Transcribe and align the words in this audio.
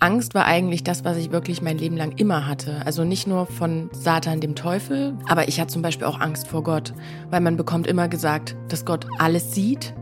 Angst 0.00 0.36
war 0.36 0.44
eigentlich 0.44 0.84
das, 0.84 1.04
was 1.04 1.16
ich 1.16 1.32
wirklich 1.32 1.60
mein 1.60 1.76
Leben 1.76 1.96
lang 1.96 2.12
immer 2.12 2.46
hatte. 2.46 2.86
Also 2.86 3.02
nicht 3.02 3.26
nur 3.26 3.46
von 3.46 3.90
Satan, 3.92 4.40
dem 4.40 4.54
Teufel, 4.54 5.18
aber 5.26 5.48
ich 5.48 5.60
hatte 5.60 5.72
zum 5.72 5.82
Beispiel 5.82 6.06
auch 6.06 6.20
Angst 6.20 6.46
vor 6.46 6.62
Gott, 6.62 6.94
weil 7.30 7.40
man 7.40 7.56
bekommt 7.56 7.88
immer 7.88 8.06
gesagt, 8.06 8.54
dass 8.68 8.84
Gott 8.84 9.06
alles 9.18 9.56
sieht 9.56 9.94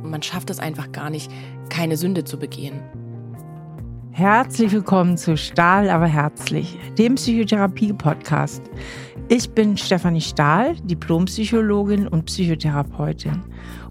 und 0.00 0.10
man 0.10 0.22
schafft 0.22 0.50
es 0.50 0.60
einfach 0.60 0.92
gar 0.92 1.10
nicht, 1.10 1.32
keine 1.68 1.96
Sünde 1.96 2.22
zu 2.22 2.38
begehen. 2.38 2.80
Herzlich 4.12 4.70
willkommen 4.70 5.16
zu 5.16 5.36
Stahl, 5.36 5.90
aber 5.90 6.06
herzlich, 6.06 6.78
dem 6.96 7.16
Psychotherapie-Podcast. 7.16 8.62
Ich 9.28 9.50
bin 9.50 9.76
Stefanie 9.76 10.20
Stahl, 10.20 10.76
Diplompsychologin 10.84 12.06
und 12.06 12.26
Psychotherapeutin. 12.26 13.42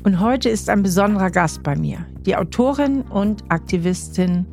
Und 0.03 0.21
heute 0.21 0.47
ist 0.47 0.69
ein 0.69 0.83
besonderer 0.83 1.31
Gast 1.31 1.63
bei 1.63 1.75
mir, 1.75 2.05
die 2.25 2.37
Autorin 2.37 3.01
und 3.01 3.43
Aktivistin 3.49 4.45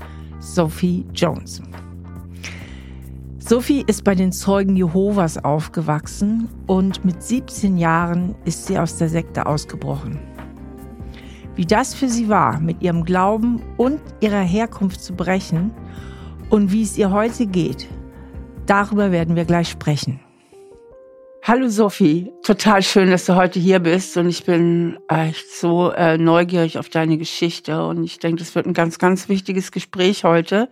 Sophie 0.46 1.04
Jones. 1.12 1.60
Sophie 3.38 3.84
ist 3.86 4.04
bei 4.04 4.14
den 4.14 4.30
Zeugen 4.30 4.76
Jehovas 4.76 5.38
aufgewachsen 5.38 6.48
und 6.68 7.04
mit 7.04 7.20
17 7.20 7.76
Jahren 7.76 8.36
ist 8.44 8.66
sie 8.66 8.78
aus 8.78 8.96
der 8.96 9.08
Sekte 9.08 9.46
ausgebrochen. 9.46 10.18
Wie 11.56 11.66
das 11.66 11.94
für 11.94 12.08
sie 12.08 12.28
war, 12.28 12.60
mit 12.60 12.80
ihrem 12.80 13.04
Glauben 13.04 13.60
und 13.76 14.00
ihrer 14.20 14.40
Herkunft 14.40 15.02
zu 15.02 15.14
brechen 15.14 15.72
und 16.48 16.70
wie 16.70 16.82
es 16.82 16.96
ihr 16.96 17.10
heute 17.10 17.46
geht, 17.46 17.88
darüber 18.66 19.10
werden 19.10 19.34
wir 19.34 19.46
gleich 19.46 19.68
sprechen. 19.68 20.20
Hallo 21.48 21.68
Sophie, 21.68 22.32
total 22.42 22.82
schön, 22.82 23.08
dass 23.08 23.26
du 23.26 23.36
heute 23.36 23.60
hier 23.60 23.78
bist 23.78 24.16
und 24.16 24.28
ich 24.28 24.42
bin 24.42 24.98
echt 25.06 25.48
so 25.48 25.92
äh, 25.92 26.18
neugierig 26.18 26.76
auf 26.76 26.88
deine 26.88 27.18
Geschichte 27.18 27.86
und 27.86 28.02
ich 28.02 28.18
denke, 28.18 28.40
das 28.40 28.56
wird 28.56 28.66
ein 28.66 28.74
ganz, 28.74 28.98
ganz 28.98 29.28
wichtiges 29.28 29.70
Gespräch 29.70 30.24
heute. 30.24 30.68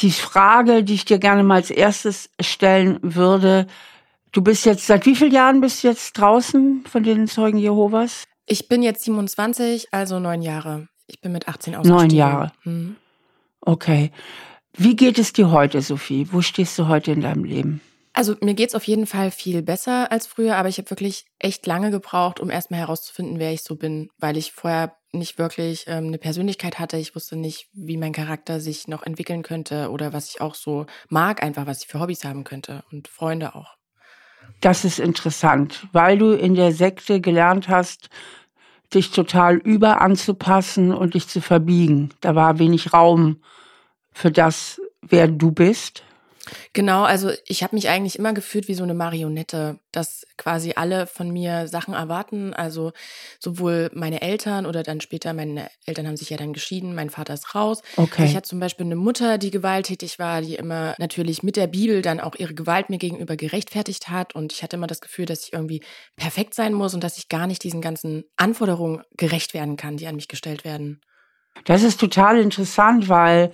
Die 0.00 0.10
Frage, 0.10 0.82
die 0.82 0.94
ich 0.94 1.04
dir 1.04 1.20
gerne 1.20 1.44
mal 1.44 1.54
als 1.54 1.70
erstes 1.70 2.30
stellen 2.40 2.98
würde, 3.00 3.68
du 4.32 4.42
bist 4.42 4.66
jetzt, 4.66 4.88
seit 4.88 5.06
wie 5.06 5.14
vielen 5.14 5.30
Jahren 5.30 5.60
bist 5.60 5.84
du 5.84 5.86
jetzt 5.86 6.14
draußen 6.14 6.84
von 6.90 7.04
den 7.04 7.28
Zeugen 7.28 7.58
Jehovas? 7.58 8.24
Ich 8.44 8.66
bin 8.66 8.82
jetzt 8.82 9.04
27, 9.04 9.94
also 9.94 10.18
neun 10.18 10.42
Jahre. 10.42 10.88
Ich 11.06 11.20
bin 11.20 11.30
mit 11.30 11.46
18 11.46 11.76
ausgestiegen. 11.76 11.96
Neun 11.96 12.10
Jahre. 12.10 12.52
Hm. 12.64 12.96
Okay. 13.60 14.10
Wie 14.76 14.96
geht 14.96 15.20
es 15.20 15.32
dir 15.32 15.52
heute, 15.52 15.80
Sophie? 15.80 16.26
Wo 16.32 16.42
stehst 16.42 16.76
du 16.76 16.88
heute 16.88 17.12
in 17.12 17.20
deinem 17.20 17.44
Leben? 17.44 17.80
Also 18.16 18.34
mir 18.40 18.54
geht's 18.54 18.74
auf 18.74 18.84
jeden 18.84 19.06
Fall 19.06 19.30
viel 19.30 19.60
besser 19.60 20.10
als 20.10 20.26
früher, 20.26 20.56
aber 20.56 20.70
ich 20.70 20.78
habe 20.78 20.88
wirklich 20.88 21.26
echt 21.38 21.66
lange 21.66 21.90
gebraucht, 21.90 22.40
um 22.40 22.48
erstmal 22.48 22.80
herauszufinden, 22.80 23.38
wer 23.38 23.52
ich 23.52 23.62
so 23.62 23.76
bin, 23.76 24.08
weil 24.16 24.38
ich 24.38 24.52
vorher 24.52 24.96
nicht 25.12 25.36
wirklich 25.36 25.84
ähm, 25.86 26.06
eine 26.06 26.16
Persönlichkeit 26.16 26.78
hatte. 26.78 26.96
Ich 26.96 27.14
wusste 27.14 27.36
nicht, 27.36 27.68
wie 27.74 27.98
mein 27.98 28.14
Charakter 28.14 28.58
sich 28.58 28.88
noch 28.88 29.02
entwickeln 29.02 29.42
könnte 29.42 29.90
oder 29.90 30.14
was 30.14 30.30
ich 30.30 30.40
auch 30.40 30.54
so 30.54 30.86
mag, 31.10 31.42
einfach 31.42 31.66
was 31.66 31.82
ich 31.82 31.88
für 31.88 32.00
Hobbys 32.00 32.24
haben 32.24 32.44
könnte 32.44 32.84
und 32.90 33.06
Freunde 33.06 33.54
auch. 33.54 33.76
Das 34.62 34.86
ist 34.86 34.98
interessant, 34.98 35.86
weil 35.92 36.16
du 36.16 36.32
in 36.32 36.54
der 36.54 36.72
Sekte 36.72 37.20
gelernt 37.20 37.68
hast, 37.68 38.08
dich 38.94 39.10
total 39.10 39.56
über 39.56 40.00
anzupassen 40.00 40.94
und 40.94 41.12
dich 41.12 41.28
zu 41.28 41.42
verbiegen. 41.42 42.14
Da 42.22 42.34
war 42.34 42.58
wenig 42.58 42.94
Raum 42.94 43.42
für 44.10 44.30
das, 44.30 44.80
wer 45.02 45.28
du 45.28 45.52
bist. 45.52 46.05
Genau, 46.72 47.02
also 47.04 47.30
ich 47.46 47.62
habe 47.62 47.74
mich 47.74 47.88
eigentlich 47.88 48.18
immer 48.18 48.32
gefühlt 48.32 48.68
wie 48.68 48.74
so 48.74 48.84
eine 48.84 48.94
Marionette, 48.94 49.78
dass 49.92 50.26
quasi 50.36 50.74
alle 50.76 51.06
von 51.06 51.30
mir 51.30 51.68
Sachen 51.68 51.94
erwarten. 51.94 52.54
Also 52.54 52.92
sowohl 53.40 53.90
meine 53.94 54.22
Eltern 54.22 54.66
oder 54.66 54.82
dann 54.82 55.00
später, 55.00 55.32
meine 55.32 55.68
Eltern 55.86 56.06
haben 56.06 56.16
sich 56.16 56.30
ja 56.30 56.36
dann 56.36 56.52
geschieden, 56.52 56.94
mein 56.94 57.10
Vater 57.10 57.34
ist 57.34 57.54
raus. 57.54 57.82
Okay. 57.96 58.24
Ich 58.24 58.36
hatte 58.36 58.48
zum 58.48 58.60
Beispiel 58.60 58.86
eine 58.86 58.96
Mutter, 58.96 59.38
die 59.38 59.50
gewalttätig 59.50 60.18
war, 60.18 60.40
die 60.40 60.54
immer 60.54 60.94
natürlich 60.98 61.42
mit 61.42 61.56
der 61.56 61.66
Bibel 61.66 62.02
dann 62.02 62.20
auch 62.20 62.34
ihre 62.36 62.54
Gewalt 62.54 62.90
mir 62.90 62.98
gegenüber 62.98 63.36
gerechtfertigt 63.36 64.08
hat. 64.08 64.34
Und 64.34 64.52
ich 64.52 64.62
hatte 64.62 64.76
immer 64.76 64.86
das 64.86 65.00
Gefühl, 65.00 65.26
dass 65.26 65.44
ich 65.44 65.52
irgendwie 65.52 65.82
perfekt 66.16 66.54
sein 66.54 66.74
muss 66.74 66.94
und 66.94 67.02
dass 67.02 67.18
ich 67.18 67.28
gar 67.28 67.46
nicht 67.46 67.64
diesen 67.64 67.80
ganzen 67.80 68.24
Anforderungen 68.36 69.02
gerecht 69.16 69.54
werden 69.54 69.76
kann, 69.76 69.96
die 69.96 70.06
an 70.06 70.16
mich 70.16 70.28
gestellt 70.28 70.64
werden. 70.64 71.00
Das 71.64 71.82
ist 71.82 71.98
total 71.98 72.38
interessant, 72.38 73.08
weil 73.08 73.52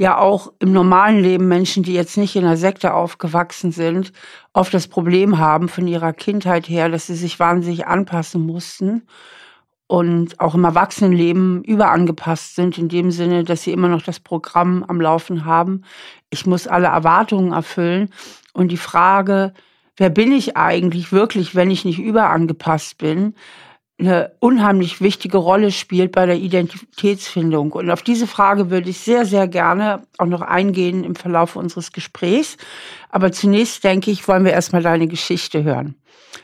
ja 0.00 0.16
auch 0.16 0.50
im 0.60 0.72
normalen 0.72 1.20
Leben 1.20 1.46
Menschen, 1.46 1.82
die 1.82 1.92
jetzt 1.92 2.16
nicht 2.16 2.34
in 2.34 2.46
einer 2.46 2.56
Sekte 2.56 2.94
aufgewachsen 2.94 3.70
sind, 3.70 4.14
oft 4.54 4.72
das 4.72 4.88
Problem 4.88 5.36
haben 5.36 5.68
von 5.68 5.86
ihrer 5.86 6.14
Kindheit 6.14 6.70
her, 6.70 6.88
dass 6.88 7.08
sie 7.08 7.14
sich 7.14 7.38
wahnsinnig 7.38 7.86
anpassen 7.86 8.40
mussten 8.46 9.02
und 9.88 10.40
auch 10.40 10.54
im 10.54 10.64
Erwachsenenleben 10.64 11.62
überangepasst 11.64 12.54
sind, 12.54 12.78
in 12.78 12.88
dem 12.88 13.10
Sinne, 13.10 13.44
dass 13.44 13.62
sie 13.62 13.72
immer 13.72 13.88
noch 13.88 14.00
das 14.00 14.20
Programm 14.20 14.86
am 14.88 15.02
Laufen 15.02 15.44
haben. 15.44 15.82
Ich 16.30 16.46
muss 16.46 16.66
alle 16.66 16.86
Erwartungen 16.86 17.52
erfüllen. 17.52 18.08
Und 18.54 18.68
die 18.72 18.78
Frage, 18.78 19.52
wer 19.98 20.08
bin 20.08 20.32
ich 20.32 20.56
eigentlich 20.56 21.12
wirklich, 21.12 21.54
wenn 21.54 21.70
ich 21.70 21.84
nicht 21.84 21.98
überangepasst 21.98 22.96
bin, 22.96 23.34
eine 24.00 24.32
unheimlich 24.40 25.00
wichtige 25.00 25.38
Rolle 25.38 25.70
spielt 25.70 26.12
bei 26.12 26.26
der 26.26 26.36
Identitätsfindung. 26.36 27.72
Und 27.72 27.90
auf 27.90 28.02
diese 28.02 28.26
Frage 28.26 28.70
würde 28.70 28.90
ich 28.90 28.98
sehr, 28.98 29.26
sehr 29.26 29.46
gerne 29.46 30.02
auch 30.18 30.26
noch 30.26 30.40
eingehen 30.40 31.04
im 31.04 31.14
Verlauf 31.14 31.56
unseres 31.56 31.92
Gesprächs. 31.92 32.56
Aber 33.10 33.30
zunächst 33.32 33.84
denke 33.84 34.10
ich, 34.10 34.26
wollen 34.26 34.44
wir 34.44 34.52
erstmal 34.52 34.82
deine 34.82 35.06
Geschichte 35.06 35.62
hören. 35.62 35.94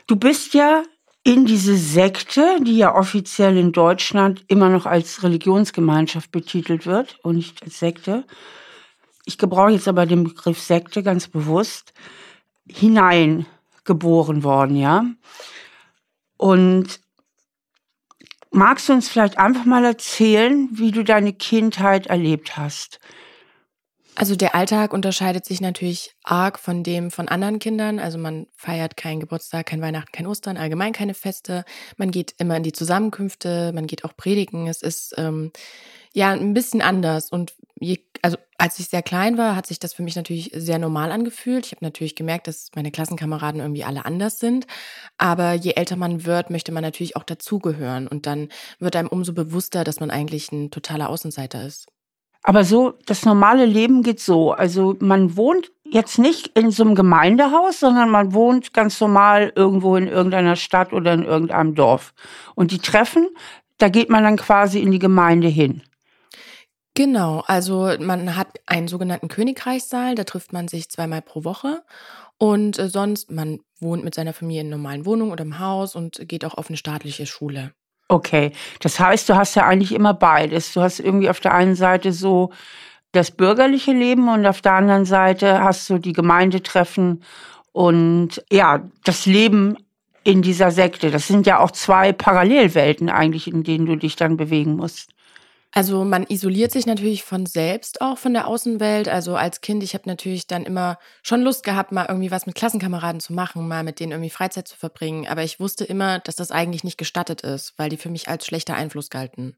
Du 0.05 0.15
bist 0.15 0.53
ja 0.53 0.83
in 1.23 1.45
diese 1.45 1.75
Sekte, 1.75 2.59
die 2.61 2.77
ja 2.77 2.95
offiziell 2.95 3.57
in 3.57 3.73
Deutschland 3.73 4.45
immer 4.47 4.69
noch 4.69 4.85
als 4.85 5.23
Religionsgemeinschaft 5.23 6.31
betitelt 6.31 6.85
wird 6.85 7.19
und 7.21 7.35
nicht 7.35 7.61
als 7.63 7.79
Sekte. 7.79 8.23
Ich 9.25 9.37
gebrauche 9.37 9.71
jetzt 9.71 9.89
aber 9.89 10.05
den 10.05 10.23
Begriff 10.23 10.61
Sekte 10.61 11.03
ganz 11.03 11.27
bewusst 11.27 11.93
hineingeboren 12.69 14.43
worden, 14.43 14.77
ja. 14.77 15.05
Und 16.37 17.01
Magst 18.51 18.87
du 18.89 18.93
uns 18.93 19.09
vielleicht 19.09 19.37
einfach 19.37 19.65
mal 19.65 19.85
erzählen, 19.85 20.69
wie 20.71 20.91
du 20.91 21.03
deine 21.03 21.33
Kindheit 21.33 22.07
erlebt 22.07 22.57
hast? 22.57 22.99
Also 24.17 24.35
der 24.35 24.55
Alltag 24.55 24.93
unterscheidet 24.93 25.45
sich 25.45 25.61
natürlich 25.61 26.15
arg 26.23 26.57
von 26.57 26.81
dem 26.81 27.11
von 27.11 27.27
anderen 27.27 27.59
Kindern. 27.59 27.99
Also 27.99 28.17
man 28.17 28.47
feiert 28.55 28.97
keinen 28.97 29.19
Geburtstag, 29.19 29.67
kein 29.67 29.81
Weihnachten, 29.81 30.11
kein 30.11 30.25
Ostern, 30.25 30.57
allgemein 30.57 30.91
keine 30.91 31.13
Feste. 31.13 31.65
Man 31.97 32.09
geht 32.09 32.33
immer 32.39 32.57
in 32.57 32.63
die 32.63 32.71
Zusammenkünfte, 32.71 33.71
man 33.75 33.85
geht 33.85 34.03
auch 34.03 34.17
predigen. 34.17 34.67
Es 34.67 34.81
ist 34.81 35.13
ähm, 35.17 35.51
ja 36.13 36.31
ein 36.31 36.55
bisschen 36.55 36.81
anders. 36.81 37.29
Und 37.29 37.53
je, 37.75 37.99
also 38.27 38.37
als 38.57 38.77
ich 38.77 38.89
sehr 38.89 39.03
klein 39.03 39.37
war, 39.37 39.55
hat 39.55 39.67
sich 39.67 39.79
das 39.79 39.93
für 39.93 40.03
mich 40.03 40.17
natürlich 40.17 40.51
sehr 40.53 40.79
normal 40.79 41.13
angefühlt. 41.13 41.65
Ich 41.65 41.71
habe 41.71 41.85
natürlich 41.85 42.13
gemerkt, 42.13 42.47
dass 42.47 42.71
meine 42.75 42.91
Klassenkameraden 42.91 43.61
irgendwie 43.61 43.85
alle 43.85 44.03
anders 44.03 44.39
sind. 44.39 44.67
Aber 45.17 45.53
je 45.53 45.75
älter 45.75 45.95
man 45.95 46.25
wird, 46.25 46.49
möchte 46.49 46.73
man 46.73 46.83
natürlich 46.83 47.15
auch 47.15 47.23
dazugehören. 47.23 48.05
Und 48.05 48.25
dann 48.25 48.49
wird 48.79 48.97
einem 48.97 49.07
umso 49.07 49.31
bewusster, 49.31 49.85
dass 49.85 50.01
man 50.01 50.11
eigentlich 50.11 50.51
ein 50.51 50.71
totaler 50.71 51.07
Außenseiter 51.07 51.65
ist. 51.65 51.87
Aber 52.43 52.65
so, 52.65 52.95
das 53.05 53.23
normale 53.23 53.65
Leben 53.65 54.03
geht 54.03 54.19
so. 54.19 54.51
Also 54.51 54.97
man 54.99 55.37
wohnt 55.37 55.71
jetzt 55.85 56.19
nicht 56.19 56.47
in 56.47 56.69
so 56.69 56.83
einem 56.83 56.95
Gemeindehaus, 56.95 57.79
sondern 57.79 58.09
man 58.09 58.33
wohnt 58.33 58.73
ganz 58.73 58.99
normal 58.99 59.53
irgendwo 59.55 59.95
in 59.95 60.09
irgendeiner 60.09 60.57
Stadt 60.57 60.91
oder 60.91 61.13
in 61.13 61.23
irgendeinem 61.23 61.75
Dorf. 61.75 62.13
Und 62.55 62.71
die 62.71 62.79
Treffen, 62.79 63.29
da 63.77 63.87
geht 63.87 64.09
man 64.09 64.25
dann 64.25 64.35
quasi 64.35 64.81
in 64.81 64.91
die 64.91 64.99
Gemeinde 64.99 65.47
hin. 65.47 65.81
Genau, 66.97 67.43
also 67.45 67.91
man 67.99 68.35
hat 68.35 68.47
einen 68.65 68.87
sogenannten 68.87 69.27
Königreichssaal, 69.27 70.15
da 70.15 70.23
trifft 70.23 70.51
man 70.51 70.67
sich 70.67 70.89
zweimal 70.89 71.21
pro 71.21 71.43
Woche. 71.43 71.83
Und 72.39 72.79
äh, 72.79 72.89
sonst, 72.89 73.29
man 73.29 73.59
wohnt 73.79 74.03
mit 74.03 74.15
seiner 74.15 74.33
Familie 74.33 74.61
in 74.61 74.69
normalen 74.69 75.05
Wohnungen 75.05 75.31
oder 75.31 75.43
im 75.43 75.59
Haus 75.59 75.95
und 75.95 76.27
geht 76.27 76.43
auch 76.43 76.55
auf 76.55 76.69
eine 76.69 76.77
staatliche 76.77 77.27
Schule. 77.27 77.71
Okay, 78.07 78.51
das 78.79 78.99
heißt, 78.99 79.29
du 79.29 79.35
hast 79.35 79.53
ja 79.53 79.67
eigentlich 79.67 79.91
immer 79.91 80.15
beides. 80.15 80.73
Du 80.73 80.81
hast 80.81 80.99
irgendwie 80.99 81.29
auf 81.29 81.39
der 81.39 81.53
einen 81.53 81.75
Seite 81.75 82.11
so 82.11 82.51
das 83.11 83.29
bürgerliche 83.29 83.91
Leben 83.91 84.27
und 84.27 84.47
auf 84.47 84.61
der 84.61 84.73
anderen 84.73 85.05
Seite 85.05 85.63
hast 85.63 85.87
du 85.91 85.99
die 85.99 86.13
Gemeindetreffen 86.13 87.21
und 87.73 88.43
ja, 88.51 88.83
das 89.03 89.27
Leben 89.27 89.77
in 90.23 90.41
dieser 90.41 90.71
Sekte. 90.71 91.11
Das 91.11 91.27
sind 91.27 91.45
ja 91.45 91.59
auch 91.59 91.69
zwei 91.69 92.11
Parallelwelten 92.11 93.11
eigentlich, 93.11 93.47
in 93.47 93.61
denen 93.61 93.85
du 93.85 93.97
dich 93.97 94.15
dann 94.15 94.35
bewegen 94.35 94.77
musst. 94.77 95.11
Also 95.77 96.03
man 96.03 96.23
isoliert 96.23 96.71
sich 96.71 96.87
natürlich 96.87 97.23
von 97.23 97.45
selbst 97.45 98.01
auch 98.01 98.17
von 98.17 98.33
der 98.33 98.47
Außenwelt. 98.47 99.07
Also 99.07 99.35
als 99.35 99.61
Kind, 99.61 99.83
ich 99.83 99.93
habe 99.93 100.09
natürlich 100.09 100.47
dann 100.47 100.65
immer 100.65 100.97
schon 101.21 101.43
Lust 101.43 101.63
gehabt, 101.63 101.91
mal 101.91 102.07
irgendwie 102.09 102.31
was 102.31 102.47
mit 102.47 102.55
Klassenkameraden 102.55 103.21
zu 103.21 103.31
machen, 103.33 103.67
mal 103.67 103.83
mit 103.83 103.99
denen 103.99 104.11
irgendwie 104.11 104.31
Freizeit 104.31 104.67
zu 104.67 104.75
verbringen. 104.75 105.27
Aber 105.27 105.43
ich 105.43 105.59
wusste 105.59 105.85
immer, 105.85 106.17
dass 106.17 106.35
das 106.35 106.49
eigentlich 106.49 106.83
nicht 106.83 106.97
gestattet 106.97 107.41
ist, 107.41 107.75
weil 107.77 107.89
die 107.89 107.97
für 107.97 108.09
mich 108.09 108.27
als 108.27 108.47
schlechter 108.47 108.73
Einfluss 108.73 109.11
galten. 109.11 109.55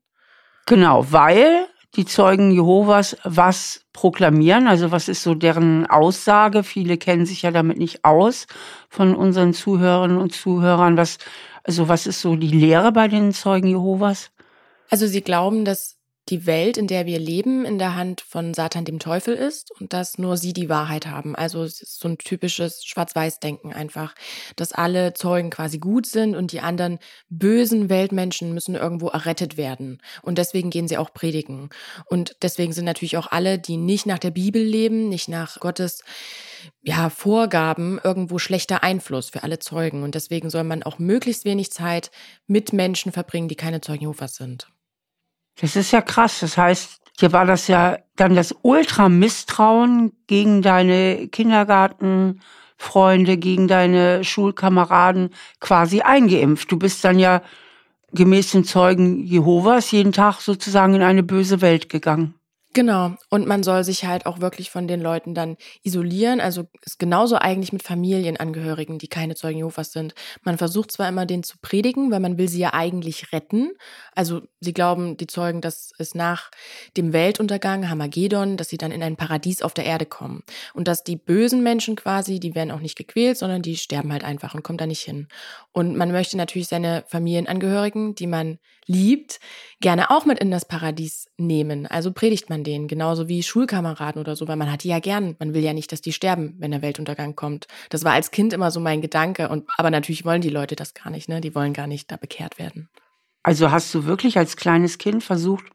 Genau, 0.66 1.10
weil 1.10 1.66
die 1.96 2.04
Zeugen 2.04 2.52
Jehovas 2.52 3.16
was 3.24 3.86
proklamieren, 3.94 4.68
also 4.68 4.92
was 4.92 5.08
ist 5.08 5.24
so 5.24 5.36
deren 5.36 5.86
Aussage? 5.86 6.64
Viele 6.64 6.98
kennen 6.98 7.26
sich 7.26 7.44
ja 7.44 7.52
damit 7.52 7.78
nicht 7.78 8.04
aus 8.04 8.46
von 8.90 9.16
unseren 9.16 9.54
Zuhörerinnen 9.54 10.18
und 10.18 10.34
Zuhörern. 10.34 10.98
Was, 10.98 11.18
also 11.64 11.88
was 11.88 12.08
ist 12.08 12.20
so 12.20 12.36
die 12.36 12.50
Lehre 12.52 12.92
bei 12.92 13.08
den 13.08 13.32
Zeugen 13.32 13.68
Jehovas? 13.68 14.32
Also 14.90 15.08
sie 15.08 15.22
glauben, 15.22 15.64
dass 15.64 15.99
die 16.30 16.46
Welt, 16.46 16.78
in 16.78 16.88
der 16.88 17.06
wir 17.06 17.20
leben, 17.20 17.66
in 17.66 17.80
der 17.80 17.96
Hand 17.96 18.22
von 18.22 18.54
Satan 18.54 18.86
dem 18.86 19.00
Teufel 19.00 19.34
ist 19.34 19.72
und 19.80 19.94
dass 19.94 20.18
nur 20.18 20.38
sie 20.38 20.54
die 20.54 20.70
Wahrheit 20.70 21.08
haben. 21.08 21.36
Also 21.36 21.64
es 21.64 21.82
ist 21.82 22.00
so 22.00 22.08
ein 22.08 22.18
typisches 22.18 22.86
Schwarz-Weiß-Denken 22.86 23.74
einfach, 23.74 24.16
dass 24.56 24.72
alle 24.72 25.14
Zeugen 25.14 25.50
quasi 25.50 25.80
gut 25.80 26.06
sind 26.06 26.36
und 26.36 26.52
die 26.52 26.62
anderen 26.62 27.00
bösen 27.30 27.90
Weltmenschen 27.90 28.54
müssen 28.54 28.76
irgendwo 28.76 29.08
errettet 29.08 29.58
werden. 29.58 30.02
Und 30.22 30.38
deswegen 30.38 30.70
gehen 30.70 30.88
sie 30.88 30.98
auch 30.98 31.14
predigen. 31.14 31.70
Und 32.06 32.36
deswegen 32.42 32.74
sind 32.74 32.86
natürlich 32.86 33.18
auch 33.18 33.28
alle, 33.28 33.60
die 33.60 33.78
nicht 33.78 34.06
nach 34.06 34.20
der 34.20 34.32
Bibel 34.32 34.62
leben, 34.62 35.10
nicht 35.10 35.30
nach 35.30 35.60
Gottes 35.60 36.04
ja, 36.82 37.10
Vorgaben 37.10 38.00
irgendwo 38.04 38.38
schlechter 38.40 38.84
Einfluss 38.84 39.30
für 39.30 39.44
alle 39.44 39.60
Zeugen. 39.60 40.04
Und 40.04 40.16
deswegen 40.16 40.50
soll 40.50 40.64
man 40.64 40.84
auch 40.84 41.00
möglichst 41.00 41.46
wenig 41.46 41.72
Zeit 41.72 42.12
mit 42.48 42.74
Menschen 42.74 43.12
verbringen, 43.12 43.48
die 43.48 43.56
keine 43.56 43.82
Zeugen 43.82 44.02
Jehovas 44.02 44.36
sind. 44.36 44.70
Das 45.62 45.76
ist 45.76 45.92
ja 45.92 46.02
krass. 46.02 46.40
Das 46.40 46.58
heißt, 46.58 47.02
hier 47.20 47.34
war 47.34 47.46
das 47.46 47.68
ja 47.68 47.98
dann 48.16 48.36
das 48.36 48.56
Ultra-Misstrauen 48.62 50.14
gegen 50.28 50.62
deine 50.62 51.28
Kindergartenfreunde, 51.28 53.38
gegen 53.38 53.68
deine 53.68 54.24
Schulkameraden 54.24 55.32
quasi 55.60 56.00
eingeimpft. 56.02 56.72
Du 56.72 56.80
bist 56.80 57.04
dann 57.04 57.20
ja 57.20 57.42
gemäß 58.14 58.52
den 58.52 58.64
Zeugen 58.64 59.26
Jehovas 59.26 59.92
jeden 59.92 60.14
Tag 60.14 60.40
sozusagen 60.40 60.96
in 60.96 61.02
eine 61.02 61.24
böse 61.24 61.60
Welt 61.62 61.90
gegangen. 61.90 62.39
Genau. 62.74 63.16
Und 63.32 63.48
man 63.48 63.64
soll 63.64 63.84
sich 63.84 64.06
halt 64.06 64.28
auch 64.28 64.42
wirklich 64.42 64.70
von 64.70 64.88
den 64.88 65.02
Leuten 65.02 65.34
dann 65.34 65.58
isolieren. 65.82 66.40
Also 66.40 66.66
ist 66.86 67.00
genauso 67.00 67.36
eigentlich 67.36 67.74
mit 67.74 67.82
Familienangehörigen, 67.82 69.00
die 69.00 69.08
keine 69.08 69.34
Zeugen 69.34 69.58
Jehovas 69.58 69.92
sind. 69.92 70.14
Man 70.44 70.60
versucht 70.60 70.92
zwar 70.92 71.10
immer, 71.10 71.26
denen 71.26 71.42
zu 71.42 71.58
predigen, 71.60 72.12
weil 72.12 72.20
man 72.20 72.38
will 72.38 72.48
sie 72.48 72.60
ja 72.60 72.76
eigentlich 72.76 73.34
retten. 73.34 73.72
Also 74.14 74.42
sie 74.60 74.74
glauben, 74.74 75.18
die 75.18 75.26
Zeugen, 75.26 75.62
dass 75.62 75.92
es 75.98 76.14
nach 76.14 76.52
dem 76.96 77.12
Weltuntergang, 77.12 77.90
Hamagedon, 77.90 78.56
dass 78.56 78.70
sie 78.70 78.78
dann 78.78 78.92
in 78.92 79.02
ein 79.02 79.16
Paradies 79.16 79.64
auf 79.64 79.74
der 79.74 79.86
Erde 79.86 80.06
kommen. 80.06 80.44
Und 80.76 80.88
dass 80.88 81.04
die 81.04 81.16
bösen 81.16 81.64
Menschen 81.64 81.96
quasi, 81.96 82.40
die 82.40 82.54
werden 82.54 82.70
auch 82.70 82.82
nicht 82.82 82.98
gequält, 82.98 83.40
sondern 83.40 83.64
die 83.64 83.78
sterben 83.78 84.14
halt 84.14 84.24
einfach 84.24 84.54
und 84.54 84.62
kommen 84.62 84.78
da 84.78 84.86
nicht 84.86 85.02
hin. 85.02 85.28
Und 85.72 85.96
man 85.96 86.12
möchte 86.12 86.38
natürlich 86.38 86.68
seine 86.68 87.04
Familienangehörigen, 87.08 88.14
die 88.14 88.28
man 88.28 88.60
liebt, 88.90 89.40
gerne 89.80 90.10
auch 90.10 90.26
mit 90.26 90.40
in 90.40 90.52
das 90.52 90.68
Paradies 90.68 91.28
nehmen. 91.38 91.86
Also 91.86 92.12
predigt 92.12 92.50
man 92.50 92.59
denen, 92.64 92.88
genauso 92.88 93.28
wie 93.28 93.44
Schulkameraden 93.44 94.22
oder 94.22 94.36
so, 94.36 94.48
weil 94.48 94.56
man 94.56 94.72
hat 94.72 94.84
die 94.84 94.90
ja 94.90 95.00
gern. 95.00 95.36
Man 95.40 95.54
will 95.54 95.64
ja 95.64 95.74
nicht, 95.74 95.92
dass 95.92 96.02
die 96.02 96.14
sterben, 96.14 96.56
wenn 96.60 96.72
der 96.72 96.82
Weltuntergang 96.82 97.36
kommt. 97.36 97.68
Das 97.90 98.04
war 98.04 98.14
als 98.14 98.32
Kind 98.32 98.54
immer 98.54 98.72
so 98.72 98.80
mein 98.80 99.02
Gedanke. 99.02 99.50
Und, 99.50 99.70
aber 99.78 99.92
natürlich 99.92 100.26
wollen 100.26 100.42
die 100.42 100.50
Leute 100.50 100.76
das 100.76 100.94
gar 100.94 101.10
nicht, 101.10 101.30
ne? 101.30 101.42
Die 101.42 101.56
wollen 101.56 101.74
gar 101.74 101.88
nicht 101.88 102.12
da 102.12 102.18
bekehrt 102.18 102.60
werden. 102.60 102.90
Also 103.44 103.72
hast 103.72 103.94
du 103.94 104.06
wirklich 104.06 104.38
als 104.38 104.58
kleines 104.58 104.98
Kind 104.98 105.24
versucht, 105.24 105.66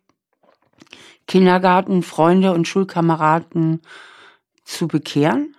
Kindergarten, 1.26 2.02
Freunde 2.02 2.52
und 2.52 2.68
Schulkameraden 2.68 3.80
zu 4.64 4.88
bekehren? 4.88 5.54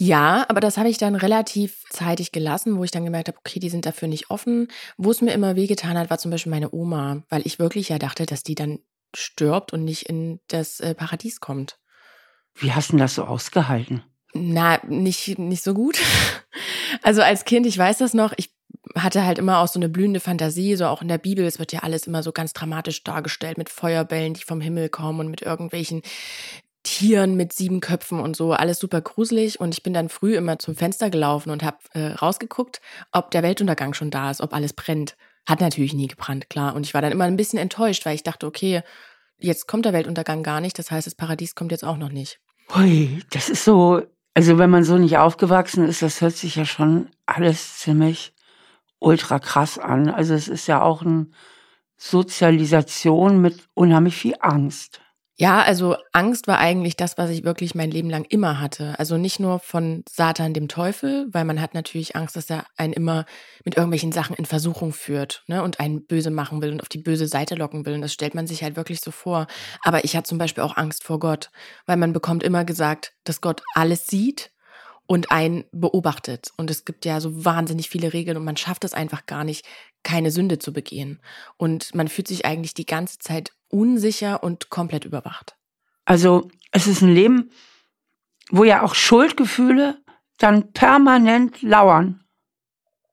Ja, 0.00 0.46
aber 0.48 0.60
das 0.60 0.78
habe 0.78 0.88
ich 0.88 0.96
dann 0.96 1.16
relativ 1.16 1.82
zeitig 1.90 2.30
gelassen, 2.30 2.78
wo 2.78 2.84
ich 2.84 2.92
dann 2.92 3.04
gemerkt 3.04 3.26
habe, 3.26 3.38
okay, 3.38 3.58
die 3.58 3.68
sind 3.68 3.84
dafür 3.84 4.06
nicht 4.06 4.30
offen. 4.30 4.68
Wo 4.96 5.10
es 5.10 5.20
mir 5.20 5.32
immer 5.32 5.56
wehgetan 5.56 5.98
hat, 5.98 6.08
war 6.08 6.18
zum 6.18 6.30
Beispiel 6.30 6.50
meine 6.50 6.72
Oma, 6.72 7.24
weil 7.28 7.44
ich 7.44 7.58
wirklich 7.58 7.88
ja 7.88 7.98
dachte, 7.98 8.24
dass 8.24 8.44
die 8.44 8.54
dann 8.54 8.78
stirbt 9.14 9.72
und 9.72 9.84
nicht 9.84 10.08
in 10.08 10.40
das 10.48 10.80
äh, 10.80 10.94
Paradies 10.94 11.40
kommt. 11.40 11.78
Wie 12.54 12.72
hast 12.72 12.92
du 12.92 12.96
das 12.96 13.14
so 13.14 13.24
ausgehalten? 13.24 14.02
Na, 14.34 14.80
nicht, 14.86 15.38
nicht 15.38 15.62
so 15.62 15.74
gut. 15.74 15.98
Also 17.02 17.22
als 17.22 17.44
Kind, 17.44 17.66
ich 17.66 17.76
weiß 17.76 17.98
das 17.98 18.14
noch, 18.14 18.32
ich 18.36 18.50
hatte 18.96 19.24
halt 19.24 19.38
immer 19.38 19.58
auch 19.58 19.68
so 19.68 19.78
eine 19.78 19.90
blühende 19.90 20.20
Fantasie, 20.20 20.74
so 20.74 20.86
auch 20.86 21.02
in 21.02 21.08
der 21.08 21.18
Bibel, 21.18 21.44
es 21.44 21.58
wird 21.58 21.72
ja 21.72 21.80
alles 21.80 22.06
immer 22.06 22.22
so 22.22 22.32
ganz 22.32 22.54
dramatisch 22.54 23.04
dargestellt 23.04 23.58
mit 23.58 23.68
Feuerbällen, 23.68 24.34
die 24.34 24.42
vom 24.42 24.60
Himmel 24.60 24.88
kommen 24.88 25.20
und 25.20 25.28
mit 25.28 25.42
irgendwelchen 25.42 26.02
Tieren 26.82 27.36
mit 27.36 27.52
sieben 27.52 27.80
Köpfen 27.80 28.20
und 28.20 28.36
so, 28.36 28.52
alles 28.52 28.78
super 28.78 29.00
gruselig. 29.00 29.60
Und 29.60 29.74
ich 29.74 29.82
bin 29.82 29.92
dann 29.92 30.08
früh 30.08 30.36
immer 30.36 30.58
zum 30.58 30.74
Fenster 30.74 31.10
gelaufen 31.10 31.50
und 31.50 31.62
habe 31.62 31.78
äh, 31.92 32.12
rausgeguckt, 32.12 32.80
ob 33.12 33.30
der 33.30 33.42
Weltuntergang 33.42 33.94
schon 33.94 34.10
da 34.10 34.30
ist, 34.30 34.40
ob 34.40 34.54
alles 34.54 34.72
brennt. 34.72 35.16
Hat 35.48 35.62
natürlich 35.62 35.94
nie 35.94 36.08
gebrannt, 36.08 36.50
klar. 36.50 36.74
Und 36.74 36.84
ich 36.84 36.92
war 36.92 37.00
dann 37.00 37.10
immer 37.10 37.24
ein 37.24 37.38
bisschen 37.38 37.58
enttäuscht, 37.58 38.04
weil 38.04 38.14
ich 38.14 38.22
dachte, 38.22 38.46
okay, 38.46 38.82
jetzt 39.38 39.66
kommt 39.66 39.86
der 39.86 39.94
Weltuntergang 39.94 40.42
gar 40.42 40.60
nicht. 40.60 40.78
Das 40.78 40.90
heißt, 40.90 41.06
das 41.06 41.14
Paradies 41.14 41.54
kommt 41.54 41.72
jetzt 41.72 41.86
auch 41.86 41.96
noch 41.96 42.10
nicht. 42.10 42.38
Hui, 42.74 43.22
das 43.30 43.48
ist 43.48 43.64
so, 43.64 44.02
also 44.34 44.58
wenn 44.58 44.68
man 44.68 44.84
so 44.84 44.98
nicht 44.98 45.16
aufgewachsen 45.16 45.88
ist, 45.88 46.02
das 46.02 46.20
hört 46.20 46.36
sich 46.36 46.56
ja 46.56 46.66
schon 46.66 47.08
alles 47.24 47.78
ziemlich 47.78 48.34
ultra 48.98 49.38
krass 49.38 49.78
an. 49.78 50.10
Also 50.10 50.34
es 50.34 50.48
ist 50.48 50.66
ja 50.66 50.82
auch 50.82 51.00
eine 51.00 51.28
Sozialisation 51.96 53.40
mit 53.40 53.70
unheimlich 53.72 54.16
viel 54.16 54.34
Angst. 54.40 55.00
Ja, 55.40 55.62
also 55.62 55.94
Angst 56.12 56.48
war 56.48 56.58
eigentlich 56.58 56.96
das, 56.96 57.16
was 57.16 57.30
ich 57.30 57.44
wirklich 57.44 57.76
mein 57.76 57.92
Leben 57.92 58.10
lang 58.10 58.24
immer 58.24 58.58
hatte. 58.58 58.98
Also 58.98 59.16
nicht 59.18 59.38
nur 59.38 59.60
von 59.60 60.02
Satan, 60.10 60.52
dem 60.52 60.66
Teufel, 60.66 61.28
weil 61.30 61.44
man 61.44 61.60
hat 61.60 61.74
natürlich 61.74 62.16
Angst, 62.16 62.34
dass 62.34 62.50
er 62.50 62.66
einen 62.76 62.92
immer 62.92 63.24
mit 63.64 63.76
irgendwelchen 63.76 64.10
Sachen 64.10 64.34
in 64.34 64.46
Versuchung 64.46 64.92
führt 64.92 65.44
ne, 65.46 65.62
und 65.62 65.78
einen 65.78 66.04
böse 66.04 66.32
machen 66.32 66.60
will 66.60 66.72
und 66.72 66.80
auf 66.80 66.88
die 66.88 66.98
böse 66.98 67.28
Seite 67.28 67.54
locken 67.54 67.86
will. 67.86 67.94
Und 67.94 68.00
das 68.00 68.12
stellt 68.12 68.34
man 68.34 68.48
sich 68.48 68.64
halt 68.64 68.74
wirklich 68.74 69.00
so 69.00 69.12
vor. 69.12 69.46
Aber 69.84 70.02
ich 70.02 70.16
hatte 70.16 70.28
zum 70.28 70.38
Beispiel 70.38 70.64
auch 70.64 70.76
Angst 70.76 71.04
vor 71.04 71.20
Gott, 71.20 71.50
weil 71.86 71.98
man 71.98 72.12
bekommt 72.12 72.42
immer 72.42 72.64
gesagt, 72.64 73.12
dass 73.22 73.40
Gott 73.40 73.62
alles 73.74 74.08
sieht 74.08 74.50
und 75.06 75.30
einen 75.30 75.66
beobachtet. 75.70 76.50
Und 76.56 76.68
es 76.68 76.84
gibt 76.84 77.04
ja 77.04 77.20
so 77.20 77.44
wahnsinnig 77.44 77.88
viele 77.88 78.12
Regeln 78.12 78.36
und 78.36 78.44
man 78.44 78.56
schafft 78.56 78.82
es 78.82 78.92
einfach 78.92 79.24
gar 79.26 79.44
nicht, 79.44 79.64
keine 80.02 80.32
Sünde 80.32 80.58
zu 80.58 80.72
begehen. 80.72 81.22
Und 81.56 81.94
man 81.94 82.08
fühlt 82.08 82.26
sich 82.26 82.44
eigentlich 82.44 82.74
die 82.74 82.86
ganze 82.86 83.18
Zeit 83.20 83.52
unsicher 83.68 84.42
und 84.42 84.70
komplett 84.70 85.04
überwacht. 85.04 85.56
Also 86.04 86.50
es 86.70 86.86
ist 86.86 87.02
ein 87.02 87.14
Leben, 87.14 87.50
wo 88.50 88.64
ja 88.64 88.82
auch 88.82 88.94
Schuldgefühle 88.94 90.02
dann 90.38 90.72
permanent 90.72 91.60
lauern, 91.62 92.24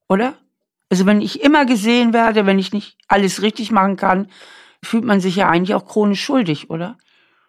oder? 0.08 0.38
Also 0.90 1.06
wenn 1.06 1.22
ich 1.22 1.42
immer 1.42 1.66
gesehen 1.66 2.14
werde, 2.14 2.46
wenn 2.46 2.60
ich 2.60 2.72
nicht 2.72 2.98
alles 3.08 3.42
richtig 3.42 3.72
machen 3.72 3.98
kann, 3.98 4.30
fühlt 4.84 5.04
man 5.04 5.20
sich 5.20 5.36
ja 5.36 5.50
eigentlich 5.50 5.74
auch 5.74 5.86
chronisch 5.86 6.24
schuldig, 6.24 6.70
oder? 6.70 6.98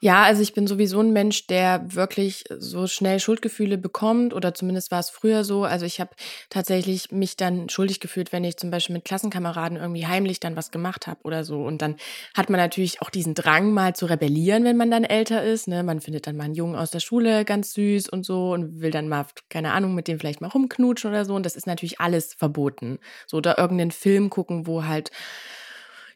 Ja, 0.06 0.22
also 0.22 0.40
ich 0.40 0.54
bin 0.54 0.68
sowieso 0.68 1.00
ein 1.00 1.12
Mensch, 1.12 1.48
der 1.48 1.84
wirklich 1.92 2.44
so 2.60 2.86
schnell 2.86 3.18
Schuldgefühle 3.18 3.76
bekommt 3.76 4.34
oder 4.34 4.54
zumindest 4.54 4.92
war 4.92 5.00
es 5.00 5.10
früher 5.10 5.42
so. 5.42 5.64
Also 5.64 5.84
ich 5.84 6.00
habe 6.00 6.10
tatsächlich 6.48 7.10
mich 7.10 7.36
dann 7.36 7.68
schuldig 7.68 7.98
gefühlt, 7.98 8.30
wenn 8.30 8.44
ich 8.44 8.56
zum 8.56 8.70
Beispiel 8.70 8.94
mit 8.94 9.04
Klassenkameraden 9.04 9.76
irgendwie 9.76 10.06
heimlich 10.06 10.38
dann 10.38 10.54
was 10.54 10.70
gemacht 10.70 11.08
habe 11.08 11.18
oder 11.24 11.42
so. 11.42 11.60
Und 11.64 11.82
dann 11.82 11.96
hat 12.36 12.50
man 12.50 12.60
natürlich 12.60 13.02
auch 13.02 13.10
diesen 13.10 13.34
Drang 13.34 13.72
mal 13.72 13.96
zu 13.96 14.06
rebellieren, 14.06 14.62
wenn 14.62 14.76
man 14.76 14.92
dann 14.92 15.02
älter 15.02 15.42
ist. 15.42 15.66
Ne? 15.66 15.82
Man 15.82 16.00
findet 16.00 16.28
dann 16.28 16.36
mal 16.36 16.44
einen 16.44 16.54
Jungen 16.54 16.76
aus 16.76 16.92
der 16.92 17.00
Schule 17.00 17.44
ganz 17.44 17.74
süß 17.74 18.08
und 18.08 18.24
so 18.24 18.52
und 18.52 18.80
will 18.80 18.92
dann 18.92 19.08
mal, 19.08 19.26
keine 19.50 19.72
Ahnung, 19.72 19.96
mit 19.96 20.06
dem 20.06 20.20
vielleicht 20.20 20.40
mal 20.40 20.50
rumknutschen 20.50 21.10
oder 21.10 21.24
so. 21.24 21.34
Und 21.34 21.44
das 21.44 21.56
ist 21.56 21.66
natürlich 21.66 22.00
alles 22.00 22.32
verboten. 22.32 23.00
So 23.26 23.38
oder 23.38 23.58
irgendeinen 23.58 23.90
Film 23.90 24.30
gucken, 24.30 24.68
wo 24.68 24.84
halt 24.84 25.10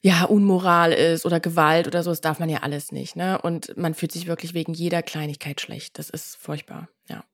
ja, 0.02 0.25
Unmoral 0.25 0.92
ist 0.92 1.26
oder 1.26 1.40
Gewalt 1.40 1.87
oder 1.87 2.02
so, 2.02 2.11
das 2.11 2.23
darf 2.23 2.38
man 2.38 2.49
ja 2.49 2.61
alles 2.61 2.90
nicht, 2.90 3.16
ne? 3.16 3.40
Und 3.40 3.76
man 3.76 3.95
fühlt 3.95 4.12
sich 4.12 4.26
wirklich 4.26 4.54
wegen 4.54 4.73
jeder 4.73 5.02
Kleinigkeit 5.02 5.61
schlecht. 5.61 5.99
Das 5.99 6.09
ist 6.09 6.37
furchtbar, 6.37 6.88
ja. 7.09 7.25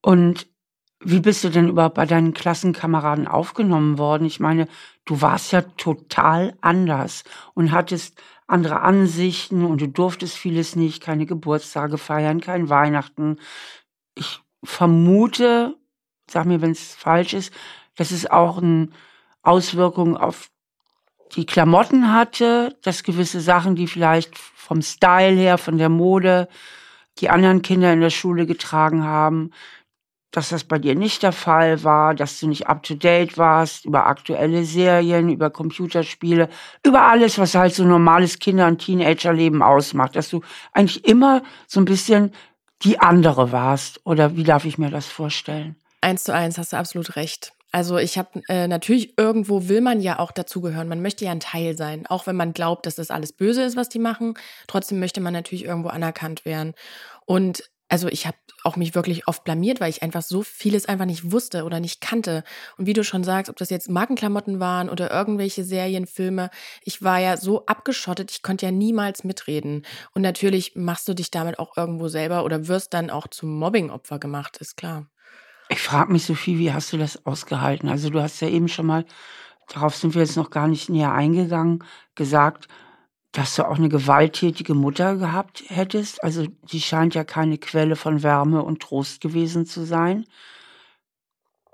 Und 0.00 0.46
wie 1.00 1.20
bist 1.20 1.42
du 1.44 1.50
denn 1.50 1.68
überhaupt 1.68 1.96
bei 1.96 2.06
deinen 2.06 2.32
Klassenkameraden 2.32 3.26
aufgenommen 3.26 3.98
worden? 3.98 4.26
Ich 4.26 4.40
meine, 4.40 4.68
du 5.04 5.20
warst 5.20 5.52
ja 5.52 5.62
total 5.62 6.56
anders 6.60 7.24
und 7.54 7.72
hattest 7.72 8.22
andere 8.46 8.80
Ansichten 8.80 9.64
und 9.64 9.80
du 9.80 9.88
durftest 9.88 10.36
vieles 10.36 10.76
nicht, 10.76 11.02
keine 11.02 11.26
Geburtstage 11.26 11.98
feiern, 11.98 12.40
kein 12.40 12.68
Weihnachten. 12.68 13.38
Ich 14.14 14.40
vermute, 14.62 15.76
sag 16.30 16.46
mir, 16.46 16.60
wenn 16.62 16.70
es 16.72 16.94
falsch 16.94 17.34
ist, 17.34 17.52
dass 17.96 18.10
es 18.10 18.30
auch 18.30 18.58
eine 18.58 18.88
Auswirkung 19.42 20.16
auf 20.16 20.50
die 21.32 21.46
Klamotten 21.46 22.12
hatte, 22.12 22.76
dass 22.82 23.02
gewisse 23.02 23.40
Sachen, 23.40 23.76
die 23.76 23.86
vielleicht 23.86 24.38
vom 24.38 24.82
Style 24.82 25.36
her, 25.36 25.58
von 25.58 25.78
der 25.78 25.88
Mode, 25.88 26.48
die 27.18 27.30
anderen 27.30 27.62
Kinder 27.62 27.92
in 27.92 28.00
der 28.00 28.10
Schule 28.10 28.46
getragen 28.46 29.04
haben, 29.04 29.50
dass 30.34 30.48
das 30.48 30.64
bei 30.64 30.78
dir 30.78 30.96
nicht 30.96 31.22
der 31.22 31.32
Fall 31.32 31.84
war, 31.84 32.14
dass 32.14 32.40
du 32.40 32.48
nicht 32.48 32.66
up-to-date 32.66 33.38
warst 33.38 33.84
über 33.84 34.06
aktuelle 34.06 34.64
Serien, 34.64 35.28
über 35.28 35.50
Computerspiele, 35.50 36.48
über 36.84 37.02
alles, 37.02 37.38
was 37.38 37.54
halt 37.54 37.72
so 37.72 37.84
normales 37.84 38.40
Kinder- 38.40 38.66
und 38.66 38.78
Teenagerleben 38.78 39.62
ausmacht, 39.62 40.16
dass 40.16 40.30
du 40.30 40.40
eigentlich 40.72 41.04
immer 41.06 41.42
so 41.68 41.80
ein 41.80 41.84
bisschen 41.84 42.32
die 42.82 42.98
andere 42.98 43.52
warst. 43.52 44.00
Oder 44.04 44.36
wie 44.36 44.42
darf 44.42 44.64
ich 44.64 44.76
mir 44.76 44.90
das 44.90 45.06
vorstellen? 45.06 45.76
Eins 46.00 46.24
zu 46.24 46.34
eins 46.34 46.58
hast 46.58 46.72
du 46.72 46.76
absolut 46.76 47.14
recht. 47.16 47.53
Also 47.74 47.98
ich 47.98 48.18
habe 48.18 48.40
äh, 48.48 48.68
natürlich 48.68 49.18
irgendwo 49.18 49.68
will 49.68 49.80
man 49.80 50.00
ja 50.00 50.20
auch 50.20 50.30
dazugehören. 50.30 50.86
Man 50.86 51.02
möchte 51.02 51.24
ja 51.24 51.32
ein 51.32 51.40
Teil 51.40 51.76
sein, 51.76 52.06
auch 52.06 52.24
wenn 52.28 52.36
man 52.36 52.52
glaubt, 52.52 52.86
dass 52.86 52.94
das 52.94 53.10
alles 53.10 53.32
böse 53.32 53.64
ist, 53.64 53.76
was 53.76 53.88
die 53.88 53.98
machen. 53.98 54.34
Trotzdem 54.68 55.00
möchte 55.00 55.20
man 55.20 55.32
natürlich 55.32 55.64
irgendwo 55.64 55.88
anerkannt 55.88 56.44
werden. 56.44 56.74
Und 57.26 57.68
also 57.88 58.06
ich 58.06 58.28
habe 58.28 58.36
auch 58.62 58.76
mich 58.76 58.94
wirklich 58.94 59.26
oft 59.26 59.42
blamiert, 59.42 59.80
weil 59.80 59.90
ich 59.90 60.04
einfach 60.04 60.22
so 60.22 60.42
vieles 60.44 60.86
einfach 60.86 61.04
nicht 61.04 61.32
wusste 61.32 61.64
oder 61.64 61.80
nicht 61.80 62.00
kannte. 62.00 62.44
Und 62.78 62.86
wie 62.86 62.92
du 62.92 63.02
schon 63.02 63.24
sagst, 63.24 63.50
ob 63.50 63.56
das 63.56 63.70
jetzt 63.70 63.90
Markenklamotten 63.90 64.60
waren 64.60 64.88
oder 64.88 65.10
irgendwelche 65.10 65.64
Serienfilme, 65.64 66.50
ich 66.84 67.02
war 67.02 67.18
ja 67.18 67.36
so 67.36 67.66
abgeschottet, 67.66 68.30
ich 68.30 68.42
konnte 68.44 68.66
ja 68.66 68.72
niemals 68.72 69.24
mitreden. 69.24 69.84
Und 70.14 70.22
natürlich 70.22 70.76
machst 70.76 71.08
du 71.08 71.14
dich 71.14 71.32
damit 71.32 71.58
auch 71.58 71.76
irgendwo 71.76 72.06
selber 72.06 72.44
oder 72.44 72.68
wirst 72.68 72.94
dann 72.94 73.10
auch 73.10 73.26
zum 73.26 73.58
Mobbingopfer 73.58 74.20
gemacht, 74.20 74.58
ist 74.58 74.76
klar. 74.76 75.08
Ich 75.68 75.80
frage 75.80 76.12
mich, 76.12 76.24
Sophie, 76.24 76.58
wie 76.58 76.72
hast 76.72 76.92
du 76.92 76.98
das 76.98 77.24
ausgehalten? 77.26 77.88
Also 77.88 78.10
du 78.10 78.20
hast 78.20 78.40
ja 78.40 78.48
eben 78.48 78.68
schon 78.68 78.86
mal, 78.86 79.04
darauf 79.68 79.96
sind 79.96 80.14
wir 80.14 80.22
jetzt 80.22 80.36
noch 80.36 80.50
gar 80.50 80.68
nicht 80.68 80.90
näher 80.90 81.12
eingegangen, 81.12 81.82
gesagt, 82.14 82.68
dass 83.32 83.56
du 83.56 83.66
auch 83.66 83.76
eine 83.76 83.88
gewalttätige 83.88 84.74
Mutter 84.74 85.16
gehabt 85.16 85.64
hättest. 85.66 86.22
Also 86.22 86.46
die 86.70 86.80
scheint 86.80 87.14
ja 87.14 87.24
keine 87.24 87.58
Quelle 87.58 87.96
von 87.96 88.22
Wärme 88.22 88.62
und 88.62 88.80
Trost 88.80 89.20
gewesen 89.20 89.66
zu 89.66 89.84
sein. 89.84 90.26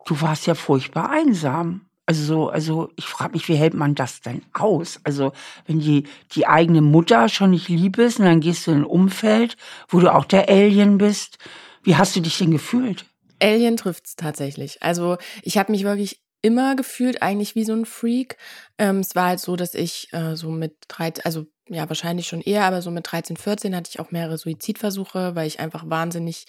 Du 0.07 0.21
warst 0.21 0.47
ja 0.47 0.55
furchtbar 0.55 1.11
einsam. 1.11 1.83
Also 2.07 2.25
so, 2.25 2.49
also 2.49 2.91
ich 2.97 3.05
frage 3.07 3.33
mich, 3.33 3.49
wie 3.49 3.57
hält 3.57 3.75
man 3.75 3.95
das 3.95 4.21
denn 4.21 4.43
aus? 4.53 5.01
Also 5.05 5.33
wenn 5.67 5.81
die 5.81 6.05
die 6.33 6.47
eigene 6.47 6.81
Mutter 6.81 7.29
schon 7.29 7.51
nicht 7.51 7.69
lieb 7.69 7.99
ist 7.99 8.19
und 8.19 8.25
dann 8.25 8.41
gehst 8.41 8.67
du 8.67 8.71
in 8.71 8.79
ein 8.79 8.85
Umfeld, 8.85 9.57
wo 9.89 10.01
du 10.01 10.13
auch 10.13 10.25
der 10.25 10.49
Alien 10.49 10.99
bist, 10.99 11.39
wie 11.83 11.97
hast 11.97 12.17
du 12.17 12.21
dich 12.21 12.39
denn 12.39 12.51
gefühlt? 12.51 13.05
Alien 13.43 13.77
trifft's 13.77 14.17
tatsächlich. 14.17 14.83
Also 14.83 15.17
ich 15.43 15.59
habe 15.59 15.73
mich 15.73 15.85
wirklich 15.85 16.23
immer 16.43 16.75
gefühlt 16.77 17.23
eigentlich 17.23 17.55
wie 17.55 17.65
so 17.65 17.73
ein 17.75 17.87
Freak. 17.87 18.37
Ähm, 18.79 19.01
es 19.01 19.15
war 19.15 19.29
halt 19.29 19.41
so, 19.41 19.57
dass 19.57 19.75
ich 19.75 20.13
äh, 20.13 20.37
so 20.37 20.51
mit 20.51 20.77
13, 20.89 21.25
also 21.25 21.47
ja, 21.69 21.89
wahrscheinlich 21.89 22.27
schon 22.27 22.41
eher, 22.41 22.65
aber 22.65 22.83
so 22.83 22.91
mit 22.91 23.11
13, 23.11 23.37
14 23.37 23.77
hatte 23.77 23.91
ich 23.93 24.01
auch 24.01 24.11
mehrere 24.11 24.39
Suizidversuche, 24.39 25.35
weil 25.37 25.47
ich 25.47 25.61
einfach 25.61 25.89
wahnsinnig 25.89 26.47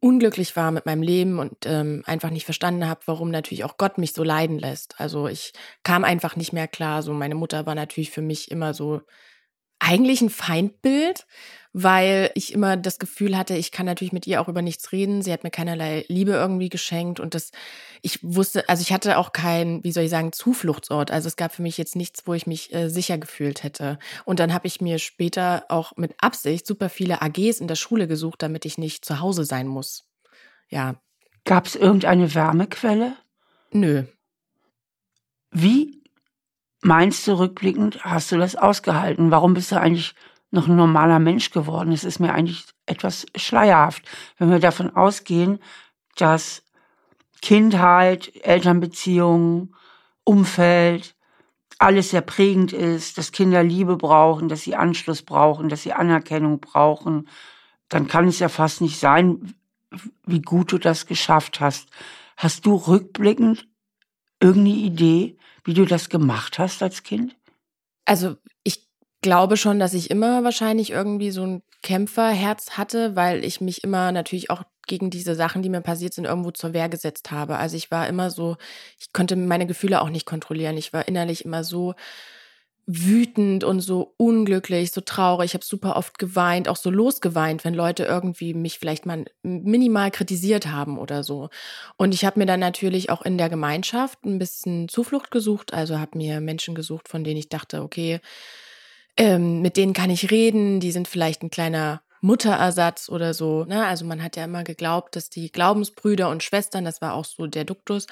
unglücklich 0.00 0.54
war 0.56 0.70
mit 0.70 0.86
meinem 0.86 1.02
Leben 1.02 1.38
und 1.38 1.56
ähm, 1.64 2.02
einfach 2.06 2.30
nicht 2.30 2.44
verstanden 2.44 2.86
habe, 2.86 3.00
warum 3.06 3.30
natürlich 3.30 3.64
auch 3.64 3.76
Gott 3.76 3.98
mich 3.98 4.12
so 4.12 4.22
leiden 4.22 4.58
lässt. 4.58 5.00
Also 5.00 5.26
ich 5.26 5.52
kam 5.82 6.04
einfach 6.04 6.36
nicht 6.36 6.52
mehr 6.52 6.68
klar. 6.68 7.02
So 7.02 7.12
meine 7.12 7.34
Mutter 7.34 7.66
war 7.66 7.74
natürlich 7.74 8.10
für 8.10 8.22
mich 8.22 8.50
immer 8.50 8.74
so 8.74 9.00
eigentlich 9.78 10.20
ein 10.20 10.30
Feindbild, 10.30 11.26
weil 11.78 12.30
ich 12.34 12.54
immer 12.54 12.78
das 12.78 12.98
Gefühl 12.98 13.36
hatte, 13.36 13.54
ich 13.54 13.70
kann 13.70 13.84
natürlich 13.84 14.12
mit 14.12 14.26
ihr 14.26 14.40
auch 14.40 14.48
über 14.48 14.62
nichts 14.62 14.92
reden. 14.92 15.20
Sie 15.20 15.30
hat 15.30 15.44
mir 15.44 15.50
keinerlei 15.50 16.06
Liebe 16.08 16.32
irgendwie 16.32 16.70
geschenkt 16.70 17.20
und 17.20 17.34
das, 17.34 17.50
ich 18.00 18.18
wusste, 18.22 18.66
also 18.68 18.80
ich 18.80 18.94
hatte 18.94 19.18
auch 19.18 19.32
keinen, 19.32 19.84
wie 19.84 19.92
soll 19.92 20.04
ich 20.04 20.10
sagen, 20.10 20.32
Zufluchtsort. 20.32 21.10
Also 21.10 21.28
es 21.28 21.36
gab 21.36 21.52
für 21.52 21.60
mich 21.60 21.76
jetzt 21.76 21.94
nichts, 21.94 22.26
wo 22.26 22.32
ich 22.32 22.46
mich 22.46 22.74
äh, 22.74 22.88
sicher 22.88 23.18
gefühlt 23.18 23.62
hätte. 23.62 23.98
Und 24.24 24.40
dann 24.40 24.54
habe 24.54 24.66
ich 24.66 24.80
mir 24.80 24.98
später 24.98 25.66
auch 25.68 25.92
mit 25.96 26.14
Absicht 26.18 26.66
super 26.66 26.88
viele 26.88 27.20
AGs 27.20 27.60
in 27.60 27.68
der 27.68 27.74
Schule 27.74 28.08
gesucht, 28.08 28.42
damit 28.42 28.64
ich 28.64 28.78
nicht 28.78 29.04
zu 29.04 29.20
Hause 29.20 29.44
sein 29.44 29.66
muss. 29.66 30.08
Ja. 30.70 30.96
Gab 31.44 31.66
es 31.66 31.76
irgendeine 31.76 32.34
Wärmequelle? 32.34 33.16
Nö. 33.70 34.04
Wie 35.50 36.02
meinst 36.82 37.26
du 37.26 37.38
rückblickend, 37.38 38.04
hast 38.04 38.32
du 38.32 38.38
das 38.38 38.56
ausgehalten? 38.56 39.30
Warum 39.30 39.54
bist 39.54 39.72
du 39.72 39.80
eigentlich 39.80 40.14
noch 40.50 40.68
ein 40.68 40.76
normaler 40.76 41.18
Mensch 41.18 41.50
geworden. 41.50 41.92
Es 41.92 42.04
ist 42.04 42.18
mir 42.18 42.32
eigentlich 42.32 42.64
etwas 42.86 43.26
schleierhaft, 43.36 44.02
wenn 44.38 44.50
wir 44.50 44.58
davon 44.58 44.94
ausgehen, 44.94 45.58
dass 46.16 46.62
Kindheit, 47.42 48.32
Elternbeziehungen, 48.42 49.74
Umfeld, 50.24 51.14
alles 51.78 52.10
sehr 52.10 52.22
prägend 52.22 52.72
ist, 52.72 53.18
dass 53.18 53.32
Kinder 53.32 53.62
Liebe 53.62 53.96
brauchen, 53.96 54.48
dass 54.48 54.62
sie 54.62 54.74
Anschluss 54.74 55.22
brauchen, 55.22 55.68
dass 55.68 55.82
sie 55.82 55.92
Anerkennung 55.92 56.58
brauchen, 56.58 57.28
dann 57.88 58.08
kann 58.08 58.26
es 58.26 58.38
ja 58.38 58.48
fast 58.48 58.80
nicht 58.80 58.98
sein, 58.98 59.54
wie 60.24 60.40
gut 60.40 60.72
du 60.72 60.78
das 60.78 61.06
geschafft 61.06 61.60
hast. 61.60 61.88
Hast 62.36 62.64
du 62.64 62.74
rückblickend 62.74 63.68
irgendeine 64.40 64.76
Idee, 64.76 65.38
wie 65.66 65.74
du 65.74 65.84
das 65.84 66.08
gemacht 66.08 66.58
hast 66.58 66.82
als 66.82 67.02
Kind? 67.02 67.36
Also 68.04 68.36
ich 68.62 68.86
glaube 69.20 69.56
schon, 69.56 69.78
dass 69.78 69.94
ich 69.94 70.10
immer 70.10 70.44
wahrscheinlich 70.44 70.90
irgendwie 70.90 71.30
so 71.30 71.44
ein 71.44 71.62
Kämpferherz 71.82 72.72
hatte, 72.72 73.16
weil 73.16 73.44
ich 73.44 73.60
mich 73.60 73.84
immer 73.84 74.12
natürlich 74.12 74.50
auch 74.50 74.62
gegen 74.86 75.10
diese 75.10 75.34
Sachen, 75.34 75.62
die 75.62 75.68
mir 75.68 75.80
passiert 75.80 76.14
sind, 76.14 76.24
irgendwo 76.24 76.52
zur 76.52 76.72
Wehr 76.72 76.88
gesetzt 76.88 77.30
habe. 77.30 77.56
Also 77.56 77.76
ich 77.76 77.90
war 77.90 78.06
immer 78.08 78.30
so, 78.30 78.56
ich 78.98 79.12
konnte 79.12 79.34
meine 79.36 79.66
Gefühle 79.66 80.00
auch 80.00 80.10
nicht 80.10 80.26
kontrollieren. 80.26 80.76
Ich 80.76 80.92
war 80.92 81.08
innerlich 81.08 81.44
immer 81.44 81.64
so 81.64 81.94
wütend 82.86 83.64
und 83.64 83.80
so 83.80 84.14
unglücklich, 84.16 84.92
so 84.92 85.00
traurig. 85.00 85.46
Ich 85.46 85.54
habe 85.54 85.64
super 85.64 85.96
oft 85.96 86.18
geweint, 86.18 86.68
auch 86.68 86.76
so 86.76 86.88
losgeweint, 86.90 87.64
wenn 87.64 87.74
Leute 87.74 88.04
irgendwie 88.04 88.54
mich 88.54 88.78
vielleicht 88.78 89.06
mal 89.06 89.24
minimal 89.42 90.12
kritisiert 90.12 90.68
haben 90.68 90.98
oder 90.98 91.24
so. 91.24 91.48
Und 91.96 92.14
ich 92.14 92.24
habe 92.24 92.38
mir 92.38 92.46
dann 92.46 92.60
natürlich 92.60 93.10
auch 93.10 93.22
in 93.22 93.38
der 93.38 93.48
Gemeinschaft 93.48 94.24
ein 94.24 94.38
bisschen 94.38 94.88
Zuflucht 94.88 95.32
gesucht, 95.32 95.74
also 95.74 95.98
habe 95.98 96.16
mir 96.16 96.40
Menschen 96.40 96.76
gesucht, 96.76 97.08
von 97.08 97.24
denen 97.24 97.38
ich 97.38 97.48
dachte, 97.48 97.82
okay, 97.82 98.20
ähm, 99.16 99.62
mit 99.62 99.76
denen 99.76 99.92
kann 99.92 100.10
ich 100.10 100.30
reden, 100.30 100.78
die 100.78 100.92
sind 100.92 101.08
vielleicht 101.08 101.42
ein 101.42 101.50
kleiner 101.50 102.02
Mutterersatz 102.20 103.08
oder 103.08 103.34
so. 103.34 103.64
Ne? 103.64 103.84
Also 103.86 104.04
man 104.04 104.22
hat 104.22 104.36
ja 104.36 104.44
immer 104.44 104.64
geglaubt, 104.64 105.16
dass 105.16 105.30
die 105.30 105.50
Glaubensbrüder 105.50 106.28
und 106.28 106.42
Schwestern, 106.42 106.84
das 106.84 107.00
war 107.00 107.14
auch 107.14 107.24
so 107.24 107.46
der 107.46 107.64
Duktus, 107.64 108.06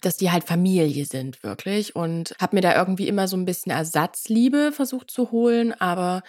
dass 0.00 0.16
die 0.16 0.30
halt 0.30 0.44
Familie 0.44 1.04
sind 1.04 1.42
wirklich. 1.42 1.96
Und 1.96 2.34
habe 2.40 2.56
mir 2.56 2.62
da 2.62 2.76
irgendwie 2.76 3.08
immer 3.08 3.28
so 3.28 3.36
ein 3.36 3.44
bisschen 3.44 3.72
Ersatzliebe 3.72 4.72
versucht 4.72 5.10
zu 5.10 5.30
holen, 5.30 5.72
aber 5.80 6.22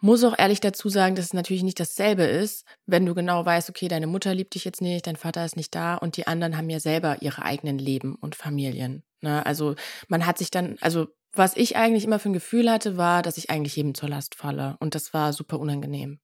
muss 0.00 0.24
auch 0.24 0.36
ehrlich 0.36 0.60
dazu 0.60 0.88
sagen, 0.88 1.14
dass 1.14 1.26
es 1.26 1.32
natürlich 1.32 1.62
nicht 1.62 1.78
dasselbe 1.78 2.24
ist, 2.24 2.66
wenn 2.86 3.06
du 3.06 3.14
genau 3.14 3.46
weißt, 3.46 3.70
okay, 3.70 3.86
deine 3.86 4.08
Mutter 4.08 4.34
liebt 4.34 4.54
dich 4.54 4.64
jetzt 4.64 4.82
nicht, 4.82 5.06
dein 5.06 5.16
Vater 5.16 5.44
ist 5.44 5.56
nicht 5.56 5.74
da 5.74 5.94
und 5.94 6.16
die 6.16 6.26
anderen 6.26 6.56
haben 6.56 6.68
ja 6.68 6.80
selber 6.80 7.22
ihre 7.22 7.42
eigenen 7.42 7.78
Leben 7.78 8.16
und 8.16 8.34
Familien. 8.34 9.04
Ne? 9.20 9.46
Also 9.46 9.76
man 10.08 10.26
hat 10.26 10.38
sich 10.38 10.50
dann, 10.50 10.76
also 10.80 11.06
was 11.32 11.56
ich 11.56 11.76
eigentlich 11.76 12.04
immer 12.04 12.18
für 12.18 12.30
ein 12.30 12.34
Gefühl 12.34 12.70
hatte, 12.70 12.96
war, 12.96 13.22
dass 13.22 13.38
ich 13.38 13.48
eigentlich 13.48 13.76
jedem 13.76 13.94
zur 13.94 14.08
Last 14.08 14.34
falle. 14.34 14.76
Und 14.80 14.96
das 14.96 15.14
war 15.14 15.32
super 15.32 15.60
unangenehm. 15.60 16.18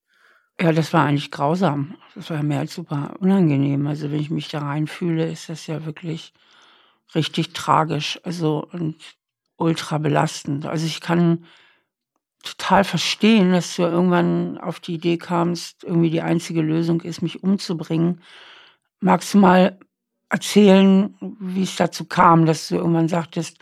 Ja, 0.61 0.73
das 0.73 0.93
war 0.93 1.05
eigentlich 1.05 1.31
grausam. 1.31 1.97
Das 2.17 2.31
war 2.31 2.43
mehr 2.43 2.59
als 2.59 2.75
super 2.75 3.15
unangenehm. 3.21 3.87
Also 3.87 4.11
wenn 4.11 4.21
ich 4.21 4.31
mich 4.31 4.49
da 4.49 4.59
reinfühle, 4.59 5.31
ist 5.31 5.49
das 5.49 5.69
ja 5.69 5.87
wirklich 5.87 6.33
richtig 7.15 7.53
tragisch. 7.53 8.21
Also 8.25 8.67
und 8.73 8.97
ultra 9.57 9.99
belastend. 9.99 10.67
Also 10.67 10.87
ich 10.87 11.01
kann 11.01 11.45
total 12.43 12.85
verstehen, 12.85 13.53
dass 13.53 13.77
du 13.77 13.83
irgendwann 13.83 14.59
auf 14.59 14.81
die 14.81 14.95
Idee 14.95 15.19
kamst, 15.19 15.85
irgendwie 15.85 16.11
die 16.11 16.23
einzige 16.23 16.63
Lösung 16.63 17.01
ist, 17.01 17.23
mich 17.23 17.43
umzubringen. 17.43 18.23
Magst 19.01 19.35
du 19.35 19.39
mal 19.39 19.79
erzählen, 20.31 21.15
wie 21.41 21.63
es 21.63 21.77
dazu 21.77 22.05
kam, 22.05 22.47
dass 22.47 22.69
du 22.69 22.77
irgendwann 22.77 23.09
sagtest, 23.09 23.59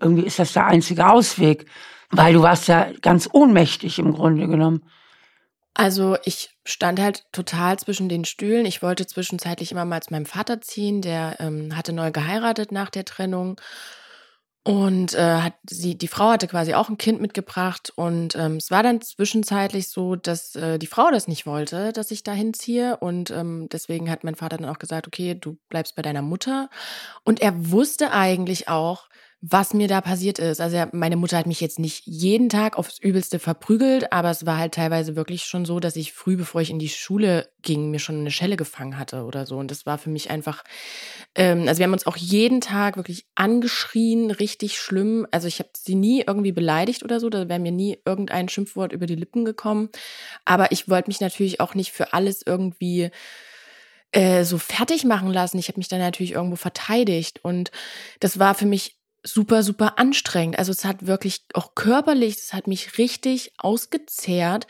irgendwie 0.00 0.24
ist 0.24 0.38
das 0.38 0.52
der 0.52 0.66
einzige 0.66 1.08
Ausweg, 1.08 1.66
weil 2.10 2.34
du 2.34 2.42
warst 2.42 2.68
ja 2.68 2.92
ganz 3.02 3.28
ohnmächtig 3.32 3.98
im 3.98 4.12
Grunde 4.14 4.46
genommen. 4.46 4.82
Also 5.78 6.16
ich 6.24 6.50
stand 6.64 6.98
halt 6.98 7.24
total 7.30 7.78
zwischen 7.78 8.08
den 8.08 8.24
Stühlen. 8.24 8.66
Ich 8.66 8.82
wollte 8.82 9.06
zwischenzeitlich 9.06 9.70
immer 9.70 9.84
mal 9.84 10.02
zu 10.02 10.12
meinem 10.12 10.26
Vater 10.26 10.60
ziehen, 10.60 11.02
der 11.02 11.36
ähm, 11.38 11.76
hatte 11.76 11.92
neu 11.92 12.10
geheiratet 12.10 12.72
nach 12.72 12.90
der 12.90 13.04
Trennung. 13.04 13.60
Und 14.64 15.14
äh, 15.14 15.36
hat 15.40 15.54
sie, 15.70 15.96
die 15.96 16.08
Frau 16.08 16.30
hatte 16.30 16.48
quasi 16.48 16.74
auch 16.74 16.88
ein 16.88 16.98
Kind 16.98 17.20
mitgebracht 17.20 17.90
und 17.96 18.34
ähm, 18.36 18.56
es 18.56 18.70
war 18.70 18.82
dann 18.82 19.00
zwischenzeitlich 19.00 19.88
so, 19.88 20.14
dass 20.14 20.56
äh, 20.56 20.78
die 20.78 20.88
Frau 20.88 21.10
das 21.10 21.26
nicht 21.28 21.46
wollte, 21.46 21.92
dass 21.92 22.10
ich 22.10 22.24
da 22.24 22.32
hinziehe. 22.32 22.96
Und 22.96 23.30
ähm, 23.30 23.68
deswegen 23.72 24.10
hat 24.10 24.24
mein 24.24 24.34
Vater 24.34 24.56
dann 24.58 24.68
auch 24.68 24.80
gesagt, 24.80 25.06
okay, 25.06 25.36
du 25.36 25.58
bleibst 25.68 25.94
bei 25.94 26.02
deiner 26.02 26.22
Mutter. 26.22 26.70
Und 27.24 27.40
er 27.40 27.70
wusste 27.70 28.10
eigentlich 28.10 28.68
auch, 28.68 29.08
was 29.40 29.72
mir 29.72 29.86
da 29.86 30.00
passiert 30.00 30.40
ist. 30.40 30.60
Also 30.60 30.84
meine 30.90 31.16
Mutter 31.16 31.38
hat 31.38 31.46
mich 31.46 31.60
jetzt 31.60 31.78
nicht 31.78 32.04
jeden 32.06 32.48
Tag 32.48 32.76
aufs 32.76 32.98
Übelste 32.98 33.38
verprügelt, 33.38 34.12
aber 34.12 34.30
es 34.30 34.46
war 34.46 34.58
halt 34.58 34.74
teilweise 34.74 35.14
wirklich 35.14 35.44
schon 35.44 35.64
so, 35.64 35.78
dass 35.78 35.94
ich 35.94 36.12
früh, 36.12 36.36
bevor 36.36 36.60
ich 36.60 36.70
in 36.70 36.80
die 36.80 36.88
Schule 36.88 37.48
ging, 37.62 37.92
mir 37.92 38.00
schon 38.00 38.18
eine 38.18 38.32
Schelle 38.32 38.56
gefangen 38.56 38.98
hatte 38.98 39.22
oder 39.22 39.46
so. 39.46 39.56
Und 39.56 39.70
das 39.70 39.86
war 39.86 39.96
für 39.96 40.10
mich 40.10 40.30
einfach, 40.30 40.64
ähm, 41.36 41.68
also 41.68 41.78
wir 41.78 41.84
haben 41.84 41.92
uns 41.92 42.06
auch 42.06 42.16
jeden 42.16 42.60
Tag 42.60 42.96
wirklich 42.96 43.26
angeschrien, 43.36 44.32
richtig 44.32 44.76
schlimm. 44.76 45.24
Also 45.30 45.46
ich 45.46 45.60
habe 45.60 45.70
sie 45.76 45.94
nie 45.94 46.24
irgendwie 46.26 46.52
beleidigt 46.52 47.04
oder 47.04 47.20
so, 47.20 47.30
da 47.30 47.48
wäre 47.48 47.60
mir 47.60 47.72
nie 47.72 47.96
irgendein 48.04 48.48
Schimpfwort 48.48 48.92
über 48.92 49.06
die 49.06 49.14
Lippen 49.14 49.44
gekommen. 49.44 49.88
Aber 50.46 50.72
ich 50.72 50.88
wollte 50.88 51.10
mich 51.10 51.20
natürlich 51.20 51.60
auch 51.60 51.76
nicht 51.76 51.92
für 51.92 52.12
alles 52.12 52.42
irgendwie 52.44 53.10
äh, 54.10 54.42
so 54.44 54.58
fertig 54.58 55.04
machen 55.04 55.32
lassen. 55.32 55.58
Ich 55.58 55.68
habe 55.68 55.78
mich 55.78 55.88
dann 55.88 56.00
natürlich 56.00 56.32
irgendwo 56.32 56.56
verteidigt 56.56 57.44
und 57.44 57.70
das 58.20 58.38
war 58.40 58.54
für 58.54 58.66
mich 58.66 58.97
super, 59.22 59.62
super 59.62 59.98
anstrengend. 59.98 60.58
Also 60.58 60.72
es 60.72 60.84
hat 60.84 61.06
wirklich 61.06 61.42
auch 61.54 61.74
körperlich, 61.74 62.36
es 62.36 62.52
hat 62.52 62.66
mich 62.66 62.98
richtig 62.98 63.52
ausgezehrt. 63.58 64.66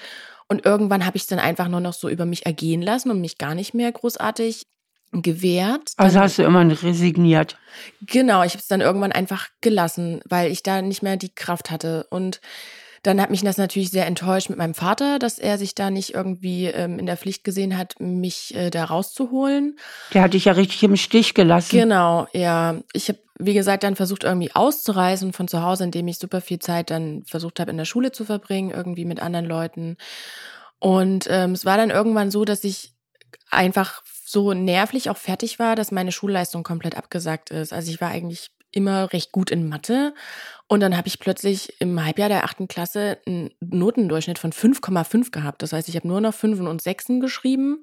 Und 0.48 0.64
irgendwann 0.64 1.04
habe 1.04 1.16
ich 1.16 1.22
es 1.24 1.28
dann 1.28 1.38
einfach 1.38 1.68
nur 1.68 1.80
noch 1.80 1.92
so 1.92 2.08
über 2.08 2.24
mich 2.24 2.46
ergehen 2.46 2.80
lassen 2.80 3.10
und 3.10 3.20
mich 3.20 3.36
gar 3.38 3.54
nicht 3.54 3.74
mehr 3.74 3.92
großartig 3.92 4.62
gewehrt. 5.12 5.92
Also 5.96 6.14
dann, 6.14 6.24
hast 6.24 6.38
du 6.38 6.42
immer 6.42 6.82
resigniert. 6.82 7.58
Genau, 8.02 8.42
ich 8.42 8.52
habe 8.52 8.60
es 8.60 8.68
dann 8.68 8.80
irgendwann 8.80 9.12
einfach 9.12 9.48
gelassen, 9.60 10.20
weil 10.28 10.50
ich 10.50 10.62
da 10.62 10.82
nicht 10.82 11.02
mehr 11.02 11.16
die 11.16 11.34
Kraft 11.34 11.70
hatte. 11.70 12.06
Und 12.10 12.40
dann 13.02 13.20
hat 13.20 13.30
mich 13.30 13.42
das 13.42 13.58
natürlich 13.58 13.90
sehr 13.90 14.06
enttäuscht 14.06 14.50
mit 14.50 14.58
meinem 14.58 14.74
Vater, 14.74 15.18
dass 15.18 15.38
er 15.38 15.56
sich 15.58 15.74
da 15.74 15.90
nicht 15.90 16.14
irgendwie 16.14 16.66
ähm, 16.66 16.98
in 16.98 17.06
der 17.06 17.16
Pflicht 17.16 17.44
gesehen 17.44 17.78
hat, 17.78 17.94
mich 18.00 18.54
äh, 18.54 18.70
da 18.70 18.84
rauszuholen. 18.84 19.78
Der 20.12 20.22
hat 20.22 20.34
dich 20.34 20.46
ja 20.46 20.52
richtig 20.52 20.82
im 20.82 20.96
Stich 20.96 21.34
gelassen. 21.34 21.78
Genau, 21.78 22.26
ja. 22.32 22.80
Ich 22.92 23.08
habe, 23.08 23.18
wie 23.38 23.54
gesagt, 23.54 23.84
dann 23.84 23.96
versucht 23.96 24.24
irgendwie 24.24 24.54
auszureisen 24.54 25.32
von 25.32 25.48
zu 25.48 25.62
Hause, 25.62 25.84
indem 25.84 26.08
ich 26.08 26.18
super 26.18 26.40
viel 26.40 26.58
Zeit 26.58 26.90
dann 26.90 27.22
versucht 27.24 27.60
habe, 27.60 27.70
in 27.70 27.76
der 27.76 27.84
Schule 27.84 28.12
zu 28.12 28.24
verbringen, 28.24 28.70
irgendwie 28.70 29.04
mit 29.04 29.20
anderen 29.20 29.46
Leuten. 29.46 29.96
Und 30.80 31.26
ähm, 31.30 31.52
es 31.52 31.64
war 31.64 31.76
dann 31.76 31.90
irgendwann 31.90 32.30
so, 32.30 32.44
dass 32.44 32.64
ich 32.64 32.92
einfach 33.50 34.02
so 34.24 34.52
nervlich 34.52 35.08
auch 35.10 35.16
fertig 35.16 35.58
war, 35.58 35.76
dass 35.76 35.92
meine 35.92 36.12
Schulleistung 36.12 36.62
komplett 36.62 36.96
abgesagt 36.96 37.50
ist. 37.50 37.72
Also 37.72 37.90
ich 37.90 38.00
war 38.00 38.10
eigentlich 38.10 38.50
immer 38.72 39.12
recht 39.12 39.32
gut 39.32 39.50
in 39.50 39.68
Mathe. 39.68 40.14
Und 40.66 40.80
dann 40.80 40.96
habe 40.96 41.08
ich 41.08 41.18
plötzlich 41.18 41.80
im 41.80 42.04
Halbjahr 42.04 42.28
der 42.28 42.44
achten 42.44 42.68
Klasse 42.68 43.18
einen 43.26 43.50
Notendurchschnitt 43.60 44.38
von 44.38 44.52
5,5 44.52 45.30
gehabt. 45.30 45.62
Das 45.62 45.72
heißt, 45.72 45.88
ich 45.88 45.96
habe 45.96 46.06
nur 46.06 46.20
noch 46.20 46.34
Fünfen 46.34 46.66
und 46.66 46.82
Sechsen 46.82 47.20
geschrieben. 47.20 47.82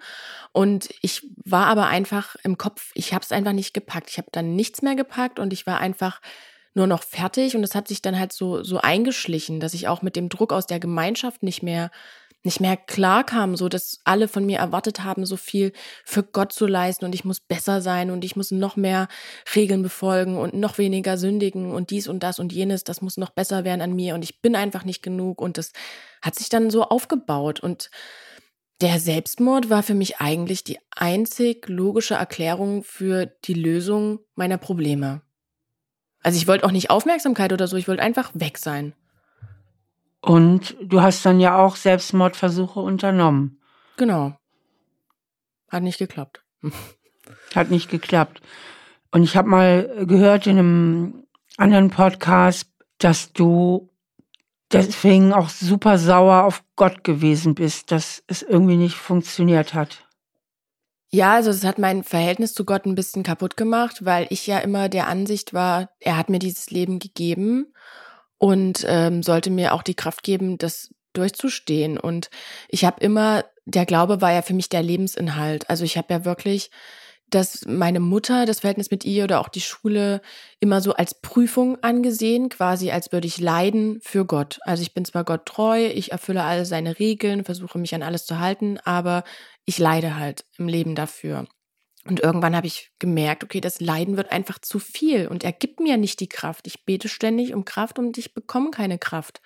Und 0.52 0.90
ich 1.02 1.28
war 1.44 1.66
aber 1.68 1.88
einfach 1.88 2.36
im 2.44 2.58
Kopf, 2.58 2.92
ich 2.94 3.14
habe 3.14 3.24
es 3.24 3.32
einfach 3.32 3.54
nicht 3.54 3.74
gepackt. 3.74 4.10
Ich 4.12 4.18
habe 4.18 4.28
dann 4.32 4.56
nichts 4.56 4.82
mehr 4.82 4.96
gepackt 4.96 5.40
und 5.40 5.52
ich 5.52 5.66
war 5.66 5.80
einfach 5.80 6.22
nur 6.76 6.86
noch 6.86 7.02
fertig. 7.04 7.56
Und 7.56 7.64
es 7.64 7.74
hat 7.74 7.88
sich 7.88 8.04
dann 8.04 8.20
halt 8.20 8.34
so, 8.34 8.64
so 8.64 8.80
eingeschlichen, 8.80 9.60
dass 9.60 9.74
ich 9.74 9.88
auch 9.88 10.04
mit 10.04 10.16
dem 10.16 10.30
Druck 10.30 10.54
aus 10.54 10.68
der 10.68 10.80
Gemeinschaft 10.80 11.42
nicht 11.42 11.64
mehr 11.64 11.90
nicht 12.46 12.60
mehr 12.60 12.78
klar 12.78 13.24
kam, 13.24 13.56
so 13.56 13.70
dass 13.70 14.00
alle 14.04 14.28
von 14.28 14.46
mir 14.46 14.60
erwartet 14.60 15.04
haben, 15.04 15.26
so 15.26 15.38
viel 15.38 15.74
für 16.04 16.24
Gott 16.24 16.54
zu 16.54 16.68
leisten 16.68 17.06
und 17.06 17.16
ich 17.16 17.26
muss 17.26 17.40
besser 17.40 17.82
sein 17.82 18.12
und 18.12 18.24
ich 18.24 18.36
muss 18.36 18.52
noch 18.52 18.76
mehr 18.76 19.08
Regeln 19.56 19.82
befolgen 19.82 20.38
und 20.38 20.54
noch 20.54 20.78
weniger 20.78 21.18
sündigen 21.18 21.72
und 21.72 21.90
dies 21.90 22.08
und 22.08 22.24
das 22.24 22.40
und 22.40 22.54
jenes, 22.54 22.84
das 22.84 23.02
muss 23.02 23.18
noch 23.18 23.32
besser 23.32 23.64
werden 23.64 23.82
an 23.82 23.96
mir 23.96 24.16
und 24.16 24.24
ich 24.24 24.42
bin 24.42 24.56
einfach 24.56 24.86
nicht 24.86 25.02
genug 25.02 25.42
und 25.42 25.58
das 25.58 25.72
hat 26.22 26.36
sich 26.36 26.50
dann 26.50 26.70
so 26.70 26.84
aufgebaut 26.84 27.60
und 27.60 27.90
der 28.82 29.00
Selbstmord 29.00 29.70
war 29.70 29.84
für 29.84 29.94
mich 29.94 30.18
eigentlich 30.18 30.64
die 30.64 30.80
einzig 30.96 31.68
logische 31.70 32.16
Erklärung 32.16 32.84
für 32.84 33.26
die 33.46 33.54
Lösung 33.54 34.20
meiner 34.36 34.58
Probleme. 34.58 35.22
Also 36.22 36.38
ich 36.38 36.48
wollte 36.48 36.66
auch 36.66 36.72
nicht 36.72 36.90
Aufmerksamkeit 36.90 37.54
oder 37.54 37.68
so, 37.68 37.78
ich 37.78 37.88
wollte 37.88 38.02
einfach 38.04 38.32
weg 38.34 38.58
sein. 38.58 38.94
Und 40.26 40.76
du 40.82 41.04
hast 41.04 41.24
dann 41.24 41.40
ja 41.40 41.56
auch 41.56 41.76
Selbstmordversuche 41.76 42.80
unternommen. 42.80 43.62
Genau. 43.96 44.36
Hat 45.70 45.84
nicht 45.84 46.00
geklappt. 46.00 46.44
Hat 47.56 47.70
nicht 47.70 47.92
geklappt. 47.92 48.42
Und 49.12 49.22
ich 49.22 49.38
habe 49.38 49.48
mal 49.48 50.06
gehört 50.08 50.48
in 50.48 50.58
einem 50.58 51.28
anderen 51.58 51.92
Podcast, 51.92 52.68
dass 52.98 53.34
du 53.34 53.92
deswegen 54.72 55.32
auch 55.32 55.50
super 55.50 56.00
sauer 56.00 56.44
auf 56.44 56.64
Gott 56.76 57.04
gewesen 57.04 57.54
bist, 57.54 57.92
dass 57.92 58.24
es 58.26 58.42
irgendwie 58.42 58.78
nicht 58.78 58.96
funktioniert 58.96 59.76
hat. 59.76 60.08
Ja, 61.12 61.34
also 61.34 61.52
es 61.52 61.64
hat 61.64 61.78
mein 61.78 62.04
Verhältnis 62.04 62.56
zu 62.56 62.66
Gott 62.66 62.88
ein 62.88 62.96
bisschen 62.96 63.22
kaputt 63.22 63.58
gemacht, 63.58 64.04
weil 64.04 64.26
ich 64.32 64.48
ja 64.48 64.58
immer 64.58 64.90
der 64.90 65.08
Ansicht 65.08 65.54
war, 65.54 65.92
er 66.00 66.18
hat 66.18 66.30
mir 66.30 66.40
dieses 66.40 66.72
Leben 66.72 66.98
gegeben 66.98 67.68
und 68.38 68.86
ähm, 68.88 69.24
sollte 69.24 69.50
mir 69.50 69.74
auch 69.74 69.84
die 69.84 69.96
Kraft 69.96 70.24
geben, 70.24 70.58
das 70.58 70.94
durchzustehen. 71.14 71.98
Und 71.98 72.30
ich 72.68 72.86
habe 72.86 73.00
immer, 73.04 73.46
der 73.66 73.86
Glaube 73.86 74.22
war 74.22 74.34
ja 74.34 74.42
für 74.42 74.54
mich 74.54 74.70
der 74.70 74.84
Lebensinhalt. 74.84 75.70
Also 75.70 75.84
ich 75.84 75.98
habe 75.98 76.14
ja 76.14 76.26
wirklich 76.26 76.70
dass 77.30 77.66
meine 77.66 78.00
Mutter 78.00 78.46
das 78.46 78.60
Verhältnis 78.60 78.92
mit 78.92 79.04
ihr 79.04 79.24
oder 79.24 79.40
auch 79.40 79.50
die 79.50 79.62
Schule 79.62 80.22
immer 80.60 80.82
so 80.82 80.94
als 80.94 81.20
Prüfung 81.22 81.78
angesehen, 81.84 82.50
quasi 82.50 82.92
als 82.92 83.12
würde 83.12 83.28
ich 83.28 83.40
leiden 83.40 84.00
für 84.02 84.26
Gott. 84.26 84.60
Also 84.62 84.84
ich 84.84 84.94
bin 84.94 85.06
zwar 85.06 85.24
Gott 85.24 85.46
treu, 85.46 85.88
ich 85.88 86.12
erfülle 86.12 86.44
alle 86.44 86.66
seine 86.66 87.00
Regeln, 87.00 87.44
versuche 87.44 87.80
mich 87.80 87.96
an 87.96 88.04
alles 88.04 88.26
zu 88.26 88.40
halten, 88.40 88.78
aber 88.84 89.24
ich 89.66 89.80
leide 89.80 90.18
halt 90.18 90.46
im 90.58 90.68
Leben 90.68 90.96
dafür. 90.96 91.48
Und 92.08 92.20
irgendwann 92.20 92.56
habe 92.56 92.68
ich 92.68 92.92
gemerkt, 93.00 93.44
okay, 93.44 93.60
das 93.60 93.82
Leiden 93.82 94.16
wird 94.16 94.32
einfach 94.32 94.60
zu 94.60 94.78
viel 94.78 95.28
und 95.28 95.44
er 95.44 95.52
gibt 95.52 95.80
mir 95.80 95.98
nicht 95.98 96.20
die 96.20 96.30
Kraft. 96.30 96.68
Ich 96.68 96.86
bete 96.86 97.10
ständig 97.10 97.54
um 97.54 97.66
Kraft 97.66 97.98
und 97.98 98.18
ich 98.20 98.36
bekomme 98.36 98.70
keine 98.70 99.00
Kraft. 99.00 99.42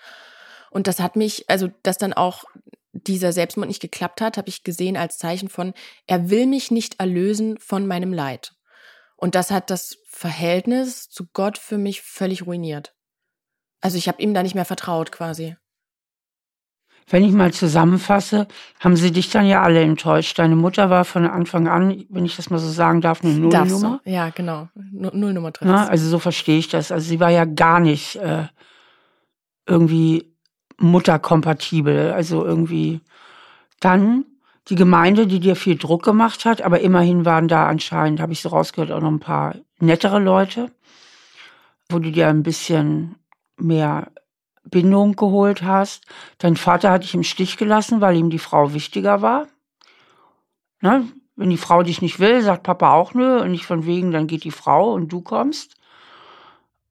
Und 0.70 0.88
das 0.88 1.00
hat 1.00 1.16
mich, 1.16 1.50
also 1.50 1.70
dass 1.84 1.98
dann 1.98 2.13
auch 2.13 2.44
dieser 2.92 3.32
Selbstmord 3.32 3.70
nicht 3.70 3.82
geklappt 3.82 4.20
hat, 4.20 4.38
habe 4.38 4.50
ich 4.50 4.63
gesehen 4.63 4.98
als 4.98 5.18
Zeichen 5.18 5.48
von, 5.48 5.74
er 6.06 6.30
will 6.30 6.48
mich 6.48 6.70
nicht 6.70 7.00
erlösen 7.00 7.58
von 7.60 7.88
meinem 7.88 8.12
Leid. 8.12 8.54
Und 9.15 9.36
das 9.36 9.52
hat 9.52 9.69
das 9.69 9.98
Verhältnis 10.08 11.10
zu 11.10 11.28
Gott 11.32 11.58
für 11.58 11.78
mich 11.78 12.02
völlig 12.02 12.45
ruiniert. 12.45 12.93
Also 13.80 13.98
ich 13.98 14.10
habe 14.10 14.22
ihm 14.22 14.34
da 14.34 14.43
nicht 14.43 14.56
mehr 14.56 14.65
vertraut 14.65 15.12
quasi. 15.13 15.56
Wenn 17.10 17.24
ich 17.24 17.32
mal 17.32 17.52
zusammenfasse, 17.52 18.48
haben 18.80 18.95
sie 18.95 19.12
dich 19.12 19.32
dann 19.32 19.48
ja 19.48 19.63
alle 19.63 19.82
enttäuscht. 19.82 20.38
Deine 20.38 20.56
Mutter 20.56 20.89
war 20.89 21.06
von 21.06 21.26
Anfang 21.26 21.67
an, 21.67 22.06
wenn 22.10 22.26
ich 22.26 22.36
das 22.36 22.50
mal 22.52 22.60
so 22.60 22.69
sagen 22.69 23.02
darf, 23.02 23.24
eine 23.24 23.34
Nullnummer. 23.34 24.00
Ja, 24.06 24.30
genau. 24.30 24.69
Nullnummer 24.76 25.52
drin. 25.52 25.69
Ja, 25.69 25.88
also 25.88 26.08
so 26.08 26.19
verstehe 26.19 26.60
ich 26.60 26.67
das. 26.67 26.91
Also 26.91 27.08
sie 27.08 27.19
war 27.19 27.32
ja 27.32 27.45
gar 27.45 27.80
nicht 27.80 28.15
äh, 28.17 28.43
irgendwie 29.65 30.32
mutterkompatibel. 30.78 32.12
Also 32.12 32.45
irgendwie 32.45 33.02
dann 33.80 34.26
die 34.67 34.76
Gemeinde, 34.76 35.26
die 35.26 35.39
dir 35.39 35.56
viel 35.56 35.78
Druck 35.78 36.04
gemacht 36.04 36.45
hat, 36.45 36.62
aber 36.62 36.82
immerhin 36.82 37.26
waren 37.26 37.48
da 37.48 37.67
anscheinend, 37.67 38.19
habe 38.19 38.34
ich 38.34 38.41
so 38.41 38.50
rausgehört, 38.50 38.91
auch 38.91 39.02
noch 39.02 39.12
ein 39.12 39.19
paar 39.19 39.56
nettere 39.80 40.19
Leute, 40.19 40.72
wo 41.89 41.98
du 41.98 42.12
dir 42.12 42.28
ein 42.28 42.43
bisschen 42.43 43.15
mehr 43.58 44.12
Bindung 44.63 45.15
geholt 45.15 45.63
hast. 45.63 46.06
Dein 46.38 46.56
Vater 46.56 46.91
hat 46.91 47.04
dich 47.04 47.15
im 47.15 47.24
Stich 47.24 47.58
gelassen, 47.58 48.02
weil 48.02 48.17
ihm 48.17 48.30
die 48.30 48.39
Frau 48.39 48.74
wichtiger 48.74 49.22
war. 49.22 49.48
Ne? 50.82 51.08
Wenn 51.36 51.50
die 51.50 51.58
Frau 51.58 51.84
dich 51.84 52.02
nicht 52.02 52.19
will, 52.19 52.41
sagt 52.41 52.63
Papa 52.63 52.93
auch 52.93 53.13
nö 53.13 53.41
und 53.41 53.52
nicht 53.52 53.65
von 53.65 53.86
wegen, 53.86 54.12
dann 54.12 54.28
geht 54.28 54.43
die 54.43 54.52
Frau 54.52 54.93
und 54.93 55.12
du 55.12 55.22
kommst. 55.22 55.76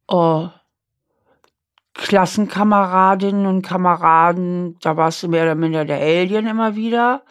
Oh. 0.07 0.48
Klassenkameradinnen 1.94 3.46
und 3.46 3.62
Kameraden, 3.62 4.78
da 4.81 4.96
warst 4.96 5.22
du 5.22 5.28
mehr 5.28 5.42
oder 5.42 5.54
minder 5.54 5.85
der 5.85 5.98
Alien 5.98 6.46
immer 6.46 6.76
wieder. 6.76 7.22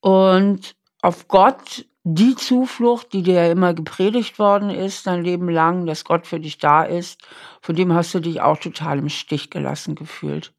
Und 0.00 0.76
auf 1.02 1.26
Gott 1.28 1.86
die 2.08 2.36
Zuflucht, 2.36 3.12
die 3.12 3.24
dir 3.24 3.34
ja 3.34 3.50
immer 3.50 3.74
gepredigt 3.74 4.38
worden 4.38 4.70
ist, 4.70 5.08
dein 5.08 5.24
Leben 5.24 5.48
lang, 5.48 5.86
dass 5.86 6.04
Gott 6.04 6.28
für 6.28 6.38
dich 6.38 6.58
da 6.58 6.84
ist, 6.84 7.20
von 7.60 7.74
dem 7.74 7.92
hast 7.92 8.14
du 8.14 8.20
dich 8.20 8.40
auch 8.40 8.58
total 8.58 8.98
im 8.98 9.08
Stich 9.08 9.50
gelassen 9.50 9.96
gefühlt. 9.96 10.52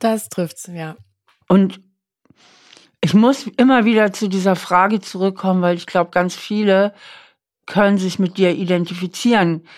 Das 0.00 0.28
trifft's, 0.28 0.68
ja. 0.72 0.96
Und 1.46 1.80
ich 3.00 3.14
muss 3.14 3.46
immer 3.46 3.84
wieder 3.84 4.12
zu 4.12 4.26
dieser 4.26 4.56
Frage 4.56 5.00
zurückkommen, 5.00 5.62
weil 5.62 5.76
ich 5.76 5.86
glaube, 5.86 6.10
ganz 6.10 6.34
viele 6.34 6.94
können 7.66 7.98
sich 7.98 8.18
mit 8.18 8.38
dir 8.38 8.56
identifizieren 8.56 9.68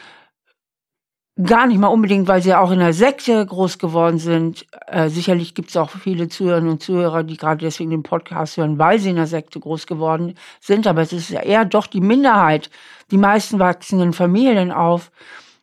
gar 1.45 1.67
nicht 1.67 1.79
mal 1.79 1.89
unbedingt, 1.89 2.29
weil 2.29 2.43
sie 2.43 2.55
auch 2.55 2.71
in 2.71 2.79
der 2.79 2.93
Sekte 2.93 3.45
groß 3.45 3.79
geworden 3.79 4.19
sind. 4.19 4.67
Äh, 4.87 5.09
sicherlich 5.09 5.55
gibt 5.55 5.71
es 5.71 5.77
auch 5.77 5.91
viele 5.91 6.29
Zuhörerinnen 6.29 6.71
und 6.71 6.83
Zuhörer, 6.83 7.23
die 7.23 7.37
gerade 7.37 7.65
deswegen 7.65 7.91
den 7.91 8.03
Podcast 8.03 8.57
hören, 8.57 8.79
weil 8.79 8.99
sie 8.99 9.11
in 9.11 9.17
der 9.17 9.27
Sekte 9.27 9.61
groß 9.61 9.87
geworden 9.87 10.35
sind. 10.61 10.87
Aber 10.87 11.03
es 11.03 11.13
ist 11.13 11.31
ja 11.31 11.41
eher 11.41 11.65
doch 11.65 11.87
die 11.87 12.01
Minderheit. 12.01 12.71
Die 13.11 13.19
meisten 13.19 13.59
wachsen 13.59 14.01
in 14.01 14.13
Familien 14.13 14.73
auf 14.73 15.11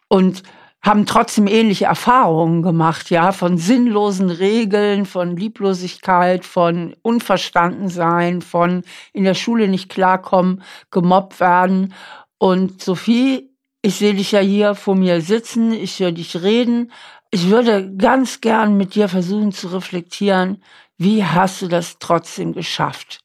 und 0.08 0.44
haben 0.82 1.06
trotzdem 1.06 1.48
ähnliche 1.48 1.86
Erfahrungen 1.86 2.62
gemacht, 2.62 3.10
ja, 3.10 3.32
von 3.32 3.58
sinnlosen 3.58 4.30
Regeln, 4.30 5.06
von 5.06 5.36
Lieblosigkeit, 5.36 6.46
von 6.46 6.96
Unverstandensein, 7.02 8.42
von 8.42 8.84
in 9.12 9.26
der 9.26 9.34
Schule 9.34 9.68
nicht 9.68 9.90
klarkommen, 9.90 10.62
gemobbt 10.92 11.40
werden. 11.40 11.94
Und 12.38 12.82
Sophie 12.82 13.47
ich 13.82 13.96
sehe 13.96 14.14
dich 14.14 14.32
ja 14.32 14.40
hier 14.40 14.76
vor 14.76 14.96
mir 14.96 15.22
sitzen, 15.22 15.72
ich 15.72 16.00
höre 16.00 16.12
dich 16.12 16.42
reden. 16.42 16.92
Ich 17.32 17.50
würde 17.50 17.96
ganz 17.96 18.42
gern 18.42 18.78
mit 18.78 18.96
dir 18.96 19.10
versuchen 19.10 19.52
zu 19.52 19.68
reflektieren, 19.68 20.64
wie 20.98 21.24
hast 21.24 21.62
du 21.62 21.68
das 21.68 22.00
trotzdem 22.00 22.54
geschafft? 22.54 23.20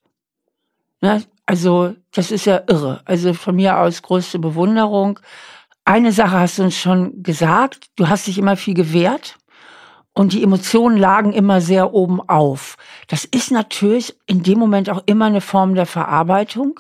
Ne? 1.01 1.23
Also, 1.47 1.95
das 2.13 2.31
ist 2.31 2.45
ja 2.45 2.63
irre. 2.69 3.01
Also 3.05 3.35
von 3.35 3.57
mir 3.57 3.79
aus 3.79 4.03
größte 4.03 4.39
Bewunderung. 4.39 5.19
Eine 5.85 6.13
Sache 6.13 6.39
hast 6.39 6.59
du 6.59 6.65
uns 6.65 6.77
schon 6.77 7.23
gesagt, 7.23 7.91
du 7.97 8.09
hast 8.09 8.27
dich 8.27 8.39
immer 8.39 8.57
viel 8.57 8.75
gewehrt 8.75 9.37
und 10.13 10.33
die 10.33 10.43
Emotionen 10.43 10.97
lagen 10.97 11.33
immer 11.33 11.61
sehr 11.61 11.95
oben 11.95 12.21
auf. 12.29 12.77
Das 13.09 13.25
ist 13.25 13.51
natürlich 13.51 14.17
in 14.27 14.43
dem 14.43 14.59
Moment 14.59 14.91
auch 14.91 15.03
immer 15.07 15.25
eine 15.25 15.41
Form 15.41 15.75
der 15.75 15.87
Verarbeitung. 15.87 16.79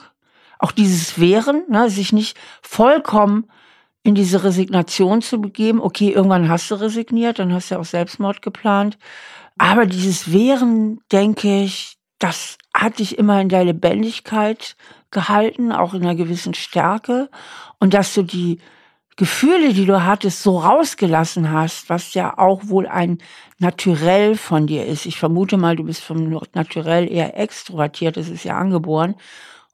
Auch 0.58 0.72
dieses 0.72 1.18
Wehren, 1.18 1.64
ne, 1.68 1.90
sich 1.90 2.12
nicht 2.12 2.36
vollkommen 2.60 3.48
in 4.04 4.14
diese 4.14 4.42
Resignation 4.44 5.22
zu 5.22 5.40
begeben. 5.40 5.80
Okay, 5.80 6.10
irgendwann 6.10 6.48
hast 6.48 6.70
du 6.70 6.74
resigniert, 6.76 7.38
dann 7.38 7.52
hast 7.52 7.70
du 7.70 7.78
auch 7.78 7.84
Selbstmord 7.84 8.42
geplant. 8.42 8.98
Aber 9.58 9.86
dieses 9.86 10.32
Wehren, 10.32 11.00
denke 11.12 11.62
ich, 11.62 11.96
das 12.18 12.58
hat 12.74 12.98
dich 12.98 13.18
immer 13.18 13.40
in 13.40 13.48
der 13.48 13.64
Lebendigkeit 13.64 14.76
gehalten, 15.10 15.72
auch 15.72 15.94
in 15.94 16.02
einer 16.02 16.14
gewissen 16.14 16.54
Stärke. 16.54 17.28
Und 17.78 17.94
dass 17.94 18.14
du 18.14 18.22
die 18.22 18.58
Gefühle, 19.16 19.74
die 19.74 19.84
du 19.84 20.04
hattest, 20.04 20.42
so 20.42 20.58
rausgelassen 20.58 21.52
hast, 21.52 21.90
was 21.90 22.14
ja 22.14 22.38
auch 22.38 22.62
wohl 22.64 22.86
ein 22.86 23.18
Naturell 23.58 24.36
von 24.36 24.66
dir 24.66 24.86
ist. 24.86 25.04
Ich 25.04 25.18
vermute 25.18 25.58
mal, 25.58 25.76
du 25.76 25.84
bist 25.84 26.02
vom 26.02 26.40
Naturell 26.54 27.12
eher 27.12 27.38
extrovertiert, 27.38 28.16
das 28.16 28.28
ist 28.28 28.44
ja 28.44 28.56
angeboren. 28.56 29.14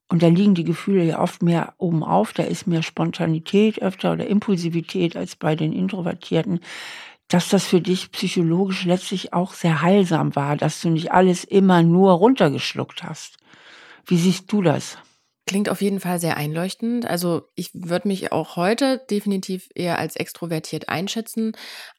Und 0.08 0.22
da 0.22 0.28
liegen 0.28 0.54
die 0.54 0.64
Gefühle 0.64 1.04
ja 1.04 1.20
oft 1.20 1.42
mehr 1.42 1.74
oben 1.76 2.02
auf, 2.02 2.32
da 2.32 2.42
ist 2.42 2.66
mehr 2.66 2.82
Spontanität 2.82 3.82
öfter 3.82 4.12
oder 4.12 4.26
Impulsivität 4.26 5.16
als 5.16 5.36
bei 5.36 5.54
den 5.54 5.72
Introvertierten. 5.72 6.60
Dass 7.28 7.50
das 7.50 7.66
für 7.66 7.82
dich 7.82 8.10
psychologisch 8.12 8.86
letztlich 8.86 9.34
auch 9.34 9.52
sehr 9.52 9.82
heilsam 9.82 10.34
war, 10.34 10.56
dass 10.56 10.80
du 10.80 10.88
nicht 10.88 11.12
alles 11.12 11.44
immer 11.44 11.82
nur 11.82 12.12
runtergeschluckt 12.12 13.02
hast. 13.02 13.36
Wie 14.06 14.16
siehst 14.16 14.50
du 14.50 14.62
das? 14.62 14.96
Klingt 15.48 15.70
auf 15.70 15.80
jeden 15.80 15.98
Fall 15.98 16.20
sehr 16.20 16.36
einleuchtend. 16.36 17.06
Also 17.06 17.48
ich 17.54 17.70
würde 17.72 18.06
mich 18.06 18.32
auch 18.32 18.56
heute 18.56 18.98
definitiv 19.10 19.70
eher 19.74 19.98
als 19.98 20.14
extrovertiert 20.14 20.90
einschätzen. 20.90 21.52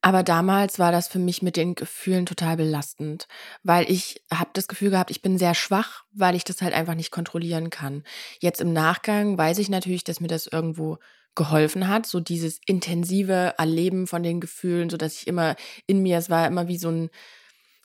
Aber 0.04 0.22
damals 0.22 0.78
war 0.78 0.92
das 0.92 1.08
für 1.08 1.18
mich 1.18 1.42
mit 1.42 1.58
den 1.58 1.74
Gefühlen 1.74 2.28
total 2.28 2.58
belastend, 2.58 3.28
weil 3.64 3.90
ich 3.90 4.22
habe 4.32 4.52
das 4.54 4.68
Gefühl 4.68 4.92
gehabt, 4.92 5.10
ich 5.10 5.24
bin 5.24 5.40
sehr 5.40 5.56
schwach, 5.56 6.04
weil 6.12 6.36
ich 6.36 6.44
das 6.44 6.62
halt 6.62 6.76
einfach 6.76 6.94
nicht 6.94 7.10
kontrollieren 7.10 7.72
kann. 7.72 8.04
Jetzt 8.40 8.62
im 8.62 8.72
Nachgang 8.72 9.36
weiß 9.36 9.58
ich 9.58 9.70
natürlich, 9.70 10.04
dass 10.04 10.20
mir 10.22 10.28
das 10.28 10.46
irgendwo 10.46 11.00
geholfen 11.34 11.88
hat, 11.88 12.06
so 12.06 12.20
dieses 12.20 12.60
intensive 12.68 13.56
Erleben 13.58 14.06
von 14.06 14.22
den 14.22 14.42
Gefühlen, 14.42 14.92
so 14.92 14.98
dass 14.98 15.16
ich 15.16 15.26
immer 15.26 15.56
in 15.88 16.04
mir, 16.04 16.20
es 16.20 16.30
war 16.30 16.46
immer 16.46 16.68
wie 16.68 16.78
so 16.78 16.90
ein 16.92 17.10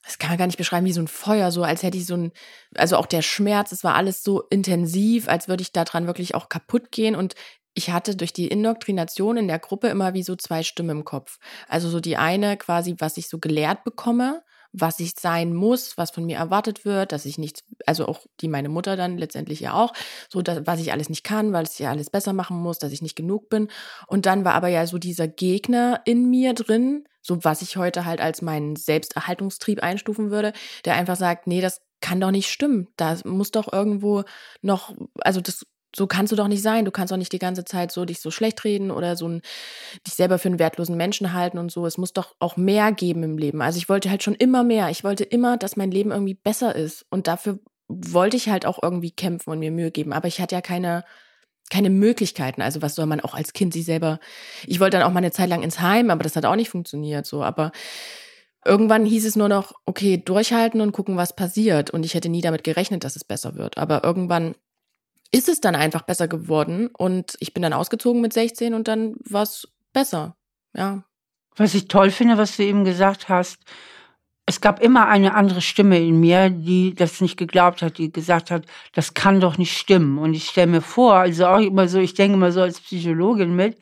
das 0.05 0.19
kann 0.19 0.31
man 0.31 0.39
gar 0.39 0.47
nicht 0.47 0.59
beschreiben, 0.59 0.87
wie 0.87 0.93
so 0.93 1.01
ein 1.01 1.09
Feuer, 1.09 1.51
so 1.51 1.63
als 1.63 1.83
hätte 1.83 1.97
ich 1.97 2.07
so 2.07 2.17
ein, 2.17 2.33
also 2.75 2.97
auch 2.97 3.07
der 3.07 3.23
Schmerz, 3.23 3.73
es 3.73 3.85
war 3.85 3.95
alles 3.95 4.23
so 4.23 4.43
intensiv, 4.43 5.29
als 5.29 5.49
würde 5.49 5.63
ich 5.63 5.73
daran 5.73 6.07
wirklich 6.07 6.35
auch 6.35 6.49
kaputt 6.49 6.91
gehen 6.91 7.17
und 7.17 7.35
ich 7.75 7.91
hatte 7.91 8.15
durch 8.15 8.33
die 8.33 8.49
Indoktrination 8.49 9.37
in 9.37 9.49
der 9.49 9.59
Gruppe 9.59 9.89
immer 9.89 10.15
wie 10.15 10.23
so 10.23 10.37
zwei 10.37 10.63
Stimmen 10.63 10.99
im 10.99 11.05
Kopf. 11.05 11.39
Also 11.69 11.89
so 11.89 11.99
die 11.99 12.17
eine 12.17 12.57
quasi, 12.57 12.95
was 12.99 13.17
ich 13.17 13.29
so 13.29 13.39
gelehrt 13.39 13.83
bekomme, 13.83 14.43
was 14.77 14.99
ich 14.99 15.13
sein 15.19 15.55
muss, 15.55 15.97
was 15.97 16.11
von 16.11 16.27
mir 16.27 16.37
erwartet 16.37 16.85
wird, 16.85 17.13
dass 17.13 17.25
ich 17.25 17.39
nichts, 17.39 17.63
also 17.87 18.07
auch 18.07 18.27
die 18.41 18.49
meine 18.49 18.69
Mutter 18.69 18.97
dann 18.97 19.17
letztendlich 19.17 19.61
ja 19.61 19.73
auch, 19.75 19.93
so 20.29 20.43
dass, 20.43 20.67
was 20.67 20.81
ich 20.81 20.93
alles 20.93 21.09
nicht 21.09 21.23
kann, 21.23 21.53
weil 21.53 21.65
ich 21.65 21.79
ja 21.79 21.91
alles 21.91 22.11
besser 22.11 22.33
machen 22.33 22.57
muss, 22.57 22.81
dass 22.81 22.93
ich 22.93 23.01
nicht 23.01 23.15
genug 23.15 23.49
bin. 23.49 23.69
Und 24.09 24.27
dann 24.27 24.45
war 24.45 24.55
aber 24.55 24.69
ja 24.69 24.87
so 24.87 24.99
dieser 24.99 25.29
Gegner 25.29 26.01
in 26.05 26.29
mir 26.29 26.55
drin, 26.55 27.05
so 27.23 27.45
was 27.45 27.63
ich 27.63 27.77
heute 27.77 28.05
halt 28.05 28.21
als 28.21 28.43
meinen 28.43 28.75
Selbsterhaltungstrieb 28.75 29.83
einstufen 29.83 30.31
würde, 30.31 30.53
der 30.85 30.95
einfach 30.95 31.17
sagt, 31.17 31.47
nee, 31.47 31.61
das 31.61 31.81
kann 32.01 32.21
doch 32.21 32.33
nicht 32.33 32.51
stimmen. 32.51 32.89
Da 32.97 33.17
muss 33.25 33.53
doch 33.53 33.73
irgendwo 33.73 34.25
noch, 34.61 34.95
also 35.21 35.41
das 35.41 35.65
so 35.97 36.07
kannst 36.07 36.33
du 36.33 36.37
doch 36.37 36.49
nicht 36.49 36.63
sein. 36.63 36.85
Du 36.85 36.91
kannst 36.91 37.13
doch 37.13 37.17
nicht 37.17 37.33
die 37.33 37.39
ganze 37.39 37.65
Zeit 37.65 37.93
so 37.93 38.05
dich 38.05 38.21
so 38.21 38.31
schlecht 38.31 38.65
reden 38.65 38.91
oder 38.91 39.17
so 39.17 39.29
ein, 39.29 39.43
dich 40.07 40.15
selber 40.15 40.39
für 40.39 40.49
einen 40.49 40.59
wertlosen 40.59 40.97
Menschen 40.97 41.33
halten 41.33 41.59
und 41.59 41.71
so. 41.71 41.87
Es 41.87 41.99
muss 41.99 42.13
doch 42.13 42.35
auch 42.41 42.57
mehr 42.57 42.93
geben 42.93 43.23
im 43.23 43.39
Leben. 43.39 43.63
Also 43.63 43.79
ich 43.79 43.89
wollte 43.89 44.11
halt 44.11 44.23
schon 44.23 44.35
immer 44.35 44.65
mehr. 44.65 44.91
Ich 44.91 45.05
wollte 45.05 45.25
immer, 45.25 45.57
dass 45.57 45.77
mein 45.77 45.91
Leben 45.91 46.11
irgendwie 46.11 46.35
besser 46.35 46.75
ist. 46.75 47.07
Und 47.11 47.27
dafür 47.27 47.61
wollte 47.89 48.37
ich 48.37 48.49
halt 48.49 48.67
auch 48.67 48.83
irgendwie 48.83 49.13
kämpfen 49.13 49.51
und 49.51 49.59
mir 49.59 49.71
Mühe 49.71 49.91
geben. 49.91 50.13
Aber 50.13 50.27
ich 50.27 50.41
hatte 50.41 50.55
ja 50.55 50.61
keine, 50.61 51.05
keine 51.71 51.91
Möglichkeiten. 51.91 52.63
Also 52.63 52.83
was 52.83 52.95
soll 52.95 53.07
man 53.07 53.21
auch 53.21 53.35
als 53.35 53.53
Kind 53.53 53.73
sich 53.73 53.85
selber. 53.85 54.19
Ich 54.67 54.81
wollte 54.81 54.99
dann 54.99 55.07
auch 55.07 55.13
mal 55.13 55.19
eine 55.19 55.33
Zeit 55.33 55.49
lang 55.49 55.63
ins 55.63 55.81
Heim, 55.81 56.11
aber 56.11 56.25
das 56.25 56.35
hat 56.35 56.45
auch 56.45 56.57
nicht 56.57 56.71
funktioniert. 56.71 57.27
So, 57.27 57.43
aber 57.45 57.71
irgendwann 58.65 59.05
hieß 59.05 59.27
es 59.27 59.37
nur 59.37 59.49
noch, 59.49 59.75
okay, 59.85 60.17
durchhalten 60.17 60.81
und 60.81 60.93
gucken, 60.93 61.17
was 61.17 61.37
passiert. 61.37 61.91
Und 61.91 62.05
ich 62.05 62.15
hätte 62.15 62.29
nie 62.29 62.41
damit 62.41 62.65
gerechnet, 62.65 63.05
dass 63.05 63.17
es 63.17 63.25
besser 63.25 63.55
wird. 63.55 63.79
Aber 63.79 64.03
irgendwann 64.03 64.55
ist 65.35 65.49
es 65.49 65.61
dann 65.61 65.75
einfach 65.75 66.03
besser 66.03 66.29
geworden 66.29 66.89
und 66.97 67.37
ich 67.41 67.53
bin 67.53 67.63
dann 67.65 67.73
ausgezogen 67.73 68.21
mit 68.21 68.33
16 68.33 68.73
und 68.73 68.87
dann 68.87 69.17
war 69.29 69.43
es 69.43 69.67
besser. 69.93 70.37
Ja. 70.75 71.03
Was 71.57 71.75
ich 71.75 71.89
toll 71.89 72.13
finde, 72.13 72.39
was 72.39 72.57
du 72.57 72.63
eben 72.63 72.85
gesagt 72.85 73.29
hast, 73.29 73.59
es 74.47 74.61
gab 74.61 74.81
immer 74.81 75.09
eine 75.09 75.35
andere 75.35 75.61
Stimme 75.61 75.99
in 75.99 76.21
mir, 76.21 76.51
die 76.51 76.95
das 76.95 77.21
nicht 77.21 77.37
geglaubt 77.37 77.83
hat, 77.83 77.99
die 77.99 78.13
gesagt 78.13 78.53
hat, 78.53 78.67
das 78.93 79.15
kann 79.15 79.41
doch 79.41 79.59
nicht 79.59 79.77
stimmen. 79.77 80.19
Und 80.19 80.35
ich 80.35 80.47
stelle 80.47 80.69
mir 80.69 80.83
vor, 80.83 81.15
also 81.15 81.47
auch 81.47 81.61
immer 81.61 81.89
so, 81.89 81.99
ich 81.99 82.15
denke 82.15 82.35
immer 82.35 82.53
so 82.53 82.61
als 82.61 82.81
Psychologin 82.81 83.57
mit, 83.57 83.77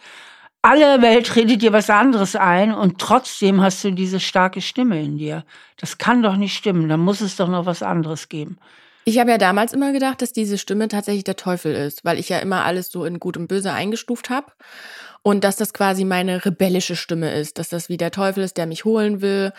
alle 0.62 1.02
Welt 1.02 1.36
redet 1.36 1.60
dir 1.60 1.74
was 1.74 1.90
anderes 1.90 2.34
ein 2.34 2.72
und 2.72 2.98
trotzdem 2.98 3.60
hast 3.60 3.84
du 3.84 3.90
diese 3.90 4.20
starke 4.20 4.62
Stimme 4.62 5.02
in 5.02 5.18
dir. 5.18 5.44
Das 5.76 5.98
kann 5.98 6.22
doch 6.22 6.36
nicht 6.36 6.56
stimmen, 6.56 6.88
da 6.88 6.96
muss 6.96 7.20
es 7.20 7.36
doch 7.36 7.48
noch 7.48 7.66
was 7.66 7.82
anderes 7.82 8.30
geben. 8.30 8.56
Ich 9.04 9.18
habe 9.18 9.30
ja 9.30 9.38
damals 9.38 9.72
immer 9.72 9.92
gedacht, 9.92 10.22
dass 10.22 10.32
diese 10.32 10.58
Stimme 10.58 10.88
tatsächlich 10.88 11.24
der 11.24 11.36
Teufel 11.36 11.74
ist, 11.74 12.04
weil 12.04 12.18
ich 12.18 12.28
ja 12.28 12.38
immer 12.38 12.64
alles 12.64 12.90
so 12.90 13.04
in 13.04 13.18
Gut 13.18 13.36
und 13.36 13.48
Böse 13.48 13.72
eingestuft 13.72 14.30
habe. 14.30 14.52
Und 15.22 15.44
dass 15.44 15.56
das 15.56 15.72
quasi 15.72 16.04
meine 16.04 16.44
rebellische 16.44 16.96
Stimme 16.96 17.32
ist, 17.32 17.58
dass 17.58 17.68
das 17.68 17.88
wie 17.88 17.96
der 17.96 18.10
Teufel 18.10 18.42
ist, 18.42 18.56
der 18.56 18.66
mich 18.66 18.84
holen 18.84 19.20
will. 19.20 19.52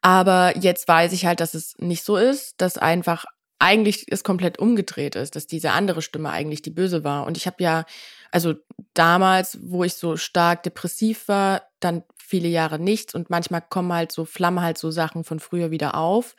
Aber 0.00 0.56
jetzt 0.56 0.86
weiß 0.86 1.12
ich 1.12 1.26
halt, 1.26 1.40
dass 1.40 1.54
es 1.54 1.76
nicht 1.78 2.04
so 2.04 2.16
ist, 2.16 2.54
dass 2.58 2.78
einfach 2.78 3.24
eigentlich 3.58 4.06
es 4.08 4.22
komplett 4.22 4.58
umgedreht 4.58 5.16
ist, 5.16 5.34
dass 5.34 5.46
diese 5.46 5.72
andere 5.72 6.02
Stimme 6.02 6.30
eigentlich 6.30 6.62
die 6.62 6.70
böse 6.70 7.02
war. 7.02 7.26
Und 7.26 7.36
ich 7.36 7.46
habe 7.46 7.62
ja, 7.62 7.84
also 8.30 8.54
damals, 8.94 9.58
wo 9.62 9.82
ich 9.82 9.94
so 9.94 10.16
stark 10.16 10.62
depressiv 10.62 11.26
war, 11.26 11.62
dann 11.80 12.04
viele 12.28 12.48
Jahre 12.48 12.78
nichts 12.78 13.14
und 13.14 13.30
manchmal 13.30 13.62
kommen 13.62 13.90
halt 13.92 14.12
so, 14.12 14.26
flammen 14.26 14.60
halt 14.60 14.76
so 14.76 14.90
Sachen 14.90 15.24
von 15.24 15.40
früher 15.40 15.70
wieder 15.70 15.94
auf. 15.94 16.36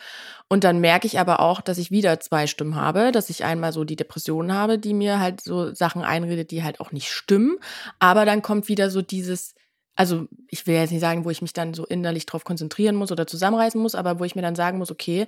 Und 0.47 0.63
dann 0.63 0.80
merke 0.80 1.08
ich 1.08 1.19
aber 1.19 1.39
auch, 1.39 1.62
dass 1.62 1.80
ich 1.80 1.89
wieder 1.89 2.19
zwei 2.19 2.45
Stimmen 2.45 2.75
habe, 2.75 3.12
dass 3.12 3.32
ich 3.32 3.43
einmal 3.43 3.73
so 3.73 3.84
die 3.84 3.95
Depression 3.95 4.54
habe, 4.54 4.78
die 4.78 4.93
mir 4.93 5.19
halt 5.19 5.41
so 5.41 5.73
Sachen 5.73 6.04
einredet, 6.04 6.52
die 6.52 6.63
halt 6.63 6.80
auch 6.80 6.91
nicht 6.91 7.10
stimmen. 7.10 7.58
Aber 7.97 8.25
dann 8.25 8.43
kommt 8.43 8.67
wieder 8.67 8.91
so 8.91 9.02
dieses, 9.02 9.56
also 9.95 10.28
ich 10.47 10.67
will 10.67 10.75
jetzt 10.75 10.91
nicht 10.91 11.02
sagen, 11.02 11.25
wo 11.25 11.32
ich 11.32 11.41
mich 11.41 11.54
dann 11.54 11.73
so 11.73 11.86
innerlich 11.86 12.28
drauf 12.28 12.43
konzentrieren 12.43 12.95
muss 12.95 13.12
oder 13.12 13.25
zusammenreißen 13.25 13.82
muss, 13.82 13.95
aber 13.95 14.19
wo 14.19 14.25
ich 14.25 14.36
mir 14.36 14.43
dann 14.43 14.56
sagen 14.56 14.78
muss, 14.78 14.91
okay, 14.91 15.25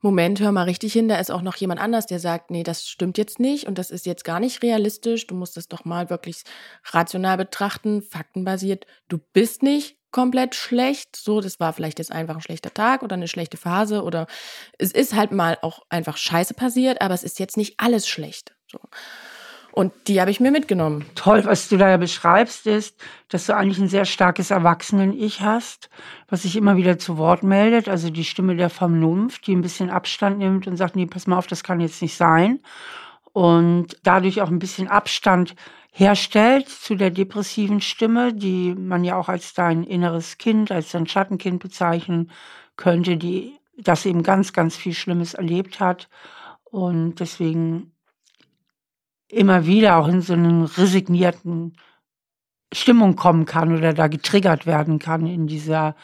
Moment, 0.00 0.40
hör 0.40 0.52
mal 0.52 0.62
richtig 0.62 0.92
hin, 0.92 1.08
da 1.08 1.16
ist 1.18 1.32
auch 1.32 1.42
noch 1.42 1.56
jemand 1.56 1.80
anders, 1.80 2.06
der 2.06 2.20
sagt, 2.20 2.52
nee, 2.52 2.62
das 2.62 2.86
stimmt 2.86 3.18
jetzt 3.18 3.40
nicht 3.40 3.66
und 3.66 3.78
das 3.78 3.90
ist 3.90 4.06
jetzt 4.06 4.24
gar 4.24 4.38
nicht 4.38 4.62
realistisch, 4.62 5.26
du 5.26 5.34
musst 5.34 5.56
das 5.56 5.66
doch 5.66 5.84
mal 5.84 6.08
wirklich 6.08 6.44
rational 6.84 7.36
betrachten, 7.36 8.00
faktenbasiert, 8.02 8.86
du 9.08 9.18
bist 9.18 9.64
nicht 9.64 9.97
komplett 10.10 10.54
schlecht. 10.54 11.16
So, 11.16 11.40
das 11.40 11.60
war 11.60 11.72
vielleicht 11.72 11.98
jetzt 11.98 12.12
einfach 12.12 12.36
ein 12.36 12.42
schlechter 12.42 12.72
Tag 12.72 13.02
oder 13.02 13.14
eine 13.14 13.28
schlechte 13.28 13.56
Phase 13.56 14.02
oder 14.02 14.26
es 14.78 14.92
ist 14.92 15.14
halt 15.14 15.32
mal 15.32 15.58
auch 15.62 15.80
einfach 15.88 16.16
Scheiße 16.16 16.54
passiert, 16.54 17.00
aber 17.00 17.14
es 17.14 17.24
ist 17.24 17.38
jetzt 17.38 17.56
nicht 17.56 17.74
alles 17.78 18.08
schlecht. 18.08 18.54
So. 18.70 18.78
Und 19.78 19.92
die 20.08 20.20
habe 20.20 20.30
ich 20.30 20.40
mir 20.40 20.50
mitgenommen. 20.50 21.04
Toll, 21.14 21.44
was 21.44 21.68
du 21.68 21.76
da 21.76 21.88
ja 21.88 21.98
beschreibst, 21.98 22.66
ist, 22.66 22.98
dass 23.28 23.46
du 23.46 23.54
eigentlich 23.54 23.78
ein 23.78 23.88
sehr 23.88 24.06
starkes 24.06 24.50
Erwachsenen-Ich 24.50 25.40
hast, 25.40 25.88
was 26.28 26.42
sich 26.42 26.56
immer 26.56 26.76
wieder 26.76 26.98
zu 26.98 27.16
Wort 27.16 27.44
meldet. 27.44 27.88
Also 27.88 28.10
die 28.10 28.24
Stimme 28.24 28.56
der 28.56 28.70
Vernunft, 28.70 29.46
die 29.46 29.54
ein 29.54 29.62
bisschen 29.62 29.88
Abstand 29.90 30.38
nimmt 30.38 30.66
und 30.66 30.76
sagt, 30.76 30.96
nee, 30.96 31.06
pass 31.06 31.26
mal 31.26 31.38
auf, 31.38 31.46
das 31.46 31.62
kann 31.62 31.80
jetzt 31.80 32.02
nicht 32.02 32.16
sein. 32.16 32.60
Und 33.32 33.96
dadurch 34.02 34.42
auch 34.42 34.48
ein 34.48 34.58
bisschen 34.58 34.88
Abstand 34.88 35.54
herstellt 35.90 36.68
zu 36.68 36.94
der 36.94 37.10
depressiven 37.10 37.80
Stimme, 37.80 38.34
die 38.34 38.74
man 38.74 39.04
ja 39.04 39.16
auch 39.16 39.28
als 39.28 39.54
dein 39.54 39.84
inneres 39.84 40.38
Kind, 40.38 40.70
als 40.70 40.92
dein 40.92 41.06
Schattenkind 41.06 41.60
bezeichnen 41.60 42.30
könnte, 42.76 43.16
die 43.16 43.58
das 43.76 44.06
eben 44.06 44.22
ganz, 44.22 44.52
ganz 44.52 44.76
viel 44.76 44.94
Schlimmes 44.94 45.34
erlebt 45.34 45.80
hat 45.80 46.08
und 46.64 47.16
deswegen 47.16 47.92
immer 49.28 49.66
wieder 49.66 49.96
auch 49.96 50.08
in 50.08 50.20
so 50.20 50.32
einen 50.32 50.64
resignierten 50.64 51.76
Stimmung 52.72 53.16
kommen 53.16 53.46
kann 53.46 53.76
oder 53.76 53.94
da 53.94 54.08
getriggert 54.08 54.66
werden 54.66 54.98
kann 54.98 55.26
in 55.26 55.46
dieser 55.46 55.96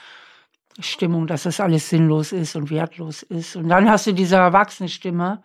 Stimmung, 0.78 1.26
dass 1.26 1.44
das 1.44 1.60
alles 1.60 1.88
sinnlos 1.88 2.32
ist 2.32 2.56
und 2.56 2.70
wertlos 2.70 3.22
ist. 3.22 3.56
Und 3.56 3.68
dann 3.68 3.88
hast 3.88 4.06
du 4.06 4.12
diese 4.12 4.36
Erwachsenenstimme, 4.36 5.42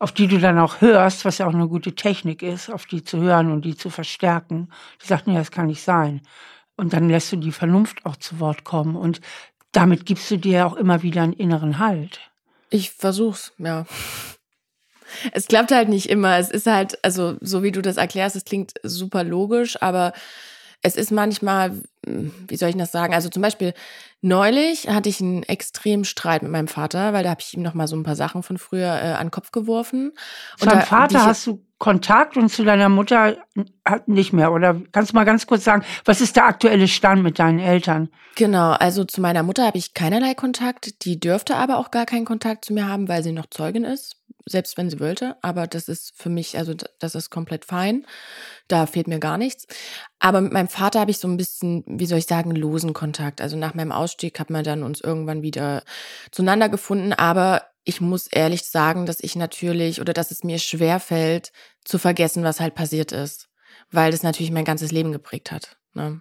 auf 0.00 0.12
die 0.12 0.26
du 0.26 0.38
dann 0.38 0.58
auch 0.58 0.80
hörst, 0.80 1.24
was 1.24 1.38
ja 1.38 1.46
auch 1.46 1.54
eine 1.54 1.68
gute 1.68 1.94
Technik 1.94 2.42
ist, 2.42 2.70
auf 2.70 2.86
die 2.86 3.04
zu 3.04 3.20
hören 3.20 3.52
und 3.52 3.64
die 3.64 3.76
zu 3.76 3.90
verstärken. 3.90 4.70
Die 5.02 5.06
sagt, 5.06 5.26
nee, 5.26 5.34
das 5.34 5.50
kann 5.50 5.66
nicht 5.66 5.82
sein. 5.82 6.22
Und 6.74 6.94
dann 6.94 7.10
lässt 7.10 7.30
du 7.30 7.36
die 7.36 7.52
Vernunft 7.52 8.06
auch 8.06 8.16
zu 8.16 8.40
Wort 8.40 8.64
kommen 8.64 8.96
und 8.96 9.20
damit 9.72 10.06
gibst 10.06 10.30
du 10.30 10.38
dir 10.38 10.66
auch 10.66 10.74
immer 10.74 11.02
wieder 11.02 11.22
einen 11.22 11.34
inneren 11.34 11.78
Halt. 11.78 12.18
Ich 12.70 12.90
versuch's, 12.90 13.52
ja. 13.58 13.86
Es 15.32 15.48
klappt 15.48 15.72
halt 15.72 15.88
nicht 15.88 16.08
immer. 16.08 16.38
Es 16.38 16.50
ist 16.50 16.68
halt, 16.68 17.04
also 17.04 17.36
so 17.40 17.64
wie 17.64 17.72
du 17.72 17.82
das 17.82 17.96
erklärst, 17.96 18.36
es 18.36 18.44
klingt 18.44 18.74
super 18.84 19.24
logisch, 19.24 19.82
aber 19.82 20.12
es 20.82 20.94
ist 20.94 21.10
manchmal, 21.10 21.82
wie 22.06 22.56
soll 22.56 22.68
ich 22.68 22.76
das 22.76 22.92
sagen? 22.92 23.12
Also 23.12 23.28
zum 23.28 23.42
Beispiel 23.42 23.74
neulich 24.20 24.88
hatte 24.88 25.08
ich 25.08 25.20
einen 25.20 25.42
extremen 25.42 26.04
Streit 26.04 26.42
mit 26.42 26.50
meinem 26.50 26.68
Vater, 26.68 27.12
weil 27.12 27.24
da 27.24 27.30
habe 27.30 27.40
ich 27.40 27.54
ihm 27.54 27.62
noch 27.62 27.74
mal 27.74 27.88
so 27.88 27.96
ein 27.96 28.02
paar 28.02 28.16
Sachen 28.16 28.42
von 28.42 28.58
früher 28.58 28.86
äh, 28.86 29.12
an 29.12 29.26
den 29.26 29.30
Kopf 29.30 29.50
geworfen. 29.52 30.12
Deinem 30.60 30.82
Vater 30.82 31.24
hast 31.24 31.46
du 31.46 31.64
Kontakt 31.80 32.36
und 32.36 32.50
zu 32.50 32.62
deiner 32.62 32.90
Mutter 32.90 33.38
nicht 34.06 34.34
mehr? 34.34 34.52
Oder 34.52 34.80
kannst 34.92 35.12
du 35.12 35.16
mal 35.16 35.24
ganz 35.24 35.46
kurz 35.46 35.64
sagen, 35.64 35.82
was 36.04 36.20
ist 36.20 36.36
der 36.36 36.44
aktuelle 36.44 36.86
Stand 36.86 37.22
mit 37.22 37.38
deinen 37.38 37.58
Eltern? 37.58 38.10
Genau, 38.36 38.72
also 38.72 39.04
zu 39.04 39.22
meiner 39.22 39.42
Mutter 39.42 39.66
habe 39.66 39.78
ich 39.78 39.94
keinerlei 39.94 40.34
Kontakt. 40.34 41.06
Die 41.06 41.18
dürfte 41.18 41.56
aber 41.56 41.78
auch 41.78 41.90
gar 41.90 42.04
keinen 42.04 42.26
Kontakt 42.26 42.66
zu 42.66 42.74
mir 42.74 42.86
haben, 42.86 43.08
weil 43.08 43.22
sie 43.22 43.32
noch 43.32 43.46
Zeugin 43.46 43.84
ist 43.84 44.20
selbst 44.46 44.76
wenn 44.76 44.90
sie 44.90 45.00
wollte. 45.00 45.36
Aber 45.42 45.66
das 45.66 45.88
ist 45.88 46.12
für 46.16 46.28
mich, 46.28 46.58
also 46.58 46.74
das 46.98 47.14
ist 47.14 47.30
komplett 47.30 47.64
fein. 47.64 48.06
Da 48.68 48.86
fehlt 48.86 49.08
mir 49.08 49.18
gar 49.18 49.38
nichts. 49.38 49.66
Aber 50.18 50.40
mit 50.40 50.52
meinem 50.52 50.68
Vater 50.68 51.00
habe 51.00 51.10
ich 51.10 51.18
so 51.18 51.28
ein 51.28 51.36
bisschen, 51.36 51.84
wie 51.86 52.06
soll 52.06 52.18
ich 52.18 52.26
sagen, 52.26 52.50
losen 52.50 52.92
Kontakt. 52.92 53.40
Also 53.40 53.56
nach 53.56 53.74
meinem 53.74 53.92
Ausstieg 53.92 54.38
hat 54.38 54.50
man 54.50 54.64
dann 54.64 54.82
uns 54.82 55.00
irgendwann 55.00 55.42
wieder 55.42 55.82
zueinander 56.30 56.68
gefunden. 56.68 57.12
Aber 57.12 57.62
ich 57.84 58.00
muss 58.00 58.26
ehrlich 58.26 58.62
sagen, 58.64 59.06
dass 59.06 59.20
ich 59.20 59.36
natürlich 59.36 60.00
oder 60.00 60.12
dass 60.12 60.30
es 60.30 60.44
mir 60.44 60.58
schwer 60.58 61.00
fällt, 61.00 61.52
zu 61.84 61.98
vergessen, 61.98 62.44
was 62.44 62.60
halt 62.60 62.74
passiert 62.74 63.12
ist. 63.12 63.48
Weil 63.90 64.10
das 64.10 64.22
natürlich 64.22 64.52
mein 64.52 64.64
ganzes 64.64 64.92
Leben 64.92 65.12
geprägt 65.12 65.50
hat. 65.50 65.78
Ne? 65.94 66.20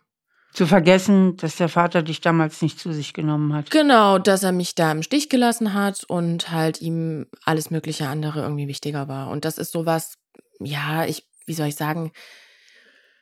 Zu 0.54 0.66
vergessen, 0.66 1.38
dass 1.38 1.58
der 1.58 1.70
Vater 1.70 2.02
dich 2.02 2.22
damals 2.22 2.62
nicht 2.62 2.80
zu 2.80 2.92
sich 2.92 3.14
genommen 3.14 3.54
hat. 3.54 3.70
Genau, 3.70 4.18
dass 4.18 4.44
er 4.44 4.52
mich 4.52 4.74
da 4.74 4.92
im 4.92 5.04
Stich 5.04 5.30
gelassen 5.30 5.74
hat 5.74 6.04
und 6.06 6.50
halt 6.52 6.82
ihm 6.82 7.28
alles 7.46 7.70
mögliche 7.70 8.08
andere 8.08 8.42
irgendwie 8.42 8.68
wichtiger 8.68 9.08
war. 9.08 9.30
Und 9.30 9.46
das 9.46 9.58
ist 9.58 9.72
sowas, 9.72 10.18
ja, 10.60 11.06
ich, 11.06 11.28
wie 11.46 11.54
soll 11.54 11.68
ich 11.68 11.76
sagen, 11.76 12.12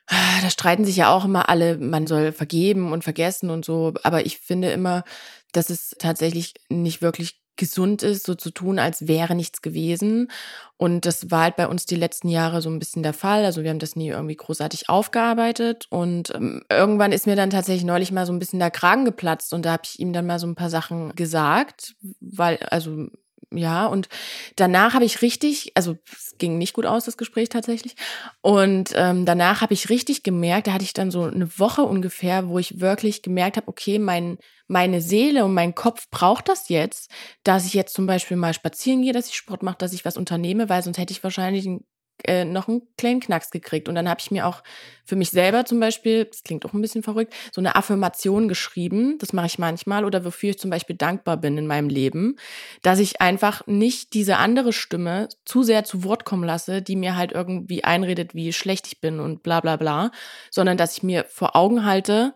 da 0.06 0.48
streiten 0.48 0.86
sich 0.86 0.96
ja 0.96 1.10
auch 1.10 1.26
immer 1.26 1.50
alle, 1.50 1.76
man 1.76 2.06
soll 2.06 2.32
vergeben 2.32 2.92
und 2.92 3.04
vergessen 3.04 3.50
und 3.50 3.64
so. 3.64 3.92
Aber 4.04 4.24
ich 4.24 4.38
finde 4.38 4.70
immer, 4.70 5.04
dass 5.52 5.68
es 5.68 5.94
tatsächlich 5.98 6.54
nicht 6.70 7.02
wirklich 7.02 7.42
gesund 7.58 8.02
ist, 8.02 8.24
so 8.24 8.34
zu 8.34 8.50
tun, 8.50 8.78
als 8.78 9.06
wäre 9.06 9.34
nichts 9.34 9.60
gewesen. 9.60 10.30
Und 10.78 11.04
das 11.04 11.30
war 11.30 11.42
halt 11.42 11.56
bei 11.56 11.66
uns 11.66 11.84
die 11.84 11.96
letzten 11.96 12.28
Jahre 12.28 12.62
so 12.62 12.70
ein 12.70 12.78
bisschen 12.78 13.02
der 13.02 13.12
Fall. 13.12 13.44
Also 13.44 13.62
wir 13.62 13.70
haben 13.70 13.80
das 13.80 13.96
nie 13.96 14.08
irgendwie 14.08 14.36
großartig 14.36 14.88
aufgearbeitet. 14.88 15.86
Und 15.90 16.34
ähm, 16.34 16.62
irgendwann 16.70 17.12
ist 17.12 17.26
mir 17.26 17.36
dann 17.36 17.50
tatsächlich 17.50 17.84
neulich 17.84 18.12
mal 18.12 18.24
so 18.24 18.32
ein 18.32 18.38
bisschen 18.38 18.60
der 18.60 18.70
Kragen 18.70 19.04
geplatzt 19.04 19.52
und 19.52 19.64
da 19.64 19.72
habe 19.72 19.82
ich 19.84 20.00
ihm 20.00 20.12
dann 20.12 20.26
mal 20.26 20.38
so 20.38 20.46
ein 20.46 20.54
paar 20.54 20.70
Sachen 20.70 21.14
gesagt, 21.14 21.96
weil, 22.20 22.58
also 22.70 23.08
ja, 23.50 23.86
und 23.86 24.08
danach 24.56 24.92
habe 24.92 25.06
ich 25.06 25.22
richtig, 25.22 25.72
also 25.74 25.96
es 26.12 26.34
ging 26.36 26.58
nicht 26.58 26.74
gut 26.74 26.84
aus, 26.84 27.06
das 27.06 27.16
Gespräch 27.16 27.48
tatsächlich. 27.48 27.94
Und 28.42 28.92
ähm, 28.94 29.24
danach 29.24 29.62
habe 29.62 29.72
ich 29.72 29.88
richtig 29.88 30.22
gemerkt, 30.22 30.66
da 30.66 30.74
hatte 30.74 30.84
ich 30.84 30.92
dann 30.92 31.10
so 31.10 31.22
eine 31.22 31.58
Woche 31.58 31.82
ungefähr, 31.82 32.48
wo 32.48 32.58
ich 32.58 32.80
wirklich 32.80 33.22
gemerkt 33.22 33.56
habe, 33.56 33.68
okay, 33.68 33.98
mein, 33.98 34.36
meine 34.66 35.00
Seele 35.00 35.46
und 35.46 35.54
mein 35.54 35.74
Kopf 35.74 36.10
braucht 36.10 36.48
das 36.48 36.68
jetzt, 36.68 37.10
dass 37.42 37.64
ich 37.64 37.72
jetzt 37.72 37.94
zum 37.94 38.06
Beispiel 38.06 38.36
mal 38.36 38.52
spazieren 38.52 39.00
gehe, 39.02 39.12
dass 39.14 39.28
ich 39.28 39.36
Sport 39.36 39.62
mache, 39.62 39.78
dass 39.78 39.94
ich 39.94 40.04
was 40.04 40.18
unternehme, 40.18 40.68
weil 40.68 40.82
sonst 40.82 40.98
hätte 40.98 41.12
ich 41.12 41.24
wahrscheinlich 41.24 41.66
einen 41.66 41.84
äh, 42.24 42.44
noch 42.44 42.68
einen 42.68 42.82
kleinen 42.96 43.20
Knacks 43.20 43.50
gekriegt. 43.50 43.88
Und 43.88 43.94
dann 43.94 44.08
habe 44.08 44.20
ich 44.20 44.30
mir 44.30 44.46
auch 44.46 44.62
für 45.04 45.16
mich 45.16 45.30
selber 45.30 45.64
zum 45.64 45.80
Beispiel, 45.80 46.24
das 46.24 46.42
klingt 46.42 46.64
auch 46.66 46.72
ein 46.72 46.80
bisschen 46.80 47.02
verrückt, 47.02 47.34
so 47.52 47.60
eine 47.60 47.76
Affirmation 47.76 48.48
geschrieben. 48.48 49.18
Das 49.18 49.32
mache 49.32 49.46
ich 49.46 49.58
manchmal 49.58 50.04
oder 50.04 50.24
wofür 50.24 50.50
ich 50.50 50.58
zum 50.58 50.70
Beispiel 50.70 50.96
dankbar 50.96 51.36
bin 51.36 51.56
in 51.58 51.66
meinem 51.66 51.88
Leben, 51.88 52.36
dass 52.82 52.98
ich 52.98 53.20
einfach 53.20 53.66
nicht 53.66 54.14
diese 54.14 54.36
andere 54.36 54.72
Stimme 54.72 55.28
zu 55.44 55.62
sehr 55.62 55.84
zu 55.84 56.04
Wort 56.04 56.24
kommen 56.24 56.44
lasse, 56.44 56.82
die 56.82 56.96
mir 56.96 57.16
halt 57.16 57.32
irgendwie 57.32 57.84
einredet, 57.84 58.34
wie 58.34 58.52
schlecht 58.52 58.86
ich 58.86 59.00
bin 59.00 59.20
und 59.20 59.42
bla 59.42 59.60
bla 59.60 59.76
bla, 59.76 60.10
sondern 60.50 60.76
dass 60.76 60.96
ich 60.96 61.02
mir 61.02 61.24
vor 61.28 61.56
Augen 61.56 61.84
halte, 61.84 62.34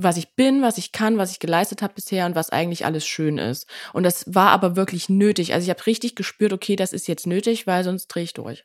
was 0.00 0.16
ich 0.16 0.36
bin, 0.36 0.62
was 0.62 0.78
ich 0.78 0.92
kann, 0.92 1.18
was 1.18 1.32
ich 1.32 1.40
geleistet 1.40 1.82
habe 1.82 1.94
bisher 1.94 2.24
und 2.24 2.36
was 2.36 2.50
eigentlich 2.50 2.86
alles 2.86 3.04
schön 3.04 3.36
ist. 3.36 3.66
Und 3.92 4.04
das 4.04 4.32
war 4.32 4.50
aber 4.50 4.76
wirklich 4.76 5.08
nötig. 5.08 5.52
Also 5.52 5.64
ich 5.64 5.70
habe 5.70 5.84
richtig 5.86 6.14
gespürt, 6.14 6.52
okay, 6.52 6.76
das 6.76 6.92
ist 6.92 7.08
jetzt 7.08 7.26
nötig, 7.26 7.66
weil 7.66 7.82
sonst 7.82 8.06
drehe 8.06 8.22
ich 8.22 8.32
durch. 8.32 8.64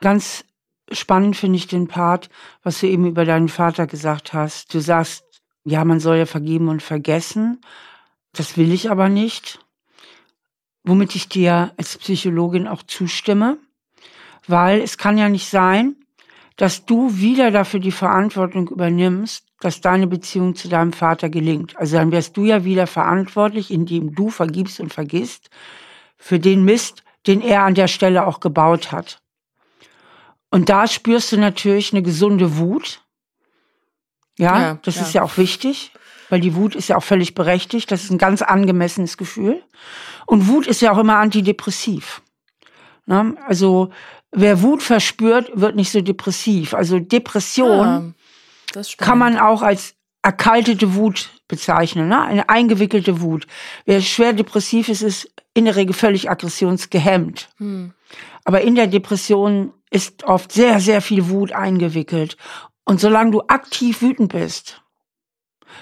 Ganz 0.00 0.44
spannend 0.90 1.36
finde 1.36 1.56
ich 1.56 1.66
den 1.66 1.88
Part, 1.88 2.28
was 2.62 2.80
du 2.80 2.86
eben 2.86 3.06
über 3.06 3.24
deinen 3.24 3.48
Vater 3.48 3.86
gesagt 3.86 4.32
hast. 4.32 4.74
Du 4.74 4.80
sagst, 4.80 5.24
ja, 5.64 5.84
man 5.84 6.00
soll 6.00 6.16
ja 6.16 6.26
vergeben 6.26 6.68
und 6.68 6.82
vergessen. 6.82 7.60
Das 8.32 8.56
will 8.56 8.72
ich 8.72 8.90
aber 8.90 9.08
nicht. 9.08 9.60
Womit 10.82 11.14
ich 11.14 11.28
dir 11.28 11.72
als 11.76 11.96
Psychologin 11.96 12.68
auch 12.68 12.82
zustimme. 12.82 13.58
Weil 14.46 14.80
es 14.80 14.98
kann 14.98 15.16
ja 15.16 15.28
nicht 15.30 15.48
sein, 15.48 15.96
dass 16.56 16.84
du 16.84 17.16
wieder 17.16 17.50
dafür 17.50 17.80
die 17.80 17.92
Verantwortung 17.92 18.68
übernimmst, 18.68 19.46
dass 19.60 19.80
deine 19.80 20.06
Beziehung 20.06 20.54
zu 20.54 20.68
deinem 20.68 20.92
Vater 20.92 21.30
gelingt. 21.30 21.76
Also 21.76 21.96
dann 21.96 22.12
wärst 22.12 22.36
du 22.36 22.44
ja 22.44 22.64
wieder 22.64 22.86
verantwortlich, 22.86 23.70
indem 23.70 24.14
du 24.14 24.28
vergibst 24.28 24.78
und 24.80 24.92
vergisst, 24.92 25.48
für 26.16 26.38
den 26.38 26.64
Mist, 26.64 27.02
den 27.26 27.40
er 27.40 27.62
an 27.62 27.74
der 27.74 27.88
Stelle 27.88 28.26
auch 28.26 28.40
gebaut 28.40 28.92
hat. 28.92 29.23
Und 30.54 30.68
da 30.68 30.86
spürst 30.86 31.32
du 31.32 31.36
natürlich 31.36 31.92
eine 31.92 32.04
gesunde 32.04 32.58
Wut. 32.58 33.00
Ja, 34.38 34.60
ja 34.60 34.78
das 34.82 34.94
ja. 34.94 35.02
ist 35.02 35.12
ja 35.12 35.22
auch 35.24 35.36
wichtig, 35.36 35.90
weil 36.28 36.38
die 36.38 36.54
Wut 36.54 36.76
ist 36.76 36.86
ja 36.86 36.96
auch 36.96 37.02
völlig 37.02 37.34
berechtigt. 37.34 37.90
Das 37.90 38.04
ist 38.04 38.10
ein 38.10 38.18
ganz 38.18 38.40
angemessenes 38.40 39.16
Gefühl. 39.16 39.64
Und 40.26 40.46
Wut 40.46 40.68
ist 40.68 40.80
ja 40.80 40.92
auch 40.92 40.98
immer 40.98 41.16
antidepressiv. 41.16 42.22
Ne? 43.06 43.34
Also 43.48 43.90
wer 44.30 44.62
Wut 44.62 44.80
verspürt, 44.80 45.50
wird 45.54 45.74
nicht 45.74 45.90
so 45.90 46.00
depressiv. 46.00 46.72
Also 46.72 47.00
Depression 47.00 48.14
ja, 48.76 48.82
kann 48.98 49.18
man 49.18 49.38
auch 49.38 49.60
als 49.60 49.96
erkaltete 50.22 50.94
Wut 50.94 51.30
bezeichnen, 51.48 52.06
ne? 52.06 52.22
eine 52.22 52.48
eingewickelte 52.48 53.20
Wut. 53.20 53.48
Wer 53.86 54.00
schwer 54.02 54.32
depressiv 54.32 54.88
ist, 54.88 55.02
ist 55.02 55.32
in 55.52 55.64
der 55.64 55.74
Regel 55.74 55.94
völlig 55.94 56.30
aggressionsgehemmt. 56.30 57.48
Hm. 57.56 57.92
Aber 58.44 58.60
in 58.60 58.76
der 58.76 58.86
Depression 58.86 59.72
ist 59.94 60.24
oft 60.24 60.50
sehr, 60.50 60.80
sehr 60.80 61.00
viel 61.00 61.28
Wut 61.28 61.52
eingewickelt. 61.52 62.36
Und 62.84 63.00
solange 63.00 63.30
du 63.30 63.42
aktiv 63.46 64.02
wütend 64.02 64.32
bist, 64.32 64.82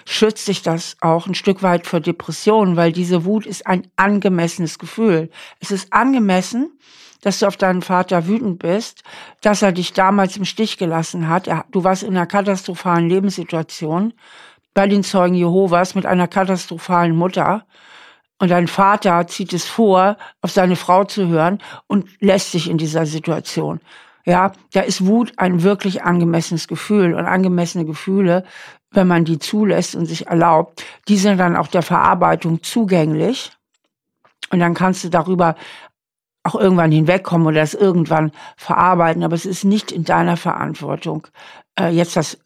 schützt 0.05 0.47
dich 0.49 0.63
das 0.63 0.97
auch 1.01 1.27
ein 1.27 1.35
Stück 1.35 1.63
weit 1.63 1.87
vor 1.87 2.01
Depressionen, 2.01 2.77
weil 2.77 2.93
diese 2.93 3.25
Wut 3.25 3.47
ist 3.47 3.67
ein 3.67 3.89
angemessenes 3.97 4.79
Gefühl. 4.79 5.31
Es 5.61 5.71
ist 5.71 5.95
angemessen, 5.95 6.79
dass 7.23 7.39
du 7.39 7.47
auf 7.47 7.57
deinen 7.57 7.81
Vater 7.81 8.27
wütend 8.27 8.59
bist, 8.59 9.03
dass 9.41 9.63
er 9.63 9.73
dich 9.73 9.95
damals 9.95 10.37
im 10.37 10.45
Stich 10.45 10.77
gelassen 10.77 11.29
hat. 11.29 11.49
du 11.71 11.83
warst 11.83 12.03
in 12.03 12.11
einer 12.11 12.27
katastrophalen 12.27 13.09
Lebenssituation 13.09 14.13
bei 14.75 14.87
den 14.89 15.05
Zeugen 15.05 15.35
Jehovas 15.35 15.95
mit 15.95 16.05
einer 16.05 16.29
katastrophalen 16.29 17.17
Mutter. 17.17 17.65
Und 18.43 18.49
dein 18.49 18.67
Vater 18.67 19.25
zieht 19.29 19.53
es 19.53 19.67
vor, 19.67 20.17
auf 20.41 20.51
seine 20.51 20.75
Frau 20.75 21.05
zu 21.05 21.29
hören 21.29 21.61
und 21.87 22.09
lässt 22.19 22.51
sich 22.51 22.69
in 22.69 22.77
dieser 22.77 23.07
Situation. 23.07 23.79
Ja, 24.25 24.51
da 24.73 24.81
ist 24.81 25.07
Wut 25.07 25.33
ein 25.37 25.63
wirklich 25.63 26.03
angemessenes 26.03 26.67
Gefühl 26.67 27.15
und 27.15 27.25
angemessene 27.25 27.85
Gefühle, 27.85 28.45
wenn 28.91 29.07
man 29.07 29.25
die 29.25 29.39
zulässt 29.39 29.95
und 29.95 30.07
sich 30.07 30.27
erlaubt, 30.27 30.85
die 31.07 31.19
sind 31.19 31.39
dann 31.39 31.55
auch 31.55 31.69
der 31.69 31.83
Verarbeitung 31.83 32.65
zugänglich. 32.65 33.53
Und 34.51 34.59
dann 34.59 34.75
kannst 34.75 35.05
du 35.05 35.09
darüber 35.09 35.55
auch 36.43 36.57
irgendwann 36.57 36.91
hinwegkommen 36.91 37.47
oder 37.47 37.61
das 37.61 37.75
irgendwann 37.75 38.33
verarbeiten. 38.57 39.23
Aber 39.23 39.37
es 39.37 39.47
ist 39.47 39.63
nicht 39.63 39.93
in 39.93 40.03
deiner 40.03 40.37
Verantwortung, 40.37 41.29
äh, 41.79 41.91
jetzt 41.91 42.17
das 42.17 42.41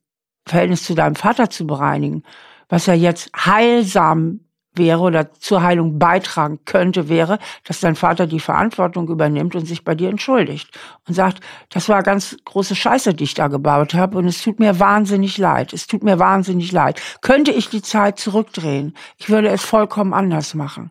Verhältnis 0.46 0.82
zu 0.82 0.94
deinem 0.94 1.16
Vater 1.16 1.48
zu 1.48 1.66
bereinigen. 1.66 2.22
Was 2.68 2.84
ja 2.84 2.92
jetzt 2.92 3.30
heilsam 3.34 4.40
wäre 4.78 5.00
oder 5.00 5.32
zur 5.32 5.62
Heilung 5.62 5.98
beitragen 5.98 6.60
könnte, 6.64 7.08
wäre, 7.08 7.38
dass 7.64 7.80
dein 7.80 7.96
Vater 7.96 8.26
die 8.26 8.40
Verantwortung 8.40 9.08
übernimmt 9.08 9.54
und 9.54 9.66
sich 9.66 9.84
bei 9.84 9.94
dir 9.94 10.08
entschuldigt 10.08 10.70
und 11.06 11.14
sagt, 11.14 11.40
das 11.70 11.88
war 11.88 12.02
ganz 12.02 12.36
große 12.44 12.74
Scheiße, 12.74 13.14
die 13.14 13.24
ich 13.24 13.34
da 13.34 13.48
gebaut 13.48 13.94
habe 13.94 14.18
und 14.18 14.26
es 14.26 14.42
tut 14.42 14.60
mir 14.60 14.78
wahnsinnig 14.80 15.38
leid. 15.38 15.72
Es 15.72 15.86
tut 15.86 16.02
mir 16.02 16.18
wahnsinnig 16.18 16.72
leid. 16.72 17.00
Könnte 17.20 17.50
ich 17.52 17.68
die 17.68 17.82
Zeit 17.82 18.18
zurückdrehen? 18.18 18.94
Ich 19.18 19.28
würde 19.28 19.48
es 19.48 19.64
vollkommen 19.64 20.12
anders 20.12 20.54
machen. 20.54 20.90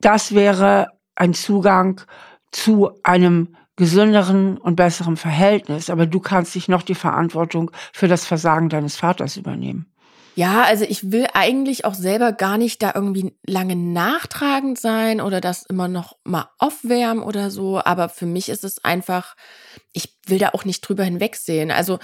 Das 0.00 0.34
wäre 0.34 0.88
ein 1.14 1.34
Zugang 1.34 2.00
zu 2.52 2.90
einem 3.02 3.56
gesünderen 3.76 4.56
und 4.56 4.76
besseren 4.76 5.16
Verhältnis, 5.16 5.90
aber 5.90 6.06
du 6.06 6.20
kannst 6.20 6.54
dich 6.54 6.68
noch 6.68 6.82
die 6.82 6.94
Verantwortung 6.94 7.70
für 7.92 8.08
das 8.08 8.24
Versagen 8.24 8.68
deines 8.68 8.96
Vaters 8.96 9.36
übernehmen. 9.36 9.86
Ja, 10.38 10.64
also 10.64 10.84
ich 10.84 11.10
will 11.12 11.26
eigentlich 11.32 11.86
auch 11.86 11.94
selber 11.94 12.30
gar 12.30 12.58
nicht 12.58 12.82
da 12.82 12.92
irgendwie 12.94 13.34
lange 13.46 13.74
nachtragend 13.74 14.78
sein 14.78 15.22
oder 15.22 15.40
das 15.40 15.62
immer 15.64 15.88
noch 15.88 16.18
mal 16.24 16.50
aufwärmen 16.58 17.22
oder 17.22 17.50
so. 17.50 17.80
Aber 17.82 18.10
für 18.10 18.26
mich 18.26 18.50
ist 18.50 18.62
es 18.62 18.84
einfach, 18.84 19.34
ich 19.94 20.14
will 20.26 20.38
da 20.38 20.50
auch 20.50 20.66
nicht 20.66 20.82
drüber 20.82 21.04
hinwegsehen. 21.04 21.70
Also 21.70 21.98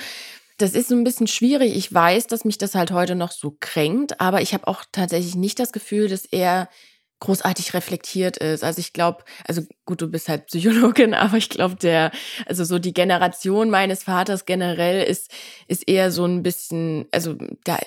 das 0.57 0.73
ist 0.73 0.88
so 0.88 0.95
ein 0.95 1.05
bisschen 1.05 1.27
schwierig. 1.27 1.77
Ich 1.77 1.92
weiß, 1.92 2.27
dass 2.27 2.47
mich 2.47 2.57
das 2.57 2.75
halt 2.75 2.90
heute 2.90 3.16
noch 3.16 3.33
so 3.33 3.55
kränkt, 3.61 4.18
aber 4.18 4.40
ich 4.40 4.55
habe 4.55 4.66
auch 4.66 4.85
tatsächlich 4.92 5.35
nicht 5.35 5.59
das 5.59 5.73
Gefühl, 5.73 6.09
dass 6.09 6.25
er 6.25 6.71
großartig 7.23 7.73
reflektiert 7.75 8.37
ist. 8.37 8.64
Also 8.64 8.81
ich 8.81 8.92
glaube, 8.92 9.25
also 9.47 9.62
gut, 9.87 10.03
du 10.03 10.09
bist 10.09 10.29
halt 10.29 10.47
Psychologin, 10.47 11.14
aber 11.14 11.37
ich 11.37 11.49
glaube, 11.49 11.77
der, 11.77 12.11
also 12.47 12.64
so 12.64 12.81
die 12.81 12.92
Generation 12.92 13.71
meines 13.71 14.03
Vaters 14.03 14.45
generell 14.45 15.05
ist, 15.05 15.31
ist 15.68 15.88
eher 15.88 16.11
so 16.11 16.25
ein 16.25 16.42
bisschen, 16.42 17.07
also 17.12 17.37
da 17.64 17.79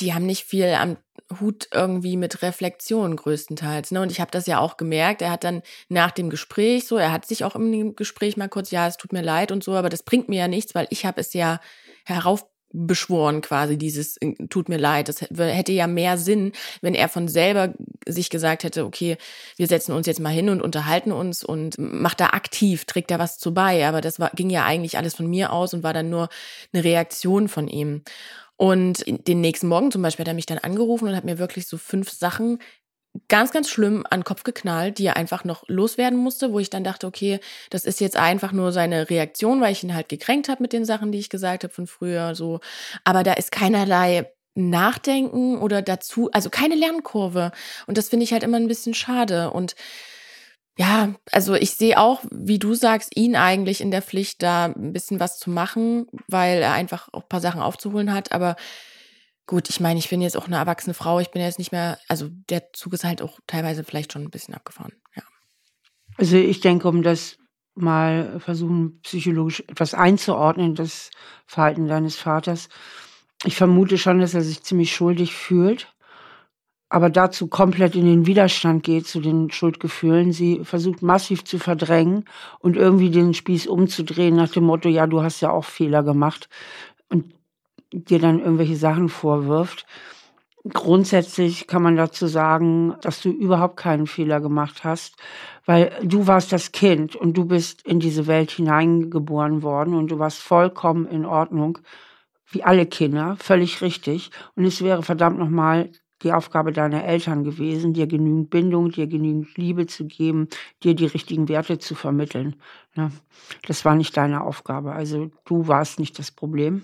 die 0.00 0.14
haben 0.14 0.26
nicht 0.26 0.44
viel 0.44 0.66
am 0.74 0.96
Hut 1.38 1.68
irgendwie 1.72 2.16
mit 2.16 2.42
Reflexion 2.42 3.14
größtenteils. 3.14 3.92
Ne? 3.92 4.02
Und 4.02 4.10
ich 4.10 4.20
habe 4.20 4.30
das 4.30 4.46
ja 4.46 4.58
auch 4.58 4.76
gemerkt. 4.76 5.22
Er 5.22 5.30
hat 5.30 5.44
dann 5.44 5.62
nach 5.88 6.10
dem 6.10 6.28
Gespräch 6.28 6.86
so, 6.86 6.96
er 6.96 7.12
hat 7.12 7.26
sich 7.26 7.44
auch 7.44 7.54
im 7.54 7.94
Gespräch 7.94 8.36
mal 8.36 8.48
kurz, 8.48 8.70
ja, 8.72 8.88
es 8.88 8.96
tut 8.96 9.12
mir 9.12 9.22
leid 9.22 9.52
und 9.52 9.62
so, 9.62 9.74
aber 9.74 9.88
das 9.88 10.02
bringt 10.02 10.28
mir 10.28 10.40
ja 10.40 10.48
nichts, 10.48 10.74
weil 10.74 10.88
ich 10.90 11.06
habe 11.06 11.20
es 11.20 11.32
ja 11.32 11.60
herauf 12.04 12.46
beschworen 12.72 13.40
quasi 13.40 13.76
dieses 13.76 14.16
äh, 14.18 14.34
tut 14.48 14.68
mir 14.68 14.78
leid. 14.78 15.08
Das 15.08 15.20
hätte 15.20 15.72
ja 15.72 15.86
mehr 15.86 16.18
Sinn, 16.18 16.52
wenn 16.80 16.94
er 16.94 17.08
von 17.08 17.28
selber 17.28 17.74
sich 18.06 18.30
gesagt 18.30 18.64
hätte, 18.64 18.84
okay, 18.84 19.16
wir 19.56 19.66
setzen 19.66 19.92
uns 19.92 20.06
jetzt 20.06 20.20
mal 20.20 20.30
hin 20.30 20.48
und 20.48 20.62
unterhalten 20.62 21.12
uns 21.12 21.44
und 21.44 21.78
macht 21.78 22.20
da 22.20 22.26
aktiv, 22.26 22.84
trägt 22.84 23.10
da 23.10 23.18
was 23.18 23.38
zu 23.38 23.52
bei. 23.52 23.86
Aber 23.86 24.00
das 24.00 24.20
war, 24.20 24.30
ging 24.34 24.50
ja 24.50 24.64
eigentlich 24.64 24.98
alles 24.98 25.14
von 25.14 25.26
mir 25.26 25.52
aus 25.52 25.74
und 25.74 25.82
war 25.82 25.92
dann 25.92 26.10
nur 26.10 26.28
eine 26.72 26.84
Reaktion 26.84 27.48
von 27.48 27.66
ihm. 27.66 28.02
Und 28.60 29.04
den 29.06 29.40
nächsten 29.40 29.68
Morgen 29.68 29.90
zum 29.90 30.02
Beispiel 30.02 30.24
hat 30.24 30.28
er 30.28 30.34
mich 30.34 30.44
dann 30.44 30.58
angerufen 30.58 31.08
und 31.08 31.16
hat 31.16 31.24
mir 31.24 31.38
wirklich 31.38 31.66
so 31.66 31.78
fünf 31.78 32.10
Sachen 32.10 32.58
ganz, 33.28 33.52
ganz 33.52 33.70
schlimm 33.70 34.04
an 34.10 34.20
den 34.20 34.24
Kopf 34.24 34.42
geknallt, 34.42 34.98
die 34.98 35.06
er 35.06 35.16
einfach 35.16 35.44
noch 35.44 35.64
loswerden 35.66 36.18
musste, 36.18 36.52
wo 36.52 36.58
ich 36.58 36.68
dann 36.68 36.84
dachte, 36.84 37.06
okay, 37.06 37.40
das 37.70 37.86
ist 37.86 38.00
jetzt 38.00 38.18
einfach 38.18 38.52
nur 38.52 38.70
seine 38.72 39.08
Reaktion, 39.08 39.62
weil 39.62 39.72
ich 39.72 39.82
ihn 39.82 39.94
halt 39.94 40.10
gekränkt 40.10 40.50
habe 40.50 40.62
mit 40.62 40.74
den 40.74 40.84
Sachen, 40.84 41.10
die 41.10 41.18
ich 41.18 41.30
gesagt 41.30 41.64
habe 41.64 41.72
von 41.72 41.86
früher, 41.86 42.34
so. 42.34 42.60
Aber 43.02 43.22
da 43.22 43.32
ist 43.32 43.50
keinerlei 43.50 44.30
Nachdenken 44.54 45.56
oder 45.56 45.80
dazu, 45.80 46.28
also 46.30 46.50
keine 46.50 46.74
Lernkurve. 46.74 47.52
Und 47.86 47.96
das 47.96 48.10
finde 48.10 48.24
ich 48.24 48.32
halt 48.34 48.42
immer 48.42 48.58
ein 48.58 48.68
bisschen 48.68 48.92
schade. 48.92 49.52
Und 49.52 49.74
ja, 50.80 51.14
also 51.30 51.54
ich 51.54 51.72
sehe 51.72 51.98
auch, 51.98 52.22
wie 52.30 52.58
du 52.58 52.74
sagst, 52.74 53.14
ihn 53.14 53.36
eigentlich 53.36 53.82
in 53.82 53.90
der 53.90 54.00
Pflicht, 54.00 54.42
da 54.42 54.66
ein 54.66 54.94
bisschen 54.94 55.20
was 55.20 55.38
zu 55.38 55.50
machen, 55.50 56.06
weil 56.26 56.62
er 56.62 56.72
einfach 56.72 57.08
auch 57.12 57.22
ein 57.22 57.28
paar 57.28 57.42
Sachen 57.42 57.60
aufzuholen 57.60 58.12
hat. 58.14 58.32
Aber 58.32 58.56
Gut, 59.50 59.68
ich 59.68 59.80
meine, 59.80 59.98
ich 59.98 60.08
bin 60.08 60.22
jetzt 60.22 60.36
auch 60.36 60.46
eine 60.46 60.58
erwachsene 60.58 60.94
Frau. 60.94 61.18
Ich 61.18 61.32
bin 61.32 61.42
jetzt 61.42 61.58
nicht 61.58 61.72
mehr, 61.72 61.98
also 62.06 62.28
der 62.48 62.72
Zug 62.72 62.92
ist 62.92 63.02
halt 63.02 63.20
auch 63.20 63.40
teilweise 63.48 63.82
vielleicht 63.82 64.12
schon 64.12 64.22
ein 64.22 64.30
bisschen 64.30 64.54
abgefahren. 64.54 64.92
Ja. 65.16 65.24
Also 66.18 66.36
ich 66.36 66.60
denke, 66.60 66.86
um 66.86 67.02
das 67.02 67.36
mal 67.74 68.38
versuchen, 68.38 69.00
psychologisch 69.00 69.64
etwas 69.66 69.92
einzuordnen, 69.92 70.76
das 70.76 71.10
Verhalten 71.46 71.88
deines 71.88 72.14
Vaters. 72.14 72.68
Ich 73.44 73.56
vermute 73.56 73.98
schon, 73.98 74.20
dass 74.20 74.34
er 74.34 74.42
sich 74.42 74.62
ziemlich 74.62 74.94
schuldig 74.94 75.34
fühlt, 75.34 75.92
aber 76.90 77.08
dazu 77.08 77.46
komplett 77.46 77.94
in 77.94 78.04
den 78.04 78.26
Widerstand 78.26 78.82
geht 78.82 79.06
zu 79.06 79.20
den 79.20 79.50
Schuldgefühlen. 79.50 80.32
Sie 80.32 80.64
versucht 80.64 81.02
massiv 81.02 81.44
zu 81.44 81.58
verdrängen 81.58 82.24
und 82.58 82.76
irgendwie 82.76 83.10
den 83.10 83.32
Spieß 83.32 83.68
umzudrehen 83.68 84.34
nach 84.34 84.50
dem 84.50 84.64
Motto, 84.64 84.88
ja, 84.88 85.06
du 85.06 85.22
hast 85.22 85.40
ja 85.40 85.50
auch 85.50 85.64
Fehler 85.64 86.02
gemacht. 86.02 86.48
Und 87.08 87.32
dir 87.92 88.18
dann 88.18 88.40
irgendwelche 88.40 88.76
Sachen 88.76 89.08
vorwirft. 89.08 89.86
Grundsätzlich 90.68 91.68
kann 91.68 91.82
man 91.82 91.96
dazu 91.96 92.26
sagen, 92.26 92.94
dass 93.00 93.22
du 93.22 93.30
überhaupt 93.30 93.76
keinen 93.76 94.06
Fehler 94.06 94.40
gemacht 94.40 94.84
hast, 94.84 95.16
weil 95.66 95.92
du 96.02 96.26
warst 96.26 96.52
das 96.52 96.72
Kind 96.72 97.16
und 97.16 97.36
du 97.36 97.46
bist 97.46 97.86
in 97.86 98.00
diese 98.00 98.26
Welt 98.26 98.50
hineingeboren 98.50 99.62
worden 99.62 99.94
und 99.94 100.10
du 100.10 100.18
warst 100.18 100.40
vollkommen 100.40 101.06
in 101.06 101.24
Ordnung, 101.24 101.78
wie 102.50 102.64
alle 102.64 102.84
Kinder, 102.86 103.36
völlig 103.38 103.80
richtig. 103.80 104.30
Und 104.54 104.64
es 104.64 104.82
wäre 104.82 105.02
verdammt 105.02 105.38
nochmal 105.38 105.90
die 106.22 106.32
Aufgabe 106.32 106.72
deiner 106.72 107.04
Eltern 107.04 107.44
gewesen, 107.44 107.94
dir 107.94 108.06
genügend 108.06 108.50
Bindung, 108.50 108.90
dir 108.90 109.06
genügend 109.06 109.56
Liebe 109.56 109.86
zu 109.86 110.06
geben, 110.06 110.48
dir 110.82 110.94
die 110.94 111.06
richtigen 111.06 111.48
Werte 111.48 111.78
zu 111.78 111.94
vermitteln. 111.94 112.56
Ne? 112.94 113.10
Das 113.66 113.84
war 113.84 113.94
nicht 113.94 114.16
deine 114.16 114.42
Aufgabe. 114.42 114.92
Also 114.92 115.30
du 115.44 115.68
warst 115.68 115.98
nicht 115.98 116.18
das 116.18 116.30
Problem 116.30 116.82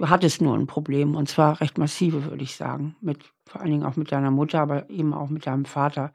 du 0.00 0.08
hattest 0.08 0.40
nur 0.40 0.56
ein 0.56 0.66
Problem 0.66 1.14
und 1.14 1.28
zwar 1.28 1.60
recht 1.60 1.76
massive, 1.76 2.24
würde 2.24 2.42
ich 2.42 2.56
sagen, 2.56 2.96
mit 3.00 3.18
vor 3.46 3.60
allen 3.60 3.70
Dingen 3.70 3.84
auch 3.84 3.96
mit 3.96 4.10
deiner 4.12 4.30
Mutter, 4.30 4.60
aber 4.60 4.88
eben 4.88 5.12
auch 5.12 5.28
mit 5.28 5.46
deinem 5.46 5.66
Vater. 5.66 6.14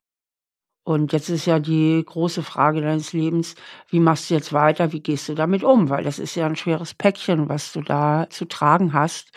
Und 0.83 1.13
jetzt 1.13 1.29
ist 1.29 1.45
ja 1.45 1.59
die 1.59 2.03
große 2.05 2.43
Frage 2.43 2.81
deines 2.81 3.13
Lebens, 3.13 3.55
wie 3.89 3.99
machst 3.99 4.29
du 4.29 4.35
jetzt 4.35 4.53
weiter, 4.53 4.91
wie 4.91 5.01
gehst 5.01 5.29
du 5.29 5.35
damit 5.35 5.63
um? 5.63 5.89
Weil 5.89 6.03
das 6.03 6.19
ist 6.19 6.35
ja 6.35 6.45
ein 6.45 6.55
schweres 6.55 6.93
Päckchen, 6.93 7.49
was 7.49 7.73
du 7.73 7.81
da 7.81 8.27
zu 8.29 8.45
tragen 8.45 8.93
hast. 8.93 9.31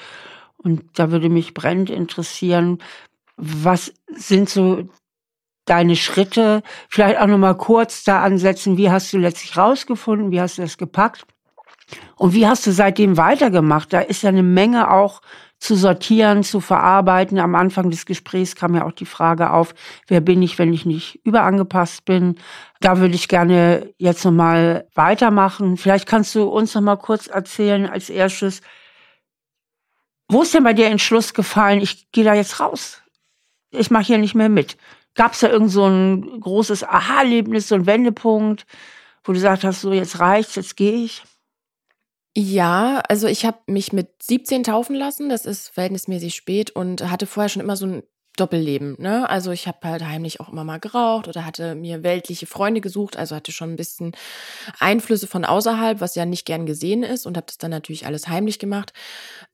Und 0.56 0.98
da 0.98 1.10
würde 1.10 1.28
mich 1.28 1.54
brennend 1.54 1.88
interessieren, 1.88 2.78
was 3.38 3.92
sind 4.08 4.50
so 4.50 4.88
deine 5.64 5.96
Schritte? 5.96 6.62
Vielleicht 6.88 7.18
auch 7.18 7.26
noch 7.26 7.38
mal 7.38 7.56
kurz 7.56 8.04
da 8.04 8.22
ansetzen, 8.22 8.76
wie 8.76 8.90
hast 8.90 9.12
du 9.12 9.18
letztlich 9.18 9.56
rausgefunden, 9.56 10.30
wie 10.30 10.40
hast 10.40 10.58
du 10.58 10.62
das 10.62 10.76
gepackt? 10.76 11.24
Und 12.16 12.34
wie 12.34 12.46
hast 12.46 12.66
du 12.66 12.72
seitdem 12.72 13.16
weitergemacht? 13.16 13.92
Da 13.92 14.00
ist 14.00 14.22
ja 14.22 14.28
eine 14.28 14.42
Menge 14.42 14.90
auch 14.90 15.22
zu 15.58 15.74
sortieren, 15.74 16.42
zu 16.44 16.60
verarbeiten. 16.60 17.38
Am 17.38 17.54
Anfang 17.54 17.90
des 17.90 18.06
Gesprächs 18.06 18.54
kam 18.54 18.74
ja 18.74 18.84
auch 18.84 18.92
die 18.92 19.06
Frage 19.06 19.50
auf, 19.50 19.74
wer 20.06 20.20
bin 20.20 20.42
ich, 20.42 20.58
wenn 20.58 20.72
ich 20.72 20.84
nicht 20.84 21.20
überangepasst 21.24 22.04
bin? 22.04 22.36
Da 22.80 22.98
würde 22.98 23.14
ich 23.14 23.28
gerne 23.28 23.92
jetzt 23.96 24.24
nochmal 24.24 24.86
weitermachen. 24.94 25.76
Vielleicht 25.76 26.06
kannst 26.06 26.34
du 26.34 26.44
uns 26.44 26.74
nochmal 26.74 26.98
kurz 26.98 27.26
erzählen 27.26 27.88
als 27.88 28.10
erstes, 28.10 28.60
wo 30.30 30.42
ist 30.42 30.52
denn 30.52 30.64
bei 30.64 30.74
dir 30.74 30.86
Entschluss 30.88 31.32
gefallen, 31.32 31.80
ich 31.80 32.10
gehe 32.12 32.24
da 32.24 32.34
jetzt 32.34 32.60
raus? 32.60 33.02
Ich 33.70 33.90
mache 33.90 34.04
hier 34.04 34.18
nicht 34.18 34.34
mehr 34.34 34.48
mit. 34.48 34.76
Gab 35.14 35.32
es 35.32 35.40
da 35.40 35.48
irgend 35.48 35.70
so 35.70 35.86
ein 35.86 36.40
großes 36.40 36.84
Aha-Erlebnis, 36.84 37.68
so 37.68 37.74
ein 37.74 37.86
Wendepunkt, 37.86 38.66
wo 39.24 39.32
du 39.32 39.38
gesagt 39.38 39.64
hast, 39.64 39.80
so 39.80 39.92
jetzt 39.92 40.20
reicht's, 40.20 40.54
jetzt 40.54 40.76
gehe 40.76 41.04
ich? 41.04 41.22
Ja, 42.36 43.02
also 43.08 43.26
ich 43.26 43.44
habe 43.44 43.58
mich 43.66 43.92
mit 43.92 44.22
17 44.22 44.62
taufen 44.62 44.94
lassen, 44.94 45.28
das 45.28 45.44
ist 45.44 45.70
verhältnismäßig 45.70 46.34
spät 46.36 46.70
und 46.70 47.10
hatte 47.10 47.26
vorher 47.26 47.48
schon 47.48 47.62
immer 47.62 47.76
so 47.76 47.86
ein 47.86 48.02
Doppelleben. 48.40 48.96
Ne? 48.98 49.28
Also 49.28 49.50
ich 49.50 49.66
habe 49.66 49.78
halt 49.82 50.04
heimlich 50.04 50.40
auch 50.40 50.48
immer 50.48 50.64
mal 50.64 50.80
geraucht 50.80 51.28
oder 51.28 51.44
hatte 51.44 51.74
mir 51.74 52.02
weltliche 52.02 52.46
Freunde 52.46 52.80
gesucht, 52.80 53.16
also 53.16 53.36
hatte 53.36 53.52
schon 53.52 53.70
ein 53.70 53.76
bisschen 53.76 54.12
Einflüsse 54.78 55.26
von 55.26 55.44
außerhalb, 55.44 56.00
was 56.00 56.14
ja 56.14 56.24
nicht 56.24 56.46
gern 56.46 56.66
gesehen 56.66 57.02
ist 57.02 57.26
und 57.26 57.36
habe 57.36 57.46
das 57.46 57.58
dann 57.58 57.70
natürlich 57.70 58.06
alles 58.06 58.28
heimlich 58.28 58.58
gemacht. 58.58 58.92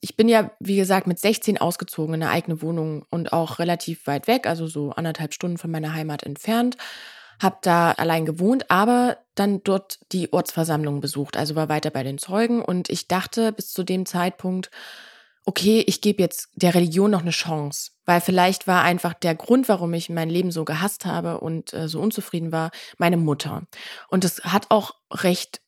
Ich 0.01 0.17
bin 0.17 0.29
ja, 0.29 0.51
wie 0.61 0.77
gesagt, 0.77 1.07
mit 1.07 1.19
16 1.19 1.59
ausgezogen 1.59 2.15
in 2.15 2.23
eine 2.23 2.33
eigene 2.33 2.63
Wohnung 2.63 3.05
und 3.11 3.33
auch 3.33 3.59
relativ 3.59 4.07
weit 4.07 4.27
weg, 4.27 4.47
also 4.47 4.67
so 4.67 4.91
anderthalb 4.91 5.35
Stunden 5.35 5.59
von 5.59 5.71
meiner 5.71 5.95
Heimat 5.95 6.23
entfernt 6.23 6.77
habe 7.43 7.59
da 7.63 7.93
allein 7.93 8.27
gewohnt, 8.27 8.71
aber 8.71 9.19
dann 9.35 9.63
dort 9.65 9.99
die 10.13 10.33
Ortsversammlung 10.33 11.01
besucht, 11.01 11.37
also 11.37 11.57
war 11.57 11.69
weiter 11.69 11.91
bei 11.91 12.03
den 12.03 12.19
Zeugen 12.19 12.63
und 12.63 12.89
ich 12.91 13.09
dachte 13.09 13.53
bis 13.53 13.73
zu 13.73 13.83
dem 13.83 14.07
Zeitpunkt, 14.07 14.71
okay, 15.45 15.85
ich 15.87 16.01
gebe 16.01 16.23
jetzt 16.23 16.49
der 16.55 16.75
Religion 16.75 17.11
noch 17.11 17.23
eine 17.23 17.31
Chance, 17.31 17.93
weil 18.05 18.21
vielleicht 18.21 18.67
war 18.67 18.83
einfach 18.83 19.15
der 19.15 19.35
Grund, 19.35 19.69
warum 19.69 19.93
ich 19.95 20.09
mein 20.09 20.31
Leben 20.31 20.51
so 20.51 20.65
gehasst 20.65 21.05
habe 21.07 21.41
und 21.41 21.73
äh, 21.75 21.89
so 21.89 22.01
unzufrieden 22.01 22.53
war, 22.53 22.71
meine 22.99 23.17
Mutter. 23.17 23.63
Und 24.09 24.25
es 24.25 24.43
hat 24.45 24.71
auch 24.71 24.95
recht 25.11 25.61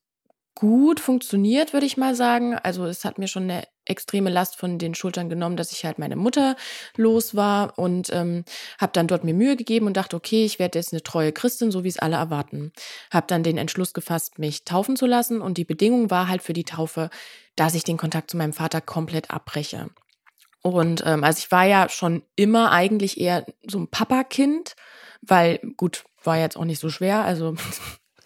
gut 0.55 1.01
funktioniert, 1.01 1.73
würde 1.73 1.87
ich 1.87 1.97
mal 1.97 2.15
sagen. 2.15 2.55
Also 2.55 2.87
es 2.87 3.05
hat 3.05 3.19
mir 3.19 3.29
schon 3.29 3.45
eine 3.45 3.65
extreme 3.87 4.31
Last 4.31 4.57
von 4.57 4.79
den 4.79 4.95
Schultern 4.95 5.29
genommen, 5.29 5.57
dass 5.57 5.73
ich 5.73 5.85
halt 5.85 5.99
meine 5.99 6.17
Mutter 6.17 6.57
los 6.97 7.35
war 7.35 7.79
und 7.79 8.11
ähm, 8.13 8.45
habe 8.79 8.93
dann 8.93 9.07
dort 9.07 9.25
mir 9.25 9.35
Mühe 9.35 9.57
gegeben 9.57 9.87
und 9.87 9.97
dachte, 9.97 10.17
okay, 10.17 10.45
ich 10.45 10.59
werde 10.59 10.79
jetzt 10.79 10.93
eine 10.93 11.03
treue 11.03 11.33
Christin, 11.33 11.71
so 11.71 11.85
wie 11.85 11.89
es 11.89 11.99
alle 11.99 12.17
erwarten. 12.17 12.73
Habe 13.11 13.27
dann 13.29 13.43
den 13.43 13.59
Entschluss 13.59 13.95
gefasst, 13.95 14.39
mich 14.39 14.65
taufen 14.65 14.97
zu 14.97 15.07
lassen 15.07 15.41
und 15.41 15.59
die 15.59 15.65
Bedingung 15.65 16.11
war 16.11 16.29
halt 16.29 16.43
für 16.43 16.53
die 16.53 16.65
Taufe, 16.65 17.11
dass 17.55 17.75
ich 17.75 17.85
den 17.85 17.97
Kontakt 17.97 18.31
zu 18.31 18.37
meinem 18.37 18.53
Vater 18.53 18.81
komplett 18.81 19.31
abbreche. 19.31 19.89
Und 20.63 21.05
ähm, 21.07 21.23
also 21.23 21.39
ich 21.39 21.51
war 21.53 21.65
ja 21.65 21.89
schon 21.89 22.23
immer 22.35 22.73
eigentlich 22.73 23.21
eher 23.21 23.47
so 23.67 23.79
ein 23.79 23.89
Papakind, 23.89 24.75
weil 25.23 25.61
gut, 25.77 26.05
war 26.25 26.39
jetzt 26.39 26.57
auch 26.57 26.65
nicht 26.65 26.81
so 26.81 26.91
schwer, 26.91 27.25
also 27.25 27.55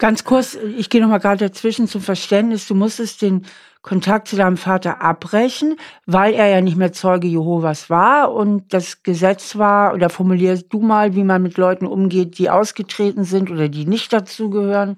Ganz 0.01 0.23
kurz, 0.23 0.55
ich 0.55 0.89
gehe 0.89 0.99
noch 0.99 1.09
mal 1.09 1.19
gerade 1.19 1.47
dazwischen 1.47 1.87
zum 1.87 2.01
Verständnis. 2.01 2.65
Du 2.65 2.73
musstest 2.73 3.21
den 3.21 3.45
Kontakt 3.81 4.27
zu 4.27 4.35
deinem 4.35 4.57
Vater 4.57 5.01
abbrechen, 5.01 5.75
weil 6.05 6.33
er 6.33 6.47
ja 6.47 6.61
nicht 6.61 6.77
mehr 6.77 6.93
Zeuge 6.93 7.27
Jehovas 7.27 7.89
war 7.89 8.31
und 8.33 8.73
das 8.73 9.01
Gesetz 9.01 9.57
war, 9.57 9.93
oder 9.93 10.09
formulierst 10.09 10.67
du 10.69 10.81
mal, 10.81 11.15
wie 11.15 11.23
man 11.23 11.41
mit 11.41 11.57
Leuten 11.57 11.87
umgeht, 11.87 12.37
die 12.37 12.49
ausgetreten 12.49 13.23
sind 13.23 13.49
oder 13.49 13.69
die 13.69 13.85
nicht 13.85 14.13
dazugehören. 14.13 14.97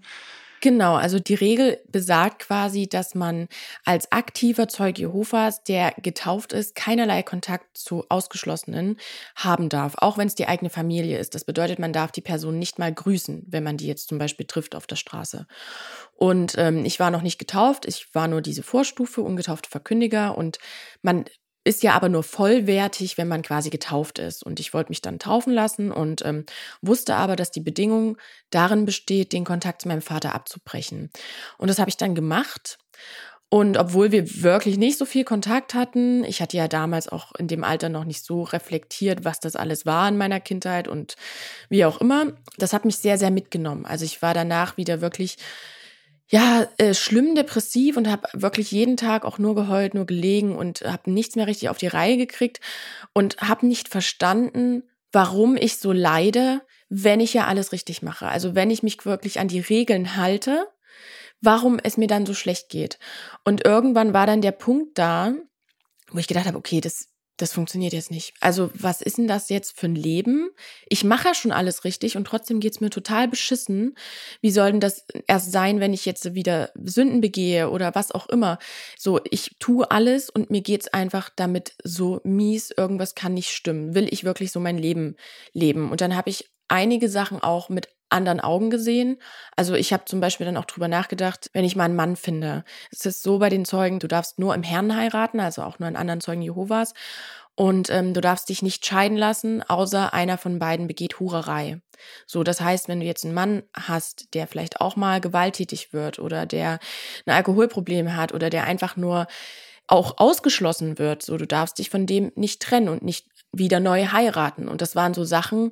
Genau, 0.63 0.95
also 0.95 1.19
die 1.19 1.33
Regel 1.33 1.81
besagt 1.89 2.39
quasi, 2.39 2.87
dass 2.87 3.15
man 3.15 3.49
als 3.83 4.09
aktiver 4.13 4.69
Zeuge 4.69 5.01
Jehovas, 5.01 5.65
der 5.65 5.93
getauft 6.01 6.53
ist, 6.53 6.73
keinerlei 6.73 7.21
Kontakt 7.21 7.77
zu 7.77 8.05
Ausgeschlossenen 8.07 8.95
haben 9.35 9.67
darf, 9.67 9.95
auch 9.97 10.17
wenn 10.17 10.27
es 10.27 10.35
die 10.35 10.47
eigene 10.47 10.69
Familie 10.69 11.17
ist. 11.17 11.35
Das 11.35 11.43
bedeutet, 11.43 11.79
man 11.79 11.91
darf 11.91 12.13
die 12.13 12.21
Person 12.21 12.59
nicht 12.59 12.79
mal 12.79 12.93
grüßen, 12.93 13.45
wenn 13.45 13.65
man 13.65 13.75
die 13.75 13.87
jetzt 13.87 14.07
zum 14.07 14.19
Beispiel 14.19 14.45
trifft 14.45 14.73
auf 14.73 14.87
der 14.87 14.95
Straße. 14.95 15.47
Und 16.15 16.53
ähm, 16.57 16.85
ich 16.85 16.97
war 16.97 17.11
noch 17.11 17.23
nicht 17.23 17.39
getauft, 17.39 17.85
ich 17.85 18.15
war 18.15 18.29
nur 18.29 18.41
diese 18.41 18.63
Vorstufe, 18.63 19.21
ungetaufte 19.21 19.69
Verkündiger 19.69 20.37
und 20.37 20.59
man 21.01 21.25
ist 21.63 21.83
ja 21.83 21.93
aber 21.93 22.09
nur 22.09 22.23
vollwertig, 22.23 23.17
wenn 23.17 23.27
man 23.27 23.41
quasi 23.41 23.69
getauft 23.69 24.19
ist. 24.19 24.43
Und 24.43 24.59
ich 24.59 24.73
wollte 24.73 24.91
mich 24.91 25.01
dann 25.01 25.19
taufen 25.19 25.53
lassen 25.53 25.91
und 25.91 26.25
ähm, 26.25 26.45
wusste 26.81 27.15
aber, 27.15 27.35
dass 27.35 27.51
die 27.51 27.61
Bedingung 27.61 28.17
darin 28.49 28.85
besteht, 28.85 29.33
den 29.33 29.45
Kontakt 29.45 29.83
zu 29.83 29.87
meinem 29.87 30.01
Vater 30.01 30.35
abzubrechen. 30.35 31.09
Und 31.57 31.69
das 31.69 31.79
habe 31.79 31.89
ich 31.89 31.97
dann 31.97 32.15
gemacht. 32.15 32.77
Und 33.49 33.77
obwohl 33.77 34.11
wir 34.11 34.41
wirklich 34.41 34.77
nicht 34.77 34.97
so 34.97 35.05
viel 35.05 35.23
Kontakt 35.23 35.75
hatten, 35.75 36.23
ich 36.23 36.41
hatte 36.41 36.57
ja 36.57 36.67
damals 36.67 37.07
auch 37.07 37.35
in 37.35 37.47
dem 37.47 37.63
Alter 37.63 37.87
noch 37.87 38.03
nicht 38.03 38.25
so 38.25 38.41
reflektiert, 38.41 39.25
was 39.25 39.39
das 39.39 39.55
alles 39.55 39.85
war 39.85 40.09
in 40.09 40.17
meiner 40.17 40.39
Kindheit 40.39 40.87
und 40.87 41.15
wie 41.69 41.85
auch 41.85 42.01
immer, 42.01 42.33
das 42.57 42.73
hat 42.73 42.83
mich 42.83 42.97
sehr, 42.97 43.19
sehr 43.19 43.29
mitgenommen. 43.29 43.85
Also 43.85 44.05
ich 44.05 44.23
war 44.23 44.33
danach 44.33 44.75
wieder 44.77 45.01
wirklich 45.01 45.37
ja, 46.33 46.67
äh, 46.79 46.95
schlimm 46.95 47.35
depressiv 47.35 47.95
und 47.95 48.09
habe 48.09 48.27
wirklich 48.33 48.71
jeden 48.71 48.97
Tag 48.97 49.23
auch 49.23 49.37
nur 49.37 49.53
geheult, 49.53 49.93
nur 49.93 50.07
gelegen 50.07 50.55
und 50.55 50.81
habe 50.81 51.11
nichts 51.11 51.35
mehr 51.35 51.45
richtig 51.45 51.69
auf 51.69 51.77
die 51.77 51.85
Reihe 51.85 52.17
gekriegt 52.17 52.59
und 53.13 53.37
habe 53.37 53.67
nicht 53.67 53.87
verstanden, 53.87 54.81
warum 55.11 55.55
ich 55.55 55.77
so 55.77 55.91
leide, 55.91 56.63
wenn 56.89 57.19
ich 57.19 57.35
ja 57.35 57.45
alles 57.45 57.71
richtig 57.71 58.01
mache. 58.01 58.29
Also 58.29 58.55
wenn 58.55 58.71
ich 58.71 58.81
mich 58.81 59.05
wirklich 59.05 59.39
an 59.39 59.47
die 59.47 59.59
Regeln 59.59 60.17
halte, 60.17 60.65
warum 61.39 61.77
es 61.83 61.97
mir 61.97 62.07
dann 62.07 62.25
so 62.25 62.33
schlecht 62.33 62.69
geht. 62.69 62.97
Und 63.45 63.63
irgendwann 63.63 64.15
war 64.15 64.25
dann 64.25 64.41
der 64.41 64.53
Punkt 64.53 64.97
da, 64.97 65.35
wo 66.09 66.17
ich 66.17 66.27
gedacht 66.27 66.47
habe, 66.47 66.57
okay, 66.57 66.81
das 66.81 67.09
das 67.37 67.53
funktioniert 67.53 67.93
jetzt 67.93 68.11
nicht. 68.11 68.33
Also 68.39 68.69
was 68.73 69.01
ist 69.01 69.17
denn 69.17 69.27
das 69.27 69.49
jetzt 69.49 69.77
für 69.79 69.87
ein 69.87 69.95
Leben? 69.95 70.49
Ich 70.87 71.03
mache 71.03 71.29
ja 71.29 71.33
schon 71.33 71.51
alles 71.51 71.83
richtig 71.83 72.15
und 72.15 72.25
trotzdem 72.25 72.59
geht's 72.59 72.79
mir 72.79 72.91
total 72.91 73.27
beschissen. 73.27 73.95
Wie 74.41 74.51
soll 74.51 74.71
denn 74.71 74.79
das 74.79 75.05
erst 75.27 75.51
sein, 75.51 75.79
wenn 75.79 75.93
ich 75.93 76.05
jetzt 76.05 76.35
wieder 76.35 76.71
Sünden 76.75 77.21
begehe 77.21 77.69
oder 77.69 77.95
was 77.95 78.11
auch 78.11 78.29
immer? 78.29 78.59
So, 78.97 79.19
ich 79.29 79.55
tue 79.59 79.89
alles 79.89 80.29
und 80.29 80.51
mir 80.51 80.61
geht's 80.61 80.87
einfach 80.89 81.29
damit 81.35 81.73
so 81.83 82.21
mies, 82.23 82.71
irgendwas 82.75 83.15
kann 83.15 83.33
nicht 83.33 83.49
stimmen. 83.49 83.95
Will 83.95 84.07
ich 84.11 84.23
wirklich 84.23 84.51
so 84.51 84.59
mein 84.59 84.77
Leben 84.77 85.15
leben? 85.53 85.91
Und 85.91 86.01
dann 86.01 86.15
habe 86.15 86.29
ich 86.29 86.52
einige 86.67 87.09
Sachen 87.09 87.41
auch 87.41 87.69
mit 87.69 87.89
anderen 88.13 88.39
Augen 88.39 88.69
gesehen. 88.69 89.17
Also 89.55 89.73
ich 89.73 89.91
habe 89.91 90.05
zum 90.05 90.21
Beispiel 90.21 90.45
dann 90.45 90.57
auch 90.57 90.65
drüber 90.65 90.87
nachgedacht, 90.87 91.49
wenn 91.53 91.65
ich 91.65 91.75
mal 91.75 91.85
einen 91.85 91.95
Mann 91.95 92.15
finde. 92.15 92.63
Es 92.91 93.05
ist 93.05 93.23
so 93.23 93.39
bei 93.39 93.49
den 93.49 93.65
Zeugen, 93.65 93.99
du 93.99 94.07
darfst 94.07 94.39
nur 94.39 94.53
im 94.53 94.63
Herrn 94.63 94.95
heiraten, 94.95 95.39
also 95.39 95.63
auch 95.63 95.79
nur 95.79 95.87
einen 95.87 95.95
anderen 95.95 96.21
Zeugen 96.21 96.41
Jehovas. 96.41 96.93
Und 97.55 97.91
ähm, 97.91 98.13
du 98.13 98.21
darfst 98.21 98.49
dich 98.49 98.63
nicht 98.63 98.85
scheiden 98.85 99.17
lassen, 99.17 99.61
außer 99.61 100.13
einer 100.13 100.39
von 100.39 100.57
beiden 100.57 100.87
begeht 100.87 101.19
Hurerei. 101.19 101.81
So, 102.25 102.43
das 102.43 102.61
heißt, 102.61 102.87
wenn 102.87 102.99
du 102.99 103.05
jetzt 103.05 103.25
einen 103.25 103.35
Mann 103.35 103.63
hast, 103.75 104.33
der 104.33 104.47
vielleicht 104.47 104.81
auch 104.81 104.95
mal 104.95 105.21
gewalttätig 105.21 105.93
wird 105.93 106.17
oder 106.17 106.47
der 106.47 106.79
ein 107.25 107.33
Alkoholproblem 107.33 108.15
hat 108.15 108.33
oder 108.33 108.49
der 108.49 108.63
einfach 108.63 108.95
nur 108.95 109.27
auch 109.85 110.17
ausgeschlossen 110.17 110.97
wird, 110.97 111.21
so 111.21 111.37
du 111.37 111.45
darfst 111.45 111.77
dich 111.77 111.89
von 111.91 112.07
dem 112.07 112.31
nicht 112.35 112.61
trennen 112.61 112.89
und 112.89 113.03
nicht 113.03 113.27
wieder 113.51 113.79
neu 113.79 114.07
heiraten. 114.07 114.67
Und 114.67 114.81
das 114.81 114.95
waren 114.95 115.13
so 115.13 115.23
Sachen, 115.23 115.71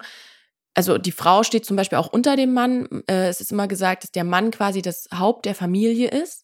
also 0.73 0.97
die 0.97 1.11
Frau 1.11 1.43
steht 1.43 1.65
zum 1.65 1.75
Beispiel 1.75 1.97
auch 1.97 2.11
unter 2.11 2.35
dem 2.35 2.53
Mann. 2.53 2.87
Äh, 3.07 3.27
es 3.27 3.41
ist 3.41 3.51
immer 3.51 3.67
gesagt, 3.67 4.03
dass 4.03 4.11
der 4.11 4.23
Mann 4.23 4.51
quasi 4.51 4.81
das 4.81 5.07
Haupt 5.13 5.45
der 5.45 5.55
Familie 5.55 6.09
ist. 6.09 6.43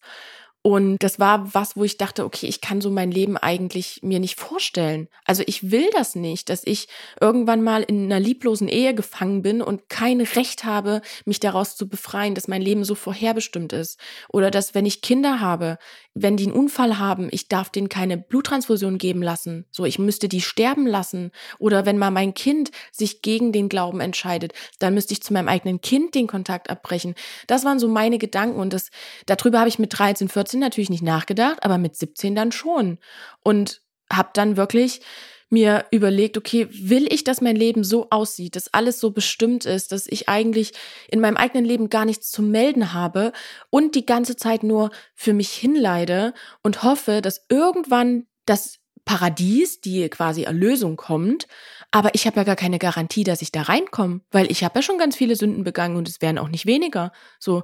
Und 0.68 0.98
das 1.02 1.18
war 1.18 1.54
was, 1.54 1.78
wo 1.78 1.86
ich 1.86 1.96
dachte, 1.96 2.26
okay, 2.26 2.46
ich 2.46 2.60
kann 2.60 2.82
so 2.82 2.92
mein 2.92 3.10
Leben 3.10 3.38
eigentlich 3.38 4.02
mir 4.04 4.20
nicht 4.20 4.38
vorstellen. 4.38 5.08
Also 5.24 5.42
ich 5.46 5.72
will 5.72 5.90
das 5.94 6.14
nicht, 6.14 6.50
dass 6.50 6.64
ich 6.66 6.90
irgendwann 7.22 7.64
mal 7.64 7.84
in 7.84 8.04
einer 8.04 8.20
lieblosen 8.20 8.68
Ehe 8.68 8.94
gefangen 8.94 9.42
bin 9.42 9.62
und 9.62 9.88
kein 9.88 10.20
Recht 10.20 10.66
habe, 10.66 11.02
mich 11.24 11.40
daraus 11.40 11.78
zu 11.78 11.88
befreien, 11.88 12.36
dass 12.36 12.50
mein 12.50 12.62
Leben 12.62 12.84
so 12.84 12.96
vorherbestimmt 12.96 13.72
ist. 13.72 13.98
Oder 14.28 14.52
dass, 14.52 14.76
wenn 14.76 14.86
ich 14.86 15.02
Kinder 15.02 15.40
habe, 15.40 15.78
wenn 16.14 16.36
die 16.36 16.48
einen 16.48 16.54
Unfall 16.54 17.00
haben, 17.00 17.30
ich 17.32 17.48
darf 17.48 17.70
denen 17.70 17.88
keine 17.88 18.18
Bluttransfusion 18.18 18.98
geben 18.98 19.22
lassen. 19.22 19.68
So, 19.72 19.86
ich 19.86 20.00
müsste 20.00 20.28
die 20.28 20.42
sterben 20.42 20.86
lassen. 20.86 21.32
Oder 21.60 21.86
wenn 21.86 21.98
mal 21.98 22.12
mein 22.12 22.34
Kind 22.34 22.72
sich 22.92 23.22
gegen 23.22 23.54
den 23.54 23.70
Glauben 23.70 24.02
entscheidet, 24.02 24.52
dann 24.80 24.96
müsste 24.96 25.14
ich 25.14 25.24
zu 25.24 25.32
meinem 25.32 25.48
eigenen 25.48 25.80
Kind 25.80 26.14
den 26.14 26.28
Kontakt 26.28 26.70
abbrechen. 26.70 27.16
Das 27.46 27.64
waren 27.64 27.80
so 27.80 27.88
meine 27.88 28.18
Gedanken 28.18 28.60
und 28.60 28.74
das, 28.74 28.90
darüber 29.28 29.60
habe 29.60 29.70
ich 29.70 29.80
mit 29.80 29.98
13, 29.98 30.28
14 30.28 30.57
16 30.58 30.60
natürlich 30.60 30.90
nicht 30.90 31.04
nachgedacht, 31.04 31.64
aber 31.64 31.78
mit 31.78 31.96
17 31.96 32.36
dann 32.36 32.52
schon. 32.52 32.98
Und 33.44 33.82
habe 34.12 34.30
dann 34.34 34.58
wirklich 34.58 35.02
mir 35.50 35.86
überlegt, 35.92 36.38
okay, 36.38 36.68
will 36.72 37.12
ich, 37.12 37.24
dass 37.24 37.40
mein 37.40 37.56
Leben 37.56 37.86
so 37.86 38.08
aussieht, 38.10 38.58
dass 38.58 38.74
alles 38.74 39.00
so 39.00 39.12
bestimmt 39.12 39.66
ist, 39.66 39.94
dass 39.94 40.06
ich 40.08 40.28
eigentlich 40.28 40.74
in 41.10 41.22
meinem 41.22 41.38
eigenen 41.38 41.64
Leben 41.64 41.90
gar 41.90 42.04
nichts 42.04 42.32
zu 42.32 42.42
melden 42.42 42.92
habe 42.92 43.32
und 43.70 43.96
die 43.96 44.06
ganze 44.06 44.36
Zeit 44.36 44.64
nur 44.64 44.92
für 45.16 45.32
mich 45.32 45.52
hinleide 45.52 46.34
und 46.64 46.84
hoffe, 46.84 47.22
dass 47.22 47.46
irgendwann 47.50 48.26
das 48.46 48.80
Paradies, 49.06 49.80
die 49.80 50.10
quasi 50.10 50.44
Erlösung 50.44 50.98
kommt, 50.98 51.48
aber 51.92 52.14
ich 52.14 52.28
habe 52.28 52.38
ja 52.38 52.44
gar 52.44 52.58
keine 52.58 52.80
Garantie, 52.80 53.24
dass 53.24 53.42
ich 53.42 53.54
da 53.54 53.62
reinkomme, 53.62 54.20
weil 54.32 54.52
ich 54.52 54.66
habe 54.66 54.80
ja 54.80 54.84
schon 54.84 54.98
ganz 54.98 55.16
viele 55.16 55.38
Sünden 55.38 55.64
begangen 55.64 55.96
und 55.96 56.10
es 56.10 56.22
wären 56.22 56.38
auch 56.38 56.50
nicht 56.50 56.66
weniger. 56.66 57.14
So, 57.40 57.64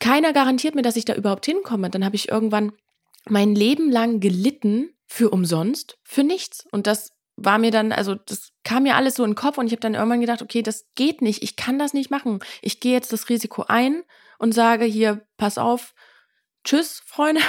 keiner 0.00 0.32
garantiert 0.32 0.74
mir, 0.74 0.82
dass 0.82 0.96
ich 0.96 1.04
da 1.04 1.14
überhaupt 1.14 1.46
hinkomme. 1.46 1.90
Dann 1.90 2.04
habe 2.04 2.16
ich 2.16 2.28
irgendwann 2.28 2.72
mein 3.28 3.54
Leben 3.54 3.90
lang 3.90 4.20
gelitten 4.20 4.90
für 5.06 5.30
umsonst, 5.30 5.98
für 6.02 6.24
nichts. 6.24 6.66
Und 6.70 6.86
das 6.86 7.12
war 7.36 7.58
mir 7.58 7.70
dann, 7.70 7.92
also 7.92 8.14
das 8.14 8.52
kam 8.64 8.84
mir 8.84 8.96
alles 8.96 9.14
so 9.14 9.24
in 9.24 9.30
den 9.30 9.36
Kopf 9.36 9.58
und 9.58 9.66
ich 9.66 9.72
habe 9.72 9.80
dann 9.80 9.94
irgendwann 9.94 10.20
gedacht, 10.20 10.42
okay, 10.42 10.62
das 10.62 10.86
geht 10.94 11.22
nicht, 11.22 11.42
ich 11.42 11.56
kann 11.56 11.78
das 11.78 11.94
nicht 11.94 12.10
machen. 12.10 12.40
Ich 12.60 12.80
gehe 12.80 12.92
jetzt 12.92 13.12
das 13.12 13.28
Risiko 13.28 13.64
ein 13.68 14.02
und 14.38 14.52
sage 14.52 14.84
hier, 14.84 15.26
pass 15.36 15.58
auf, 15.58 15.94
tschüss, 16.64 17.02
Freunde. 17.06 17.40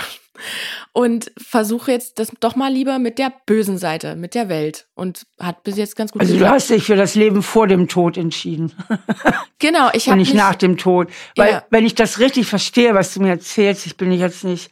Und 0.94 1.32
versuche 1.38 1.92
jetzt 1.92 2.18
das 2.18 2.32
doch 2.40 2.56
mal 2.56 2.72
lieber 2.72 2.98
mit 2.98 3.20
der 3.20 3.32
bösen 3.46 3.78
Seite, 3.78 4.16
mit 4.16 4.34
der 4.34 4.50
Welt. 4.50 4.88
Und 4.96 5.28
hat 5.40 5.64
bis 5.64 5.78
jetzt 5.78 5.96
ganz 5.96 6.12
gut 6.12 6.22
Also 6.22 6.34
geklappt. 6.34 6.52
du 6.52 6.56
hast 6.56 6.70
dich 6.70 6.84
für 6.86 6.96
das 6.96 7.14
Leben 7.16 7.44
vor 7.44 7.68
dem 7.68 7.88
Tod 7.88 8.18
entschieden. 8.18 8.72
Genau, 9.60 9.90
ich 9.94 10.08
habe. 10.08 10.16
Und 10.16 10.20
nicht 10.20 10.34
nach 10.34 10.56
dem 10.56 10.76
Tod. 10.76 11.08
Weil, 11.38 11.52
ja. 11.52 11.64
wenn 11.70 11.86
ich 11.86 11.96
das 11.96 12.20
richtig 12.20 12.48
verstehe, 12.48 12.94
was 12.96 13.14
du 13.14 13.22
mir 13.22 13.30
erzählst, 13.30 13.86
ich 13.86 13.96
bin 13.96 14.12
jetzt 14.12 14.44
nicht 14.44 14.70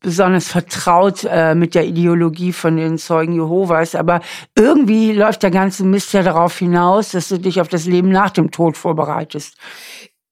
besonders 0.00 0.48
vertraut 0.48 1.24
äh, 1.24 1.54
mit 1.54 1.76
der 1.76 1.86
Ideologie 1.86 2.52
von 2.52 2.76
den 2.76 2.98
Zeugen 2.98 3.34
Jehovas, 3.34 3.94
aber 3.94 4.20
irgendwie 4.58 5.12
läuft 5.12 5.44
der 5.44 5.52
ganze 5.52 5.84
Mist 5.84 6.12
ja 6.12 6.24
darauf 6.24 6.58
hinaus, 6.58 7.10
dass 7.10 7.28
du 7.28 7.38
dich 7.38 7.60
auf 7.60 7.68
das 7.68 7.86
Leben 7.86 8.08
nach 8.10 8.30
dem 8.30 8.50
Tod 8.50 8.76
vorbereitest. 8.76 9.56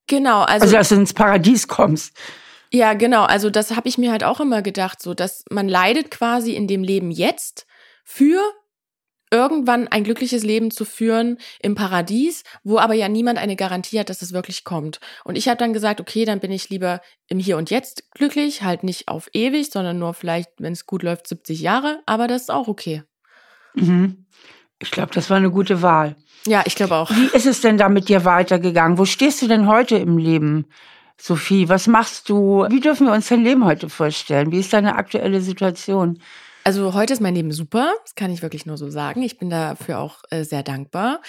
Genau, 0.08 0.40
also, 0.40 0.64
also 0.64 0.76
dass 0.76 0.88
du 0.88 0.96
ins 0.96 1.14
Paradies 1.14 1.68
kommst. 1.68 2.12
Ja, 2.72 2.94
genau. 2.94 3.24
Also 3.24 3.50
das 3.50 3.74
habe 3.74 3.88
ich 3.88 3.98
mir 3.98 4.12
halt 4.12 4.24
auch 4.24 4.40
immer 4.40 4.62
gedacht, 4.62 5.02
so 5.02 5.14
dass 5.14 5.44
man 5.50 5.68
leidet 5.68 6.10
quasi 6.10 6.52
in 6.52 6.68
dem 6.68 6.84
Leben 6.84 7.10
jetzt 7.10 7.66
für 8.04 8.40
irgendwann 9.32 9.88
ein 9.88 10.04
glückliches 10.04 10.42
Leben 10.42 10.70
zu 10.70 10.84
führen 10.84 11.38
im 11.60 11.74
Paradies, 11.74 12.42
wo 12.64 12.78
aber 12.78 12.94
ja 12.94 13.08
niemand 13.08 13.38
eine 13.38 13.56
Garantie 13.56 13.98
hat, 13.98 14.10
dass 14.10 14.22
es 14.22 14.32
wirklich 14.32 14.64
kommt. 14.64 15.00
Und 15.24 15.36
ich 15.36 15.48
habe 15.48 15.56
dann 15.56 15.72
gesagt, 15.72 16.00
okay, 16.00 16.24
dann 16.24 16.40
bin 16.40 16.50
ich 16.50 16.68
lieber 16.68 17.00
im 17.28 17.38
Hier 17.38 17.56
und 17.56 17.70
Jetzt 17.70 18.10
glücklich, 18.12 18.62
halt 18.62 18.82
nicht 18.82 19.08
auf 19.08 19.30
ewig, 19.32 19.70
sondern 19.70 19.98
nur 19.98 20.14
vielleicht, 20.14 20.50
wenn 20.58 20.72
es 20.72 20.86
gut 20.86 21.02
läuft, 21.02 21.28
70 21.28 21.60
Jahre, 21.60 22.00
aber 22.06 22.26
das 22.26 22.42
ist 22.42 22.50
auch 22.50 22.66
okay. 22.66 23.04
Mhm. 23.74 24.26
Ich 24.80 24.90
glaube, 24.90 25.12
das 25.14 25.30
war 25.30 25.36
eine 25.36 25.50
gute 25.50 25.82
Wahl. 25.82 26.16
Ja, 26.46 26.62
ich 26.64 26.74
glaube 26.74 26.96
auch. 26.96 27.10
Wie 27.10 27.36
ist 27.36 27.46
es 27.46 27.60
denn 27.60 27.76
da 27.76 27.88
mit 27.88 28.08
dir 28.08 28.24
weitergegangen? 28.24 28.98
Wo 28.98 29.04
stehst 29.04 29.42
du 29.42 29.46
denn 29.46 29.66
heute 29.66 29.96
im 29.96 30.18
Leben? 30.18 30.66
Sophie, 31.22 31.68
was 31.68 31.86
machst 31.86 32.30
du? 32.30 32.66
Wie 32.70 32.80
dürfen 32.80 33.06
wir 33.06 33.12
uns 33.12 33.28
dein 33.28 33.44
Leben 33.44 33.64
heute 33.66 33.90
vorstellen? 33.90 34.52
Wie 34.52 34.60
ist 34.60 34.72
deine 34.72 34.96
aktuelle 34.96 35.42
Situation? 35.42 36.18
Also 36.64 36.94
heute 36.94 37.12
ist 37.12 37.20
mein 37.20 37.34
Leben 37.34 37.52
super, 37.52 37.92
das 38.04 38.14
kann 38.14 38.30
ich 38.30 38.42
wirklich 38.42 38.64
nur 38.64 38.78
so 38.78 38.90
sagen. 38.90 39.22
Ich 39.22 39.38
bin 39.38 39.50
dafür 39.50 39.98
auch 39.98 40.22
äh, 40.30 40.44
sehr 40.44 40.62
dankbar. 40.62 41.20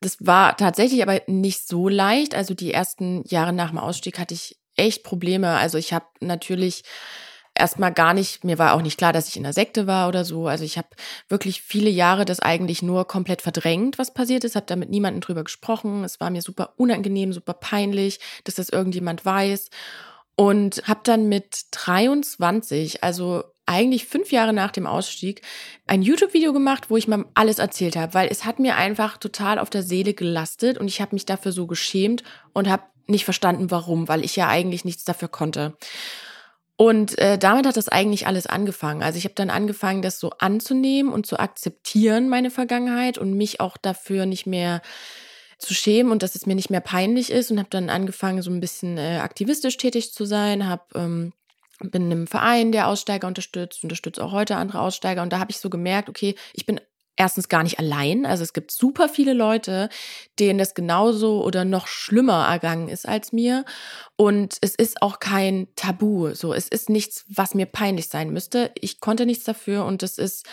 Das 0.00 0.16
war 0.20 0.56
tatsächlich 0.56 1.02
aber 1.02 1.20
nicht 1.26 1.68
so 1.68 1.88
leicht. 1.88 2.34
Also 2.34 2.54
die 2.54 2.72
ersten 2.72 3.24
Jahre 3.26 3.52
nach 3.52 3.70
dem 3.70 3.78
Ausstieg 3.78 4.18
hatte 4.18 4.34
ich 4.34 4.58
echt 4.76 5.04
Probleme. 5.04 5.50
Also 5.50 5.76
ich 5.78 5.92
habe 5.92 6.06
natürlich 6.20 6.82
erstmal 7.58 7.92
gar 7.92 8.14
nicht, 8.14 8.44
mir 8.44 8.58
war 8.58 8.74
auch 8.74 8.82
nicht 8.82 8.98
klar, 8.98 9.12
dass 9.12 9.28
ich 9.28 9.36
in 9.36 9.42
der 9.42 9.52
Sekte 9.52 9.86
war 9.86 10.08
oder 10.08 10.24
so. 10.24 10.46
Also 10.46 10.64
ich 10.64 10.78
habe 10.78 10.88
wirklich 11.28 11.62
viele 11.62 11.90
Jahre 11.90 12.24
das 12.24 12.40
eigentlich 12.40 12.82
nur 12.82 13.06
komplett 13.06 13.42
verdrängt, 13.42 13.98
was 13.98 14.14
passiert 14.14 14.44
ist, 14.44 14.56
habe 14.56 14.66
da 14.66 14.76
mit 14.76 14.90
niemandem 14.90 15.20
drüber 15.20 15.44
gesprochen. 15.44 16.04
Es 16.04 16.20
war 16.20 16.30
mir 16.30 16.42
super 16.42 16.74
unangenehm, 16.76 17.32
super 17.32 17.54
peinlich, 17.54 18.20
dass 18.44 18.56
das 18.56 18.68
irgendjemand 18.68 19.24
weiß. 19.24 19.70
Und 20.36 20.82
habe 20.86 21.00
dann 21.02 21.28
mit 21.28 21.62
23, 21.70 23.02
also 23.02 23.44
eigentlich 23.64 24.06
fünf 24.06 24.30
Jahre 24.30 24.52
nach 24.52 24.70
dem 24.70 24.86
Ausstieg, 24.86 25.42
ein 25.86 26.02
YouTube-Video 26.02 26.52
gemacht, 26.52 26.88
wo 26.88 26.96
ich 26.96 27.08
mal 27.08 27.24
alles 27.34 27.58
erzählt 27.58 27.96
habe, 27.96 28.14
weil 28.14 28.28
es 28.28 28.44
hat 28.44 28.58
mir 28.58 28.76
einfach 28.76 29.16
total 29.18 29.58
auf 29.58 29.70
der 29.70 29.82
Seele 29.82 30.14
gelastet 30.14 30.78
und 30.78 30.86
ich 30.88 31.00
habe 31.00 31.14
mich 31.14 31.26
dafür 31.26 31.52
so 31.52 31.66
geschämt 31.66 32.22
und 32.52 32.68
habe 32.68 32.84
nicht 33.06 33.24
verstanden, 33.24 33.70
warum, 33.70 34.08
weil 34.08 34.24
ich 34.24 34.36
ja 34.36 34.48
eigentlich 34.48 34.84
nichts 34.84 35.04
dafür 35.04 35.28
konnte. 35.28 35.76
Und 36.76 37.18
äh, 37.18 37.38
damit 37.38 37.66
hat 37.66 37.76
das 37.78 37.88
eigentlich 37.88 38.26
alles 38.26 38.46
angefangen. 38.46 39.02
Also 39.02 39.18
ich 39.18 39.24
habe 39.24 39.34
dann 39.34 39.48
angefangen, 39.48 40.02
das 40.02 40.20
so 40.20 40.30
anzunehmen 40.38 41.10
und 41.12 41.26
zu 41.26 41.38
akzeptieren, 41.38 42.28
meine 42.28 42.50
Vergangenheit 42.50 43.16
und 43.16 43.34
mich 43.34 43.60
auch 43.60 43.78
dafür 43.78 44.26
nicht 44.26 44.46
mehr 44.46 44.82
zu 45.58 45.72
schämen 45.72 46.12
und 46.12 46.22
dass 46.22 46.34
es 46.34 46.44
mir 46.44 46.54
nicht 46.54 46.68
mehr 46.68 46.82
peinlich 46.82 47.30
ist 47.30 47.50
und 47.50 47.58
habe 47.58 47.70
dann 47.70 47.88
angefangen, 47.88 48.42
so 48.42 48.50
ein 48.50 48.60
bisschen 48.60 48.98
äh, 48.98 49.20
aktivistisch 49.22 49.78
tätig 49.78 50.12
zu 50.12 50.26
sein, 50.26 50.68
habe 50.68 50.84
ähm, 50.94 51.32
bin 51.80 52.06
in 52.06 52.12
einem 52.12 52.26
Verein, 52.26 52.72
der 52.72 52.88
Aussteiger 52.88 53.26
unterstützt, 53.26 53.82
unterstütze 53.82 54.22
auch 54.22 54.32
heute 54.32 54.56
andere 54.56 54.80
Aussteiger 54.80 55.22
und 55.22 55.32
da 55.32 55.38
habe 55.38 55.50
ich 55.50 55.58
so 55.58 55.70
gemerkt, 55.70 56.08
okay, 56.08 56.34
ich 56.52 56.66
bin 56.66 56.80
erstens 57.16 57.48
gar 57.48 57.62
nicht 57.62 57.78
allein. 57.78 58.26
Also 58.26 58.42
es 58.42 58.52
gibt 58.52 58.70
super 58.70 59.08
viele 59.08 59.32
Leute, 59.32 59.88
denen 60.38 60.58
das 60.58 60.74
genauso 60.74 61.42
oder 61.44 61.64
noch 61.64 61.86
schlimmer 61.86 62.46
ergangen 62.46 62.88
ist 62.88 63.08
als 63.08 63.32
mir. 63.32 63.64
Und 64.16 64.58
es 64.60 64.74
ist 64.74 65.02
auch 65.02 65.18
kein 65.18 65.68
Tabu. 65.76 66.34
So, 66.34 66.52
es 66.52 66.68
ist 66.68 66.88
nichts, 66.90 67.24
was 67.28 67.54
mir 67.54 67.66
peinlich 67.66 68.08
sein 68.08 68.30
müsste. 68.30 68.70
Ich 68.74 69.00
konnte 69.00 69.26
nichts 69.26 69.44
dafür 69.44 69.84
und 69.84 70.02
es 70.02 70.18
ist, 70.18 70.46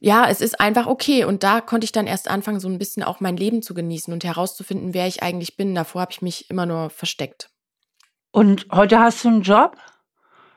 ja, 0.00 0.28
es 0.28 0.40
ist 0.40 0.60
einfach 0.60 0.86
okay. 0.86 1.24
Und 1.24 1.42
da 1.42 1.60
konnte 1.60 1.86
ich 1.86 1.92
dann 1.92 2.06
erst 2.06 2.28
anfangen, 2.28 2.60
so 2.60 2.68
ein 2.68 2.78
bisschen 2.78 3.02
auch 3.02 3.20
mein 3.20 3.36
Leben 3.36 3.62
zu 3.62 3.74
genießen 3.74 4.12
und 4.12 4.24
herauszufinden, 4.24 4.94
wer 4.94 5.06
ich 5.06 5.22
eigentlich 5.22 5.56
bin. 5.56 5.74
Davor 5.74 6.02
habe 6.02 6.12
ich 6.12 6.22
mich 6.22 6.50
immer 6.50 6.66
nur 6.66 6.90
versteckt. 6.90 7.50
Und 8.30 8.66
heute 8.70 8.98
hast 8.98 9.24
du 9.24 9.28
einen 9.28 9.42
Job? 9.42 9.76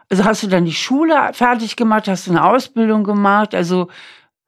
Also 0.10 0.24
hast 0.24 0.42
du 0.44 0.48
dann 0.48 0.66
die 0.66 0.74
Schule 0.74 1.32
fertig 1.34 1.76
gemacht, 1.76 2.08
hast 2.08 2.28
du 2.28 2.32
eine 2.32 2.44
Ausbildung 2.44 3.04
gemacht? 3.04 3.54
Also 3.54 3.90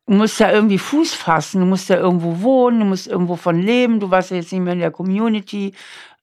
du 0.10 0.16
musst 0.16 0.40
ja 0.40 0.52
irgendwie 0.52 0.80
Fuß 0.80 1.14
fassen, 1.14 1.62
du 1.62 1.68
musst 1.68 1.88
ja 1.90 1.98
irgendwo 1.98 2.42
wohnen, 2.42 2.80
du 2.80 2.86
musst 2.86 3.06
irgendwo 3.08 3.36
von 3.36 3.62
leben, 3.62 4.00
du 4.00 4.10
warst 4.10 4.32
ja 4.32 4.38
jetzt 4.38 4.52
nicht 4.52 4.62
mehr 4.62 4.74
in 4.74 4.80
der 4.80 4.90
Community. 4.92 5.74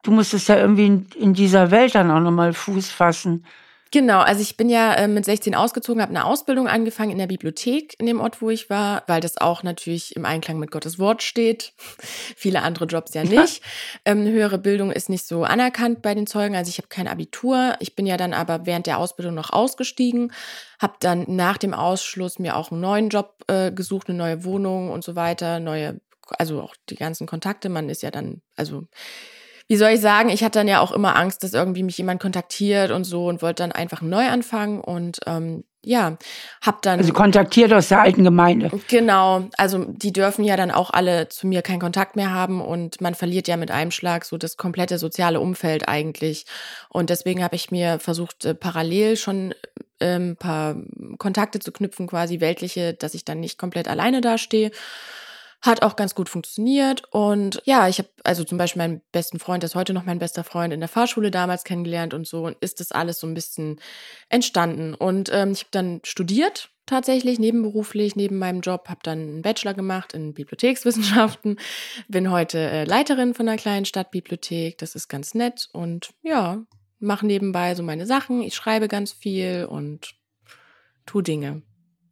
Du 0.03 0.11
musstest 0.11 0.49
ja 0.49 0.57
irgendwie 0.57 0.87
in, 0.87 1.07
in 1.17 1.35
dieser 1.35 1.71
Welt 1.71 1.95
dann 1.95 2.11
auch 2.11 2.21
nochmal 2.21 2.53
Fuß 2.53 2.91
fassen. 2.91 3.45
Genau, 3.93 4.19
also 4.19 4.41
ich 4.41 4.57
bin 4.57 4.69
ja 4.69 4.95
äh, 4.95 5.07
mit 5.07 5.25
16 5.25 5.55
ausgezogen, 5.55 6.03
habe 6.03 6.11
eine 6.11 6.25
Ausbildung 6.25 6.67
angefangen 6.67 7.13
in 7.13 7.19
der 7.19 7.29
Bibliothek 7.29 7.95
in 8.01 8.07
dem 8.07 8.21
Ort, 8.21 8.43
wo 8.43 8.51
ich 8.51 8.69
war, 8.69 9.05
weil 9.07 9.21
das 9.21 9.39
auch 9.39 9.63
natürlich 9.63 10.17
im 10.17 10.25
Einklang 10.25 10.59
mit 10.59 10.73
Gottes 10.73 10.99
Wort 10.99 11.23
steht. 11.23 11.73
Viele 12.37 12.63
andere 12.63 12.87
Jobs 12.87 13.15
ja 13.15 13.23
nicht. 13.23 13.63
ähm, 14.05 14.27
höhere 14.27 14.59
Bildung 14.59 14.91
ist 14.91 15.09
nicht 15.09 15.27
so 15.27 15.45
anerkannt 15.45 16.03
bei 16.03 16.15
den 16.15 16.27
Zeugen, 16.27 16.57
also 16.57 16.69
ich 16.69 16.79
habe 16.79 16.89
kein 16.89 17.07
Abitur. 17.07 17.77
Ich 17.79 17.95
bin 17.95 18.07
ja 18.07 18.17
dann 18.17 18.35
aber 18.35 18.67
während 18.67 18.87
der 18.87 18.99
Ausbildung 18.99 19.35
noch 19.35 19.51
ausgestiegen, 19.51 20.33
habe 20.81 20.95
dann 20.99 21.25
nach 21.29 21.57
dem 21.57 21.73
Ausschluss 21.73 22.41
mir 22.41 22.57
auch 22.57 22.73
einen 22.73 22.81
neuen 22.81 23.09
Job 23.09 23.45
äh, 23.47 23.71
gesucht, 23.71 24.09
eine 24.09 24.19
neue 24.19 24.45
Wohnung 24.45 24.91
und 24.91 25.05
so 25.05 25.15
weiter, 25.15 25.61
neue, 25.61 26.01
also 26.39 26.61
auch 26.61 26.75
die 26.91 26.97
ganzen 26.97 27.29
Kontakte. 27.29 27.69
Man 27.69 27.89
ist 27.89 28.03
ja 28.03 28.11
dann, 28.11 28.43
also 28.57 28.89
wie 29.69 29.77
soll 29.77 29.91
ich 29.91 30.01
sagen, 30.01 30.29
ich 30.29 30.45
hatte 30.45 30.59
dann 30.61 30.69
ja 30.69 30.81
auch 30.81 30.93
immer 30.93 31.17
Angst, 31.17 31.43
dass 31.43 31.53
irgendwie 31.53 31.83
mich 31.83 31.99
jemand 31.99 32.21
kontaktiert 32.21 32.91
und 32.91 33.05
so 33.05 33.27
und 33.27 33.43
wollte 33.43 33.63
dann 33.63 33.73
einfach 33.73 34.01
neu 34.01 34.27
anfangen 34.29 34.81
und 34.81 35.19
ähm, 35.27 35.65
ja, 35.87 36.19
hab 36.63 36.83
dann. 36.83 36.99
Also 36.99 37.13
kontaktiert 37.13 37.73
aus 37.73 37.89
der 37.89 38.01
alten 38.01 38.25
Gemeinde. 38.25 38.73
Genau, 38.89 39.49
also 39.57 39.85
die 39.85 40.13
dürfen 40.13 40.45
ja 40.45 40.57
dann 40.57 40.73
auch 40.73 40.91
alle 40.91 41.29
zu 41.29 41.47
mir 41.47 41.63
keinen 41.63 41.79
Kontakt 41.79 42.17
mehr 42.17 42.33
haben 42.33 42.61
und 42.61 43.01
man 43.01 43.15
verliert 43.15 43.47
ja 43.47 43.57
mit 43.57 43.71
einem 43.71 43.93
Schlag 43.93 44.25
so 44.25 44.37
das 44.37 44.57
komplette 44.57 44.99
soziale 44.99 45.39
Umfeld 45.39 45.89
eigentlich. 45.89 46.45
Und 46.89 47.09
deswegen 47.09 47.43
habe 47.43 47.55
ich 47.55 47.71
mir 47.71 48.01
versucht, 48.01 48.45
äh, 48.45 48.55
parallel 48.55 49.17
schon 49.17 49.55
ein 50.01 50.09
ähm, 50.31 50.37
paar 50.37 50.75
Kontakte 51.19 51.61
zu 51.61 51.71
knüpfen, 51.71 52.09
quasi 52.09 52.41
weltliche, 52.41 52.93
dass 52.93 53.15
ich 53.15 53.25
dann 53.25 53.39
nicht 53.39 53.57
komplett 53.57 53.87
alleine 53.87 54.21
dastehe. 54.21 54.73
Hat 55.67 55.83
auch 55.83 55.97
ganz 55.97 56.15
gut 56.15 56.29
funktioniert. 56.29 57.03
Und 57.13 57.61
ja, 57.65 57.89
ich 57.89 57.99
habe 57.99 58.09
also 58.25 58.45
zum 58.45 58.57
Beispiel 58.57 58.81
meinen 58.81 59.03
besten 59.13 59.39
Freund, 59.39 59.63
der 59.63 59.69
ist 59.69 59.75
heute 59.75 59.93
noch 59.93 60.05
mein 60.05 60.19
bester 60.19 60.45
Freund, 60.45 60.73
in 60.73 60.81
der 60.81 60.89
Fahrschule 60.89 61.31
damals 61.31 61.65
kennengelernt 61.65 62.15
und 62.15 62.27
so. 62.27 62.45
Und 62.45 62.57
ist 62.61 62.81
das 62.81 62.93
alles 62.93 63.21
so 63.21 63.27
ein 63.27 63.35
bisschen 63.35 63.81
entstanden. 64.29 64.95
Und 64.95 65.31
ähm, 65.33 65.53
ich 65.53 65.61
habe 65.61 65.71
dann 65.73 66.01
studiert 66.05 66.71
tatsächlich 66.87 67.39
nebenberuflich, 67.39 68.17
neben 68.17 68.39
meinem 68.39 68.61
Job, 68.61 68.89
habe 68.89 69.01
dann 69.03 69.19
einen 69.19 69.43
Bachelor 69.43 69.75
gemacht 69.75 70.15
in 70.15 70.33
Bibliothekswissenschaften, 70.33 71.59
bin 72.09 72.31
heute 72.31 72.59
äh, 72.59 72.85
Leiterin 72.85 73.35
von 73.35 73.49
einer 73.49 73.59
kleinen 73.59 73.85
Stadtbibliothek, 73.85 74.79
das 74.79 74.95
ist 74.95 75.09
ganz 75.09 75.35
nett 75.35 75.69
und 75.73 76.11
ja, 76.23 76.65
mache 76.99 77.27
nebenbei 77.27 77.75
so 77.75 77.83
meine 77.83 78.07
Sachen, 78.07 78.41
ich 78.41 78.55
schreibe 78.55 78.89
ganz 78.89 79.13
viel 79.13 79.67
und 79.69 80.15
tu 81.05 81.21
Dinge. 81.21 81.63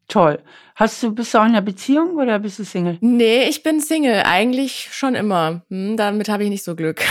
Toll. 0.08 0.42
Hast 0.74 1.02
du, 1.02 1.14
bist 1.14 1.32
du 1.32 1.38
auch 1.38 1.44
in 1.44 1.50
einer 1.50 1.62
Beziehung 1.62 2.16
oder 2.16 2.38
bist 2.38 2.58
du 2.58 2.64
Single? 2.64 2.98
Nee, 3.00 3.48
ich 3.48 3.62
bin 3.62 3.80
Single. 3.80 4.22
Eigentlich 4.24 4.88
schon 4.92 5.14
immer. 5.14 5.62
Hm, 5.70 5.96
damit 5.96 6.28
habe 6.28 6.44
ich 6.44 6.50
nicht 6.50 6.64
so 6.64 6.74
Glück. 6.74 7.02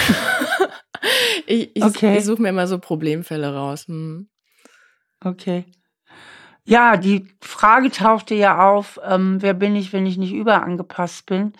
ich 1.48 1.76
ich, 1.76 1.84
okay. 1.84 2.18
ich 2.18 2.26
suche 2.26 2.42
mir 2.42 2.50
immer 2.50 2.68
so 2.68 2.78
Problemfälle 2.78 3.54
raus. 3.54 3.88
Hm. 3.88 4.28
Okay. 5.24 5.66
Ja, 6.66 6.96
die 6.98 7.28
Frage 7.42 7.92
tauchte 7.92 8.36
ja 8.36 8.70
auf, 8.70 9.00
ähm, 9.06 9.42
wer 9.42 9.54
bin 9.54 9.76
ich, 9.76 9.92
wenn 9.92 10.06
ich 10.06 10.18
nicht 10.18 10.34
überangepasst 10.34 11.26
bin? 11.26 11.54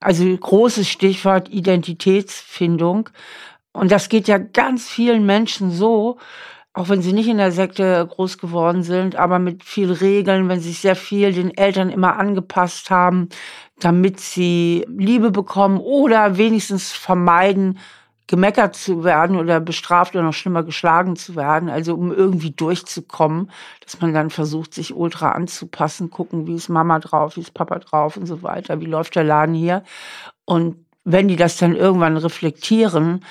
Also 0.00 0.24
großes 0.24 0.88
Stichwort 0.88 1.48
Identitätsfindung. 1.48 3.08
Und 3.72 3.90
das 3.90 4.08
geht 4.08 4.28
ja 4.28 4.38
ganz 4.38 4.88
vielen 4.90 5.24
Menschen 5.24 5.70
so, 5.70 6.18
auch 6.74 6.88
wenn 6.88 7.02
sie 7.02 7.12
nicht 7.12 7.28
in 7.28 7.36
der 7.36 7.52
Sekte 7.52 8.06
groß 8.10 8.38
geworden 8.38 8.82
sind, 8.82 9.16
aber 9.16 9.38
mit 9.38 9.62
viel 9.62 9.92
Regeln, 9.92 10.48
wenn 10.48 10.60
sie 10.60 10.70
sich 10.70 10.80
sehr 10.80 10.96
viel 10.96 11.32
den 11.32 11.56
Eltern 11.56 11.90
immer 11.90 12.18
angepasst 12.18 12.90
haben, 12.90 13.28
damit 13.78 14.20
sie 14.20 14.86
Liebe 14.88 15.30
bekommen 15.30 15.78
oder 15.78 16.38
wenigstens 16.38 16.92
vermeiden, 16.92 17.78
gemeckert 18.26 18.74
zu 18.74 19.04
werden 19.04 19.36
oder 19.36 19.60
bestraft 19.60 20.14
oder 20.14 20.24
noch 20.24 20.32
schlimmer 20.32 20.62
geschlagen 20.62 21.16
zu 21.16 21.36
werden, 21.36 21.68
also 21.68 21.94
um 21.94 22.10
irgendwie 22.10 22.52
durchzukommen, 22.52 23.50
dass 23.84 24.00
man 24.00 24.14
dann 24.14 24.30
versucht, 24.30 24.72
sich 24.72 24.94
ultra 24.94 25.32
anzupassen, 25.32 26.08
gucken, 26.08 26.46
wie 26.46 26.54
ist 26.54 26.70
Mama 26.70 26.98
drauf, 27.00 27.36
wie 27.36 27.42
ist 27.42 27.52
Papa 27.52 27.80
drauf 27.80 28.16
und 28.16 28.24
so 28.24 28.42
weiter, 28.42 28.80
wie 28.80 28.86
läuft 28.86 29.16
der 29.16 29.24
Laden 29.24 29.54
hier. 29.54 29.82
Und 30.46 30.86
wenn 31.04 31.28
die 31.28 31.36
das 31.36 31.58
dann 31.58 31.76
irgendwann 31.76 32.16
reflektieren, 32.16 33.22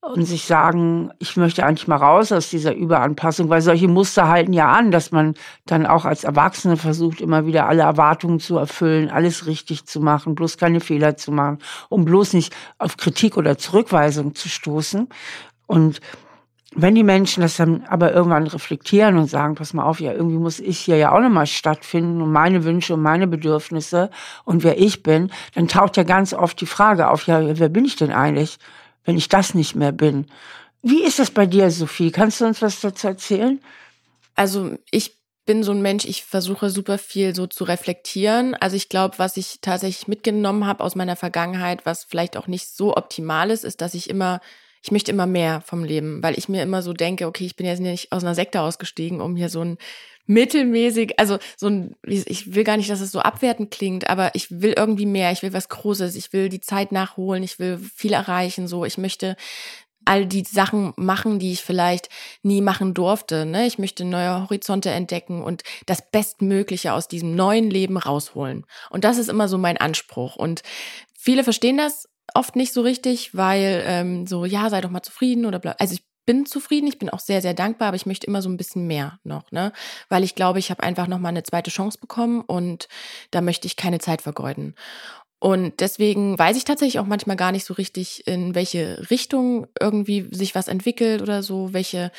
und 0.00 0.24
sich 0.24 0.44
sagen, 0.44 1.10
ich 1.18 1.36
möchte 1.36 1.64
eigentlich 1.66 1.88
mal 1.88 1.96
raus 1.96 2.30
aus 2.30 2.50
dieser 2.50 2.74
Überanpassung, 2.74 3.48
weil 3.48 3.60
solche 3.60 3.88
Muster 3.88 4.28
halten 4.28 4.52
ja 4.52 4.70
an, 4.70 4.90
dass 4.90 5.10
man 5.10 5.34
dann 5.66 5.86
auch 5.86 6.04
als 6.04 6.24
Erwachsene 6.24 6.76
versucht, 6.76 7.20
immer 7.20 7.46
wieder 7.46 7.68
alle 7.68 7.82
Erwartungen 7.82 8.38
zu 8.38 8.56
erfüllen, 8.56 9.10
alles 9.10 9.46
richtig 9.46 9.86
zu 9.86 10.00
machen, 10.00 10.34
bloß 10.34 10.56
keine 10.56 10.80
Fehler 10.80 11.16
zu 11.16 11.32
machen, 11.32 11.58
um 11.88 12.04
bloß 12.04 12.32
nicht 12.34 12.54
auf 12.78 12.96
Kritik 12.96 13.36
oder 13.36 13.58
Zurückweisung 13.58 14.34
zu 14.34 14.48
stoßen. 14.48 15.08
Und 15.66 16.00
wenn 16.74 16.94
die 16.94 17.02
Menschen 17.02 17.40
das 17.40 17.56
dann 17.56 17.84
aber 17.88 18.12
irgendwann 18.12 18.46
reflektieren 18.46 19.16
und 19.16 19.26
sagen, 19.26 19.56
pass 19.56 19.74
mal 19.74 19.84
auf, 19.84 20.00
ja, 20.00 20.12
irgendwie 20.12 20.36
muss 20.36 20.60
ich 20.60 20.78
hier 20.78 20.96
ja 20.96 21.12
auch 21.12 21.20
nochmal 21.20 21.46
stattfinden 21.46 22.22
und 22.22 22.30
meine 22.30 22.62
Wünsche 22.64 22.94
und 22.94 23.02
meine 23.02 23.26
Bedürfnisse 23.26 24.10
und 24.44 24.62
wer 24.62 24.78
ich 24.78 25.02
bin, 25.02 25.30
dann 25.54 25.66
taucht 25.66 25.96
ja 25.96 26.04
ganz 26.04 26.34
oft 26.34 26.60
die 26.60 26.66
Frage 26.66 27.08
auf, 27.08 27.26
ja, 27.26 27.58
wer 27.58 27.68
bin 27.68 27.84
ich 27.84 27.96
denn 27.96 28.12
eigentlich? 28.12 28.58
Wenn 29.08 29.16
ich 29.16 29.30
das 29.30 29.54
nicht 29.54 29.74
mehr 29.74 29.90
bin. 29.90 30.26
Wie 30.82 31.02
ist 31.02 31.18
das 31.18 31.30
bei 31.30 31.46
dir, 31.46 31.70
Sophie? 31.70 32.10
Kannst 32.10 32.42
du 32.42 32.44
uns 32.44 32.60
was 32.60 32.82
dazu 32.82 33.06
erzählen? 33.06 33.58
Also 34.34 34.76
ich 34.90 35.16
bin 35.46 35.62
so 35.62 35.72
ein 35.72 35.80
Mensch, 35.80 36.04
ich 36.04 36.24
versuche 36.24 36.68
super 36.68 36.98
viel 36.98 37.34
so 37.34 37.46
zu 37.46 37.64
reflektieren. 37.64 38.54
Also 38.54 38.76
ich 38.76 38.90
glaube, 38.90 39.18
was 39.18 39.38
ich 39.38 39.60
tatsächlich 39.62 40.08
mitgenommen 40.08 40.66
habe 40.66 40.84
aus 40.84 40.94
meiner 40.94 41.16
Vergangenheit, 41.16 41.86
was 41.86 42.04
vielleicht 42.04 42.36
auch 42.36 42.48
nicht 42.48 42.68
so 42.68 42.98
optimal 42.98 43.50
ist, 43.50 43.64
ist, 43.64 43.80
dass 43.80 43.94
ich 43.94 44.10
immer, 44.10 44.42
ich 44.82 44.92
möchte 44.92 45.10
immer 45.10 45.26
mehr 45.26 45.62
vom 45.62 45.84
Leben, 45.84 46.22
weil 46.22 46.38
ich 46.38 46.50
mir 46.50 46.62
immer 46.62 46.82
so 46.82 46.92
denke, 46.92 47.26
okay, 47.26 47.46
ich 47.46 47.56
bin 47.56 47.64
jetzt 47.64 47.80
nicht 47.80 48.12
aus 48.12 48.22
einer 48.24 48.34
Sekte 48.34 48.60
ausgestiegen, 48.60 49.22
um 49.22 49.36
hier 49.36 49.48
so 49.48 49.62
ein 49.62 49.78
mittelmäßig, 50.28 51.18
also 51.18 51.38
so 51.56 51.66
ein, 51.66 51.96
ich 52.04 52.54
will 52.54 52.62
gar 52.62 52.76
nicht, 52.76 52.90
dass 52.90 53.00
es 53.00 53.10
so 53.10 53.20
abwertend 53.20 53.70
klingt, 53.70 54.08
aber 54.08 54.34
ich 54.34 54.60
will 54.60 54.74
irgendwie 54.76 55.06
mehr, 55.06 55.32
ich 55.32 55.42
will 55.42 55.52
was 55.52 55.68
Großes, 55.68 56.14
ich 56.14 56.32
will 56.32 56.48
die 56.48 56.60
Zeit 56.60 56.92
nachholen, 56.92 57.42
ich 57.42 57.58
will 57.58 57.78
viel 57.78 58.12
erreichen, 58.12 58.68
so, 58.68 58.84
ich 58.84 58.98
möchte 58.98 59.36
all 60.04 60.26
die 60.26 60.44
Sachen 60.44 60.94
machen, 60.96 61.38
die 61.38 61.52
ich 61.52 61.62
vielleicht 61.62 62.08
nie 62.42 62.62
machen 62.62 62.94
durfte. 62.94 63.44
Ne? 63.44 63.66
Ich 63.66 63.78
möchte 63.78 64.06
neue 64.06 64.42
Horizonte 64.42 64.90
entdecken 64.90 65.42
und 65.42 65.62
das 65.84 66.10
Bestmögliche 66.10 66.94
aus 66.94 67.08
diesem 67.08 67.34
neuen 67.34 67.70
Leben 67.70 67.98
rausholen. 67.98 68.64
Und 68.88 69.04
das 69.04 69.18
ist 69.18 69.28
immer 69.28 69.48
so 69.48 69.58
mein 69.58 69.76
Anspruch. 69.76 70.36
Und 70.36 70.62
viele 71.12 71.44
verstehen 71.44 71.76
das 71.76 72.08
oft 72.34 72.56
nicht 72.56 72.72
so 72.72 72.80
richtig, 72.80 73.34
weil 73.34 73.82
ähm, 73.86 74.26
so, 74.26 74.46
ja, 74.46 74.70
sei 74.70 74.80
doch 74.80 74.90
mal 74.90 75.02
zufrieden 75.02 75.44
oder 75.44 75.58
bla. 75.58 75.74
Also 75.78 75.94
ich 75.94 76.07
bin 76.28 76.44
zufrieden, 76.44 76.86
ich 76.86 76.98
bin 76.98 77.08
auch 77.08 77.20
sehr, 77.20 77.40
sehr 77.40 77.54
dankbar, 77.54 77.88
aber 77.88 77.96
ich 77.96 78.04
möchte 78.04 78.26
immer 78.26 78.42
so 78.42 78.50
ein 78.50 78.58
bisschen 78.58 78.86
mehr 78.86 79.18
noch, 79.24 79.50
ne? 79.50 79.72
Weil 80.10 80.24
ich 80.24 80.34
glaube, 80.34 80.58
ich 80.58 80.70
habe 80.70 80.82
einfach 80.82 81.06
nochmal 81.06 81.30
eine 81.30 81.42
zweite 81.42 81.70
Chance 81.70 81.96
bekommen 81.98 82.42
und 82.42 82.86
da 83.30 83.40
möchte 83.40 83.66
ich 83.66 83.76
keine 83.76 83.98
Zeit 83.98 84.20
vergeuden. 84.20 84.74
Und 85.38 85.80
deswegen 85.80 86.38
weiß 86.38 86.58
ich 86.58 86.64
tatsächlich 86.64 86.98
auch 86.98 87.06
manchmal 87.06 87.36
gar 87.36 87.50
nicht 87.50 87.64
so 87.64 87.72
richtig, 87.72 88.26
in 88.26 88.54
welche 88.54 89.08
Richtung 89.10 89.68
irgendwie 89.80 90.28
sich 90.30 90.54
was 90.54 90.68
entwickelt 90.68 91.22
oder 91.22 91.42
so, 91.42 91.72
welche 91.72 92.12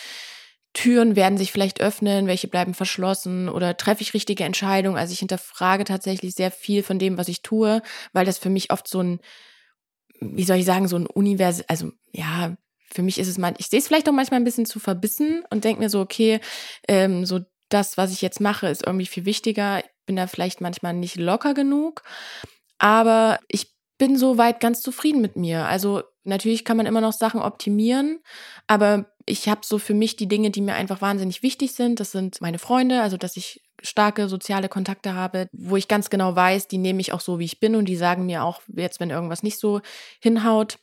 Türen 0.73 1.15
werden 1.15 1.37
sich 1.37 1.51
vielleicht 1.51 1.79
öffnen, 1.79 2.25
welche 2.25 2.47
bleiben 2.47 2.73
verschlossen 2.73 3.47
oder 3.47 3.77
treffe 3.77 4.01
ich 4.01 4.15
richtige 4.15 4.43
Entscheidungen. 4.43 4.97
Also 4.97 5.13
ich 5.13 5.19
hinterfrage 5.19 5.83
tatsächlich 5.83 6.33
sehr 6.33 6.49
viel 6.49 6.81
von 6.81 6.97
dem, 6.97 7.19
was 7.19 7.27
ich 7.27 7.43
tue, 7.43 7.83
weil 8.11 8.25
das 8.25 8.39
für 8.39 8.49
mich 8.49 8.71
oft 8.71 8.87
so 8.87 9.01
ein, 9.03 9.19
wie 10.19 10.45
soll 10.45 10.57
ich 10.57 10.65
sagen, 10.65 10.87
so 10.87 10.95
ein 10.95 11.05
Univers, 11.05 11.61
also 11.69 11.91
ja, 12.11 12.57
für 12.93 13.01
mich 13.01 13.19
ist 13.19 13.27
es 13.27 13.37
mal, 13.37 13.53
ich 13.57 13.67
sehe 13.67 13.79
es 13.79 13.87
vielleicht 13.87 14.09
auch 14.09 14.13
manchmal 14.13 14.39
ein 14.39 14.45
bisschen 14.45 14.65
zu 14.65 14.79
verbissen 14.79 15.43
und 15.49 15.63
denke 15.63 15.81
mir 15.81 15.89
so, 15.89 15.99
okay, 15.99 16.39
ähm, 16.87 17.25
so 17.25 17.39
das, 17.69 17.97
was 17.97 18.11
ich 18.11 18.21
jetzt 18.21 18.41
mache, 18.41 18.67
ist 18.67 18.85
irgendwie 18.85 19.05
viel 19.05 19.25
wichtiger. 19.25 19.79
Ich 19.79 20.05
bin 20.05 20.15
da 20.15 20.27
vielleicht 20.27 20.59
manchmal 20.61 20.93
nicht 20.93 21.15
locker 21.17 21.53
genug, 21.53 22.03
aber 22.79 23.39
ich 23.47 23.71
bin 23.99 24.17
soweit 24.17 24.59
ganz 24.59 24.81
zufrieden 24.81 25.21
mit 25.21 25.35
mir. 25.35 25.67
Also 25.67 26.01
natürlich 26.23 26.65
kann 26.65 26.77
man 26.77 26.85
immer 26.85 27.01
noch 27.01 27.13
Sachen 27.13 27.41
optimieren, 27.41 28.19
aber 28.65 29.05
ich 29.25 29.47
habe 29.47 29.61
so 29.63 29.77
für 29.77 29.93
mich 29.93 30.15
die 30.15 30.27
Dinge, 30.27 30.49
die 30.49 30.61
mir 30.61 30.73
einfach 30.73 31.01
wahnsinnig 31.01 31.43
wichtig 31.43 31.73
sind. 31.73 31.99
Das 31.99 32.11
sind 32.11 32.41
meine 32.41 32.57
Freunde, 32.57 33.01
also 33.01 33.17
dass 33.17 33.37
ich 33.37 33.61
starke 33.83 34.27
soziale 34.27 34.69
Kontakte 34.69 35.13
habe, 35.13 35.47
wo 35.51 35.75
ich 35.75 35.87
ganz 35.87 36.09
genau 36.09 36.35
weiß, 36.35 36.67
die 36.67 36.79
nehme 36.79 37.01
ich 37.01 37.13
auch 37.13 37.21
so, 37.21 37.39
wie 37.39 37.45
ich 37.45 37.59
bin 37.59 37.75
und 37.75 37.85
die 37.85 37.95
sagen 37.95 38.25
mir 38.25 38.43
auch 38.43 38.61
jetzt, 38.75 38.99
wenn 38.99 39.11
irgendwas 39.11 39.43
nicht 39.43 39.59
so 39.59 39.81
hinhaut, 40.21 40.79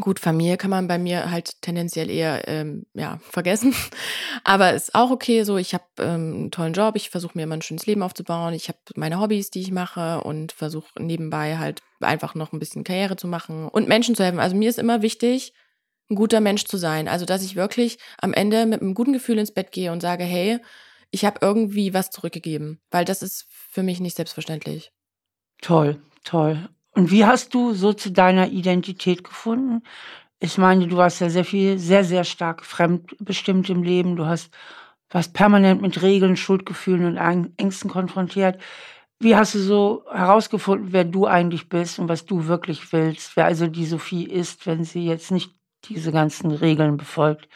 Gut, 0.00 0.20
Familie 0.20 0.56
kann 0.56 0.70
man 0.70 0.88
bei 0.88 0.98
mir 0.98 1.30
halt 1.30 1.62
tendenziell 1.62 2.10
eher 2.10 2.46
ähm, 2.48 2.86
ja, 2.94 3.18
vergessen. 3.30 3.74
Aber 4.44 4.74
ist 4.74 4.94
auch 4.94 5.10
okay 5.10 5.42
so. 5.42 5.56
Ich 5.56 5.74
habe 5.74 5.84
ähm, 5.98 6.34
einen 6.34 6.50
tollen 6.50 6.74
Job, 6.74 6.96
ich 6.96 7.10
versuche 7.10 7.36
mir 7.36 7.44
immer 7.44 7.56
ein 7.56 7.62
schönes 7.62 7.86
Leben 7.86 8.02
aufzubauen. 8.02 8.52
Ich 8.54 8.68
habe 8.68 8.78
meine 8.94 9.20
Hobbys, 9.20 9.50
die 9.50 9.62
ich 9.62 9.70
mache 9.70 10.20
und 10.20 10.52
versuche 10.52 10.90
nebenbei 10.98 11.58
halt 11.58 11.82
einfach 12.00 12.34
noch 12.34 12.52
ein 12.52 12.58
bisschen 12.58 12.84
Karriere 12.84 13.16
zu 13.16 13.26
machen 13.26 13.68
und 13.68 13.88
Menschen 13.88 14.14
zu 14.14 14.22
helfen. 14.22 14.38
Also 14.38 14.54
mir 14.54 14.68
ist 14.68 14.78
immer 14.78 15.02
wichtig, 15.02 15.54
ein 16.10 16.16
guter 16.16 16.40
Mensch 16.40 16.64
zu 16.64 16.76
sein. 16.76 17.08
Also, 17.08 17.24
dass 17.24 17.42
ich 17.42 17.56
wirklich 17.56 17.98
am 18.18 18.32
Ende 18.32 18.66
mit 18.66 18.80
einem 18.80 18.94
guten 18.94 19.12
Gefühl 19.12 19.38
ins 19.38 19.52
Bett 19.52 19.72
gehe 19.72 19.92
und 19.92 20.00
sage, 20.00 20.24
hey, 20.24 20.60
ich 21.10 21.24
habe 21.24 21.38
irgendwie 21.40 21.94
was 21.94 22.10
zurückgegeben, 22.10 22.80
weil 22.90 23.04
das 23.04 23.22
ist 23.22 23.46
für 23.48 23.82
mich 23.82 24.00
nicht 24.00 24.16
selbstverständlich. 24.16 24.92
Toll, 25.62 26.02
toll. 26.24 26.68
Und 26.96 27.10
wie 27.10 27.26
hast 27.26 27.52
du 27.52 27.74
so 27.74 27.92
zu 27.92 28.10
deiner 28.10 28.48
Identität 28.48 29.22
gefunden? 29.22 29.82
Ich 30.40 30.56
meine, 30.56 30.88
du 30.88 30.96
warst 30.96 31.20
ja 31.20 31.28
sehr 31.28 31.44
viel, 31.44 31.78
sehr, 31.78 32.04
sehr 32.04 32.24
stark 32.24 32.64
fremdbestimmt 32.64 33.68
im 33.68 33.82
Leben. 33.82 34.16
Du 34.16 34.24
hast, 34.24 34.50
warst 35.10 35.34
permanent 35.34 35.82
mit 35.82 36.00
Regeln, 36.00 36.36
Schuldgefühlen 36.36 37.04
und 37.04 37.50
Ängsten 37.58 37.90
konfrontiert. 37.90 38.58
Wie 39.18 39.36
hast 39.36 39.54
du 39.54 39.58
so 39.58 40.04
herausgefunden, 40.10 40.92
wer 40.92 41.04
du 41.04 41.26
eigentlich 41.26 41.68
bist 41.68 41.98
und 41.98 42.08
was 42.08 42.24
du 42.24 42.46
wirklich 42.46 42.90
willst? 42.94 43.36
Wer 43.36 43.44
also 43.44 43.66
die 43.66 43.86
Sophie 43.86 44.24
ist, 44.24 44.66
wenn 44.66 44.84
sie 44.84 45.04
jetzt 45.04 45.30
nicht 45.30 45.52
diese 45.84 46.12
ganzen 46.12 46.50
Regeln 46.50 46.96
befolgt? 46.96 47.46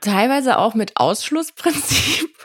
Teilweise 0.00 0.58
auch 0.58 0.74
mit 0.74 0.96
Ausschlussprinzip. 0.96 2.30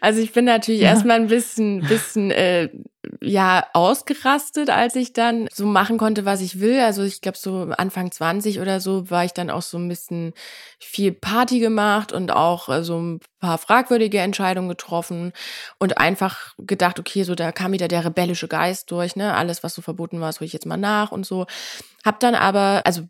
Also 0.00 0.22
ich 0.22 0.32
bin 0.32 0.46
natürlich 0.46 0.80
ja. 0.80 0.88
erstmal 0.88 1.16
ein 1.16 1.26
bisschen, 1.26 1.82
bisschen 1.82 2.30
äh, 2.30 2.70
ja 3.20 3.66
ausgerastet, 3.74 4.70
als 4.70 4.96
ich 4.96 5.12
dann 5.12 5.48
so 5.52 5.66
machen 5.66 5.98
konnte, 5.98 6.24
was 6.24 6.40
ich 6.40 6.60
will. 6.60 6.80
Also 6.80 7.02
ich 7.02 7.20
glaube 7.20 7.36
so 7.36 7.70
Anfang 7.76 8.10
20 8.10 8.60
oder 8.60 8.80
so 8.80 9.10
war 9.10 9.24
ich 9.26 9.32
dann 9.32 9.50
auch 9.50 9.60
so 9.60 9.76
ein 9.76 9.88
bisschen 9.88 10.32
viel 10.78 11.12
Party 11.12 11.60
gemacht 11.60 12.12
und 12.12 12.32
auch 12.32 12.70
äh, 12.70 12.82
so 12.82 12.98
ein 12.98 13.20
paar 13.38 13.58
fragwürdige 13.58 14.18
Entscheidungen 14.20 14.70
getroffen 14.70 15.32
und 15.78 15.98
einfach 15.98 16.54
gedacht, 16.58 16.98
okay, 16.98 17.24
so 17.24 17.34
da 17.34 17.52
kam 17.52 17.72
wieder 17.72 17.88
der 17.88 18.04
rebellische 18.04 18.48
Geist 18.48 18.90
durch, 18.90 19.14
ne? 19.16 19.34
Alles, 19.34 19.62
was 19.62 19.74
so 19.74 19.82
verboten 19.82 20.20
war, 20.20 20.28
das 20.28 20.40
ich 20.40 20.54
jetzt 20.54 20.66
mal 20.66 20.78
nach 20.78 21.12
und 21.12 21.26
so. 21.26 21.44
Hab 22.02 22.20
dann 22.20 22.34
aber, 22.34 22.82
also 22.84 23.02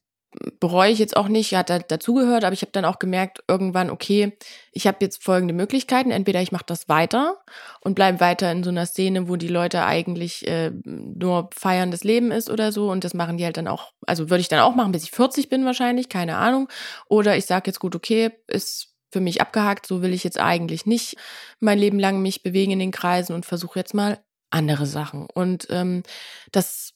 bereue 0.60 0.92
ich 0.92 0.98
jetzt 0.98 1.16
auch 1.16 1.28
nicht, 1.28 1.54
hat 1.54 1.70
dazugehört, 1.90 2.44
aber 2.44 2.52
ich 2.52 2.62
habe 2.62 2.70
dann 2.72 2.84
auch 2.84 2.98
gemerkt 2.98 3.42
irgendwann, 3.48 3.90
okay, 3.90 4.36
ich 4.72 4.86
habe 4.86 4.98
jetzt 5.00 5.22
folgende 5.24 5.54
Möglichkeiten. 5.54 6.10
Entweder 6.10 6.40
ich 6.40 6.52
mache 6.52 6.64
das 6.66 6.88
weiter 6.88 7.38
und 7.80 7.94
bleibe 7.94 8.20
weiter 8.20 8.50
in 8.52 8.62
so 8.62 8.70
einer 8.70 8.86
Szene, 8.86 9.28
wo 9.28 9.36
die 9.36 9.48
Leute 9.48 9.84
eigentlich 9.84 10.46
äh, 10.46 10.70
nur 10.84 11.50
feiern 11.52 11.90
das 11.90 12.04
Leben 12.04 12.30
ist 12.30 12.48
oder 12.48 12.70
so 12.70 12.90
und 12.90 13.02
das 13.02 13.14
machen 13.14 13.38
die 13.38 13.44
halt 13.44 13.56
dann 13.56 13.68
auch, 13.68 13.92
also 14.06 14.30
würde 14.30 14.40
ich 14.40 14.48
dann 14.48 14.60
auch 14.60 14.74
machen, 14.74 14.92
bis 14.92 15.04
ich 15.04 15.10
40 15.10 15.48
bin 15.48 15.64
wahrscheinlich, 15.64 16.08
keine 16.08 16.36
Ahnung. 16.36 16.68
Oder 17.08 17.36
ich 17.36 17.46
sage 17.46 17.68
jetzt 17.68 17.80
gut, 17.80 17.96
okay, 17.96 18.30
ist 18.46 18.94
für 19.10 19.20
mich 19.20 19.40
abgehakt, 19.40 19.86
so 19.86 20.02
will 20.02 20.14
ich 20.14 20.22
jetzt 20.22 20.38
eigentlich 20.38 20.86
nicht 20.86 21.16
mein 21.58 21.78
Leben 21.78 21.98
lang 21.98 22.22
mich 22.22 22.44
bewegen 22.44 22.70
in 22.70 22.78
den 22.78 22.92
Kreisen 22.92 23.34
und 23.34 23.46
versuche 23.46 23.80
jetzt 23.80 23.94
mal 23.94 24.20
andere 24.50 24.86
Sachen. 24.86 25.26
Und 25.32 25.66
ähm, 25.70 26.04
das 26.52 26.94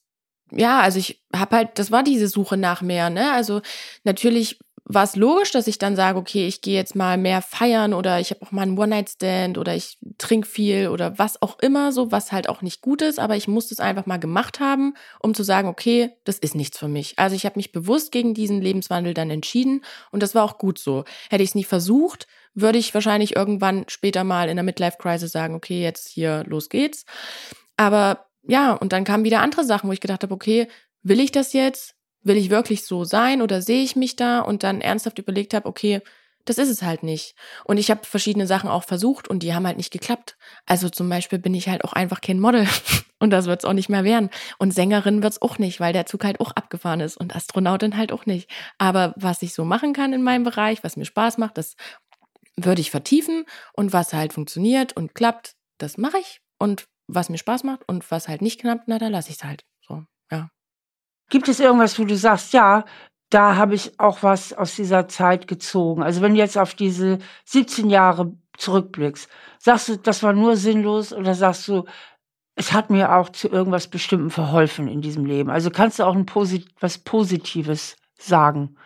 ja, 0.50 0.80
also 0.80 0.98
ich 0.98 1.22
habe 1.34 1.56
halt, 1.56 1.78
das 1.78 1.90
war 1.90 2.02
diese 2.02 2.28
Suche 2.28 2.56
nach 2.56 2.82
mehr, 2.82 3.10
ne? 3.10 3.32
Also 3.32 3.60
natürlich 4.04 4.58
war 4.86 5.04
es 5.04 5.16
logisch, 5.16 5.50
dass 5.50 5.66
ich 5.66 5.78
dann 5.78 5.96
sage, 5.96 6.18
okay, 6.18 6.46
ich 6.46 6.60
gehe 6.60 6.74
jetzt 6.74 6.94
mal 6.94 7.16
mehr 7.16 7.40
feiern 7.40 7.94
oder 7.94 8.20
ich 8.20 8.30
habe 8.30 8.42
auch 8.42 8.52
mal 8.52 8.62
einen 8.62 8.78
One-Night-Stand 8.78 9.56
oder 9.56 9.74
ich 9.74 9.96
trinke 10.18 10.46
viel 10.46 10.88
oder 10.88 11.18
was 11.18 11.40
auch 11.40 11.58
immer 11.60 11.90
so, 11.90 12.12
was 12.12 12.32
halt 12.32 12.50
auch 12.50 12.60
nicht 12.60 12.82
gut 12.82 13.00
ist, 13.00 13.18
aber 13.18 13.34
ich 13.34 13.48
musste 13.48 13.72
es 13.72 13.80
einfach 13.80 14.04
mal 14.04 14.18
gemacht 14.18 14.60
haben, 14.60 14.94
um 15.20 15.34
zu 15.34 15.42
sagen, 15.42 15.68
okay, 15.68 16.10
das 16.24 16.38
ist 16.38 16.54
nichts 16.54 16.78
für 16.78 16.88
mich. 16.88 17.18
Also 17.18 17.34
ich 17.34 17.46
habe 17.46 17.58
mich 17.58 17.72
bewusst 17.72 18.12
gegen 18.12 18.34
diesen 18.34 18.60
Lebenswandel 18.60 19.14
dann 19.14 19.30
entschieden 19.30 19.82
und 20.10 20.22
das 20.22 20.34
war 20.34 20.44
auch 20.44 20.58
gut 20.58 20.78
so. 20.78 21.04
Hätte 21.30 21.42
ich 21.42 21.50
es 21.50 21.54
nie 21.54 21.64
versucht, 21.64 22.26
würde 22.52 22.78
ich 22.78 22.92
wahrscheinlich 22.92 23.34
irgendwann 23.34 23.86
später 23.88 24.22
mal 24.22 24.50
in 24.50 24.56
der 24.56 24.64
Midlife-Crisis 24.64 25.32
sagen, 25.32 25.54
okay, 25.54 25.82
jetzt 25.82 26.08
hier, 26.08 26.44
los 26.46 26.68
geht's. 26.68 27.06
Aber 27.78 28.26
ja, 28.46 28.72
und 28.72 28.92
dann 28.92 29.04
kamen 29.04 29.24
wieder 29.24 29.40
andere 29.40 29.64
Sachen, 29.64 29.88
wo 29.88 29.92
ich 29.92 30.00
gedacht 30.00 30.22
habe, 30.22 30.34
okay, 30.34 30.68
will 31.02 31.20
ich 31.20 31.32
das 31.32 31.52
jetzt? 31.52 31.94
Will 32.22 32.36
ich 32.36 32.50
wirklich 32.50 32.84
so 32.84 33.04
sein 33.04 33.42
oder 33.42 33.62
sehe 33.62 33.82
ich 33.82 33.96
mich 33.96 34.16
da? 34.16 34.40
Und 34.40 34.62
dann 34.62 34.80
ernsthaft 34.80 35.18
überlegt 35.18 35.54
habe, 35.54 35.68
okay, 35.68 36.00
das 36.44 36.58
ist 36.58 36.68
es 36.68 36.82
halt 36.82 37.02
nicht. 37.02 37.34
Und 37.64 37.78
ich 37.78 37.90
habe 37.90 38.04
verschiedene 38.04 38.46
Sachen 38.46 38.68
auch 38.68 38.84
versucht 38.84 39.28
und 39.28 39.42
die 39.42 39.54
haben 39.54 39.66
halt 39.66 39.78
nicht 39.78 39.92
geklappt. 39.92 40.36
Also 40.66 40.88
zum 40.90 41.08
Beispiel 41.08 41.38
bin 41.38 41.54
ich 41.54 41.68
halt 41.68 41.84
auch 41.84 41.94
einfach 41.94 42.20
kein 42.20 42.38
Model 42.38 42.66
und 43.18 43.30
das 43.30 43.46
wird 43.46 43.60
es 43.60 43.64
auch 43.64 43.72
nicht 43.72 43.88
mehr 43.88 44.04
werden. 44.04 44.30
Und 44.58 44.74
Sängerin 44.74 45.22
wird 45.22 45.32
es 45.32 45.42
auch 45.42 45.58
nicht, 45.58 45.80
weil 45.80 45.92
der 45.92 46.06
Zug 46.06 46.24
halt 46.24 46.40
auch 46.40 46.52
abgefahren 46.52 47.00
ist 47.00 47.16
und 47.16 47.34
Astronautin 47.34 47.96
halt 47.96 48.12
auch 48.12 48.26
nicht. 48.26 48.50
Aber 48.78 49.14
was 49.16 49.42
ich 49.42 49.54
so 49.54 49.64
machen 49.64 49.92
kann 49.94 50.12
in 50.12 50.22
meinem 50.22 50.44
Bereich, 50.44 50.84
was 50.84 50.96
mir 50.96 51.06
Spaß 51.06 51.38
macht, 51.38 51.56
das 51.56 51.76
würde 52.56 52.80
ich 52.80 52.90
vertiefen 52.90 53.44
und 53.72 53.92
was 53.92 54.12
halt 54.12 54.32
funktioniert 54.32 54.94
und 54.94 55.14
klappt, 55.14 55.54
das 55.78 55.96
mache 55.96 56.18
ich. 56.18 56.40
Und 56.58 56.86
was 57.06 57.28
mir 57.28 57.38
Spaß 57.38 57.64
macht 57.64 57.88
und 57.88 58.10
was 58.10 58.28
halt 58.28 58.42
nicht 58.42 58.60
knappt, 58.60 58.84
na, 58.86 58.98
da 58.98 59.08
lasse 59.08 59.30
ich 59.30 59.36
es 59.36 59.44
halt. 59.44 59.64
So, 59.86 60.04
ja. 60.30 60.50
Gibt 61.30 61.48
es 61.48 61.60
irgendwas, 61.60 61.98
wo 61.98 62.04
du 62.04 62.16
sagst, 62.16 62.52
ja, 62.52 62.84
da 63.30 63.56
habe 63.56 63.74
ich 63.74 63.98
auch 63.98 64.22
was 64.22 64.52
aus 64.52 64.76
dieser 64.76 65.08
Zeit 65.08 65.48
gezogen? 65.48 66.02
Also 66.02 66.20
wenn 66.20 66.34
du 66.34 66.38
jetzt 66.38 66.58
auf 66.58 66.74
diese 66.74 67.18
17 67.46 67.90
Jahre 67.90 68.36
zurückblickst, 68.56 69.28
sagst 69.58 69.88
du, 69.88 69.96
das 69.96 70.22
war 70.22 70.32
nur 70.32 70.56
sinnlos 70.56 71.12
oder 71.12 71.34
sagst 71.34 71.66
du, 71.68 71.84
es 72.54 72.72
hat 72.72 72.90
mir 72.90 73.16
auch 73.16 73.30
zu 73.30 73.48
irgendwas 73.48 73.88
Bestimmtem 73.88 74.30
verholfen 74.30 74.86
in 74.86 75.00
diesem 75.00 75.24
Leben? 75.24 75.50
Also 75.50 75.70
kannst 75.70 75.98
du 75.98 76.04
auch 76.04 76.14
ein 76.14 76.26
Posit 76.26 76.68
was 76.80 76.98
Positives 76.98 77.96
sagen? 78.16 78.76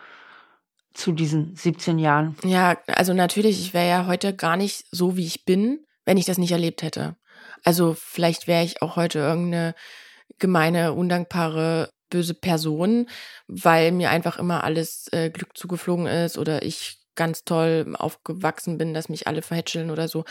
zu 0.93 1.11
diesen 1.11 1.55
17 1.55 1.97
Jahren? 1.97 2.35
Ja, 2.43 2.77
also 2.87 3.13
natürlich, 3.13 3.59
ich 3.61 3.73
wäre 3.73 3.87
ja 3.87 4.05
heute 4.07 4.35
gar 4.35 4.57
nicht 4.57 4.85
so, 4.91 5.17
wie 5.17 5.25
ich 5.25 5.45
bin, 5.45 5.85
wenn 6.05 6.17
ich 6.17 6.25
das 6.25 6.37
nicht 6.37 6.51
erlebt 6.51 6.83
hätte. 6.83 7.15
Also 7.63 7.95
vielleicht 7.97 8.47
wäre 8.47 8.63
ich 8.63 8.81
auch 8.81 8.95
heute 8.95 9.19
irgendeine 9.19 9.75
gemeine, 10.39 10.93
undankbare, 10.93 11.89
böse 12.09 12.33
Person, 12.33 13.07
weil 13.47 13.91
mir 13.91 14.09
einfach 14.09 14.39
immer 14.39 14.63
alles 14.63 15.07
äh, 15.11 15.29
Glück 15.29 15.57
zugeflogen 15.57 16.07
ist 16.07 16.37
oder 16.37 16.63
ich 16.63 16.97
ganz 17.15 17.43
toll 17.43 17.95
aufgewachsen 17.97 18.77
bin, 18.77 18.93
dass 18.93 19.09
mich 19.09 19.27
alle 19.27 19.41
verhätscheln 19.41 19.91
oder 19.91 20.07
so. 20.07 20.23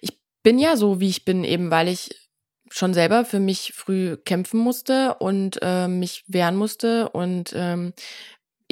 Ich 0.00 0.18
bin 0.42 0.58
ja 0.58 0.76
so, 0.76 1.00
wie 1.00 1.08
ich 1.08 1.24
bin, 1.24 1.44
eben 1.44 1.70
weil 1.70 1.88
ich 1.88 2.10
schon 2.70 2.94
selber 2.94 3.24
für 3.24 3.38
mich 3.38 3.72
früh 3.74 4.16
kämpfen 4.16 4.58
musste 4.58 5.14
und 5.14 5.58
äh, 5.62 5.88
mich 5.88 6.24
wehren 6.26 6.56
musste 6.56 7.10
und 7.10 7.52
ähm, 7.54 7.92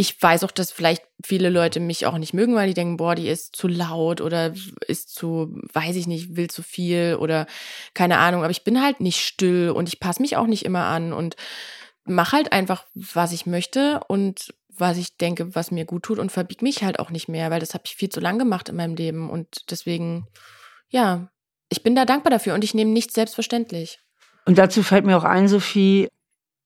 ich 0.00 0.20
weiß 0.20 0.44
auch, 0.44 0.50
dass 0.50 0.72
vielleicht 0.72 1.02
viele 1.22 1.50
Leute 1.50 1.78
mich 1.78 2.06
auch 2.06 2.16
nicht 2.16 2.32
mögen, 2.32 2.54
weil 2.54 2.68
die 2.68 2.74
denken, 2.74 2.96
boah, 2.96 3.14
die 3.14 3.28
ist 3.28 3.54
zu 3.54 3.68
laut 3.68 4.22
oder 4.22 4.54
ist 4.86 5.14
zu, 5.14 5.54
weiß 5.74 5.94
ich 5.94 6.06
nicht, 6.06 6.36
will 6.36 6.48
zu 6.48 6.62
viel 6.62 7.18
oder 7.20 7.46
keine 7.92 8.16
Ahnung. 8.16 8.42
Aber 8.42 8.50
ich 8.50 8.64
bin 8.64 8.80
halt 8.80 9.00
nicht 9.00 9.20
still 9.20 9.68
und 9.68 9.90
ich 9.90 10.00
passe 10.00 10.22
mich 10.22 10.38
auch 10.38 10.46
nicht 10.46 10.64
immer 10.64 10.84
an 10.86 11.12
und 11.12 11.36
mache 12.06 12.34
halt 12.34 12.50
einfach, 12.50 12.86
was 12.94 13.32
ich 13.32 13.44
möchte 13.44 14.00
und 14.08 14.54
was 14.70 14.96
ich 14.96 15.18
denke, 15.18 15.54
was 15.54 15.70
mir 15.70 15.84
gut 15.84 16.04
tut 16.04 16.18
und 16.18 16.32
verbieg 16.32 16.62
mich 16.62 16.82
halt 16.82 16.98
auch 16.98 17.10
nicht 17.10 17.28
mehr, 17.28 17.50
weil 17.50 17.60
das 17.60 17.74
habe 17.74 17.84
ich 17.84 17.94
viel 17.94 18.08
zu 18.08 18.20
lang 18.20 18.38
gemacht 18.38 18.70
in 18.70 18.76
meinem 18.76 18.94
Leben 18.94 19.28
und 19.28 19.70
deswegen, 19.70 20.26
ja, 20.88 21.30
ich 21.68 21.82
bin 21.82 21.94
da 21.94 22.06
dankbar 22.06 22.30
dafür 22.30 22.54
und 22.54 22.64
ich 22.64 22.72
nehme 22.72 22.90
nichts 22.90 23.12
selbstverständlich. 23.12 23.98
Und 24.46 24.56
dazu 24.56 24.82
fällt 24.82 25.04
mir 25.04 25.18
auch 25.18 25.24
ein, 25.24 25.46
Sophie, 25.46 26.08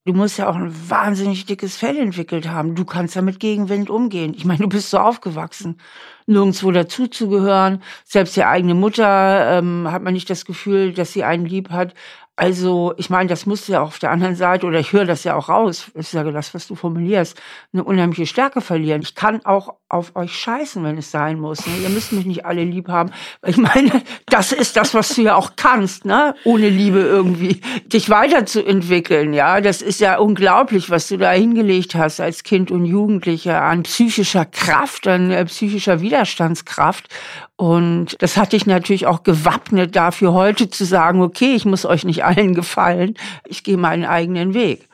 Du 0.07 0.13
musst 0.13 0.37
ja 0.39 0.51
auch 0.51 0.57
ein 0.57 0.91
wahnsinnig 0.91 1.47
dickes 1.47 1.79
Fell 1.79 1.97
entwickelt 1.97 2.47
haben. 2.47 2.75
Du 2.75 2.85
kannst 2.85 3.15
ja 3.15 3.23
mit 3.23 3.41
Gegenwind 3.41 3.89
umgehen. 3.89 4.35
Ich 4.37 4.45
meine, 4.45 4.61
du 4.61 4.69
bist 4.69 4.91
so 4.91 4.99
aufgewachsen, 4.99 5.79
nirgendwo 6.27 6.71
dazuzugehören. 6.73 7.83
Selbst 8.05 8.37
die 8.37 8.45
eigene 8.45 8.75
Mutter 8.75 9.59
ähm, 9.59 9.89
hat 9.91 10.03
man 10.03 10.13
nicht 10.13 10.29
das 10.29 10.45
Gefühl, 10.45 10.93
dass 10.93 11.15
sie 11.15 11.25
einen 11.25 11.47
lieb 11.47 11.71
hat. 11.71 11.95
Also, 12.37 12.95
ich 12.97 13.11
meine, 13.11 13.28
das 13.28 13.47
musst 13.47 13.68
du 13.68 13.72
ja 13.72 13.80
auch 13.80 13.89
auf 13.89 13.99
der 14.01 14.11
anderen 14.11 14.35
Seite, 14.35 14.66
oder 14.66 14.80
ich 14.80 14.93
höre 14.93 15.05
das 15.05 15.22
ja 15.22 15.37
auch 15.37 15.49
raus, 15.49 15.93
ich 15.95 16.09
sage 16.09 16.32
das, 16.32 16.53
was 16.53 16.66
du 16.66 16.74
formulierst, 16.74 17.41
eine 17.72 17.85
unheimliche 17.85 18.26
Stärke 18.26 18.61
verlieren. 18.61 19.03
Ich 19.03 19.14
kann 19.14 19.45
auch 19.45 19.74
auf 19.89 20.16
euch 20.16 20.35
scheißen, 20.37 20.82
wenn 20.82 20.99
es 20.99 21.12
sein 21.12 21.39
muss. 21.39 21.64
Ne? 21.64 21.74
Ihr 21.85 21.91
müsst 21.91 22.12
mich 22.12 22.26
nicht 22.26 22.45
alle 22.45 22.64
lieb 22.64 22.89
haben. 22.89 23.12
Ich 23.47 23.57
meine, 23.57 24.03
das 24.26 24.51
ist 24.51 24.76
das, 24.76 24.95
was 24.95 25.14
du 25.14 25.22
ja 25.22 25.37
auch 25.37 25.53
kannst, 25.55 26.05
ne? 26.05 26.35
ohne 26.43 26.68
Liebe 26.68 26.99
irgendwie 26.99 27.61
dich 27.87 28.11
weiterzuentwickeln. 28.11 29.32
Ja, 29.32 29.61
das 29.61 29.80
ist 29.80 30.01
ja 30.01 30.18
unglaublich, 30.18 30.91
was 30.91 31.07
du 31.07 31.16
da 31.16 31.30
hingelegt 31.30 31.95
hast 31.95 32.18
als 32.18 32.43
Kind 32.43 32.72
und 32.72 32.85
Jugendlicher 32.85 33.62
an 33.62 33.85
psychischer 33.85 34.45
Kraft, 34.45 35.07
an 35.07 35.30
äh, 35.30 35.45
psychischer 35.45 36.01
Widerstandskraft. 36.01 37.09
Und 37.57 38.21
das 38.21 38.37
hat 38.37 38.53
dich 38.53 38.67
natürlich 38.67 39.07
auch 39.07 39.23
gewappnet 39.23 39.95
dafür, 39.95 40.33
heute 40.33 40.69
zu 40.71 40.85
sagen, 40.85 41.23
okay, 41.23 41.55
ich 41.55 41.65
muss 41.65 41.85
euch 41.85 42.05
nicht 42.05 42.25
allen 42.25 42.55
gefallen, 42.55 43.15
ich 43.47 43.63
gehe 43.63 43.77
meinen 43.77 44.05
eigenen 44.05 44.55
Weg. 44.55 44.89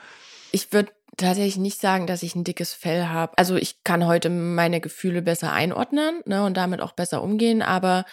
Ich 0.53 0.73
würde 0.73 0.93
tatsächlich 1.17 1.57
nicht 1.57 1.81
sagen, 1.81 2.07
dass 2.07 2.23
ich 2.23 2.35
ein 2.35 2.45
dickes 2.45 2.73
Fell 2.75 3.07
habe. 3.07 3.37
Also 3.39 3.57
ich 3.57 3.83
kann 3.85 4.07
heute 4.07 4.29
meine 4.29 4.81
Gefühle 4.81 5.23
besser 5.23 5.53
einordnen 5.53 6.21
ne, 6.27 6.45
und 6.45 6.57
damit 6.57 6.81
auch 6.81 6.93
besser 6.93 7.23
umgehen, 7.23 7.63
aber 7.63 8.05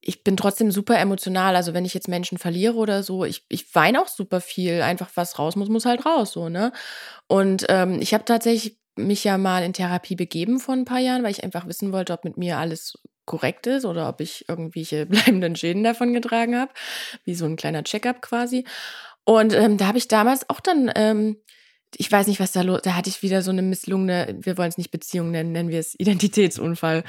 ich 0.00 0.22
bin 0.22 0.36
trotzdem 0.36 0.70
super 0.70 0.98
emotional. 0.98 1.56
Also 1.56 1.72
wenn 1.72 1.84
ich 1.84 1.94
jetzt 1.94 2.08
Menschen 2.08 2.38
verliere 2.38 2.74
oder 2.74 3.02
so, 3.02 3.24
ich, 3.24 3.44
ich 3.48 3.74
weine 3.74 4.02
auch 4.02 4.08
super 4.08 4.40
viel. 4.40 4.82
Einfach 4.82 5.10
was 5.14 5.38
raus 5.38 5.56
muss, 5.56 5.70
muss 5.70 5.86
halt 5.86 6.04
raus, 6.04 6.32
so, 6.32 6.50
ne? 6.50 6.72
Und 7.26 7.64
ähm, 7.70 8.00
ich 8.00 8.12
habe 8.12 8.24
tatsächlich 8.24 8.78
mich 8.96 9.24
ja 9.24 9.38
mal 9.38 9.64
in 9.64 9.72
Therapie 9.72 10.14
begeben 10.14 10.60
vor 10.60 10.74
ein 10.74 10.84
paar 10.84 10.98
Jahren, 10.98 11.22
weil 11.22 11.30
ich 11.30 11.42
einfach 11.42 11.66
wissen 11.66 11.90
wollte, 11.92 12.12
ob 12.12 12.24
mit 12.24 12.36
mir 12.36 12.58
alles 12.58 12.98
korrekt 13.26 13.66
ist 13.66 13.84
oder 13.84 14.08
ob 14.08 14.20
ich 14.20 14.48
irgendwelche 14.48 15.06
bleibenden 15.06 15.56
Schäden 15.56 15.84
davon 15.84 16.12
getragen 16.12 16.56
habe, 16.56 16.72
wie 17.24 17.34
so 17.34 17.44
ein 17.44 17.56
kleiner 17.56 17.84
Checkup 17.84 18.22
quasi. 18.22 18.64
Und 19.24 19.54
ähm, 19.54 19.78
da 19.78 19.86
habe 19.86 19.98
ich 19.98 20.08
damals 20.08 20.48
auch 20.50 20.60
dann 20.60 20.90
ähm, 20.94 21.36
ich 21.98 22.10
weiß 22.10 22.26
nicht, 22.26 22.40
was 22.40 22.52
da 22.52 22.62
los, 22.62 22.80
da 22.82 22.94
hatte 22.94 23.10
ich 23.10 23.22
wieder 23.22 23.42
so 23.42 23.50
eine 23.50 23.62
misslungene, 23.62 24.36
wir 24.40 24.58
wollen 24.58 24.68
es 24.68 24.78
nicht 24.78 24.90
Beziehung 24.90 25.30
nennen, 25.30 25.52
nennen 25.52 25.68
wir 25.68 25.80
es 25.80 25.94
Identitätsunfall. 25.98 27.04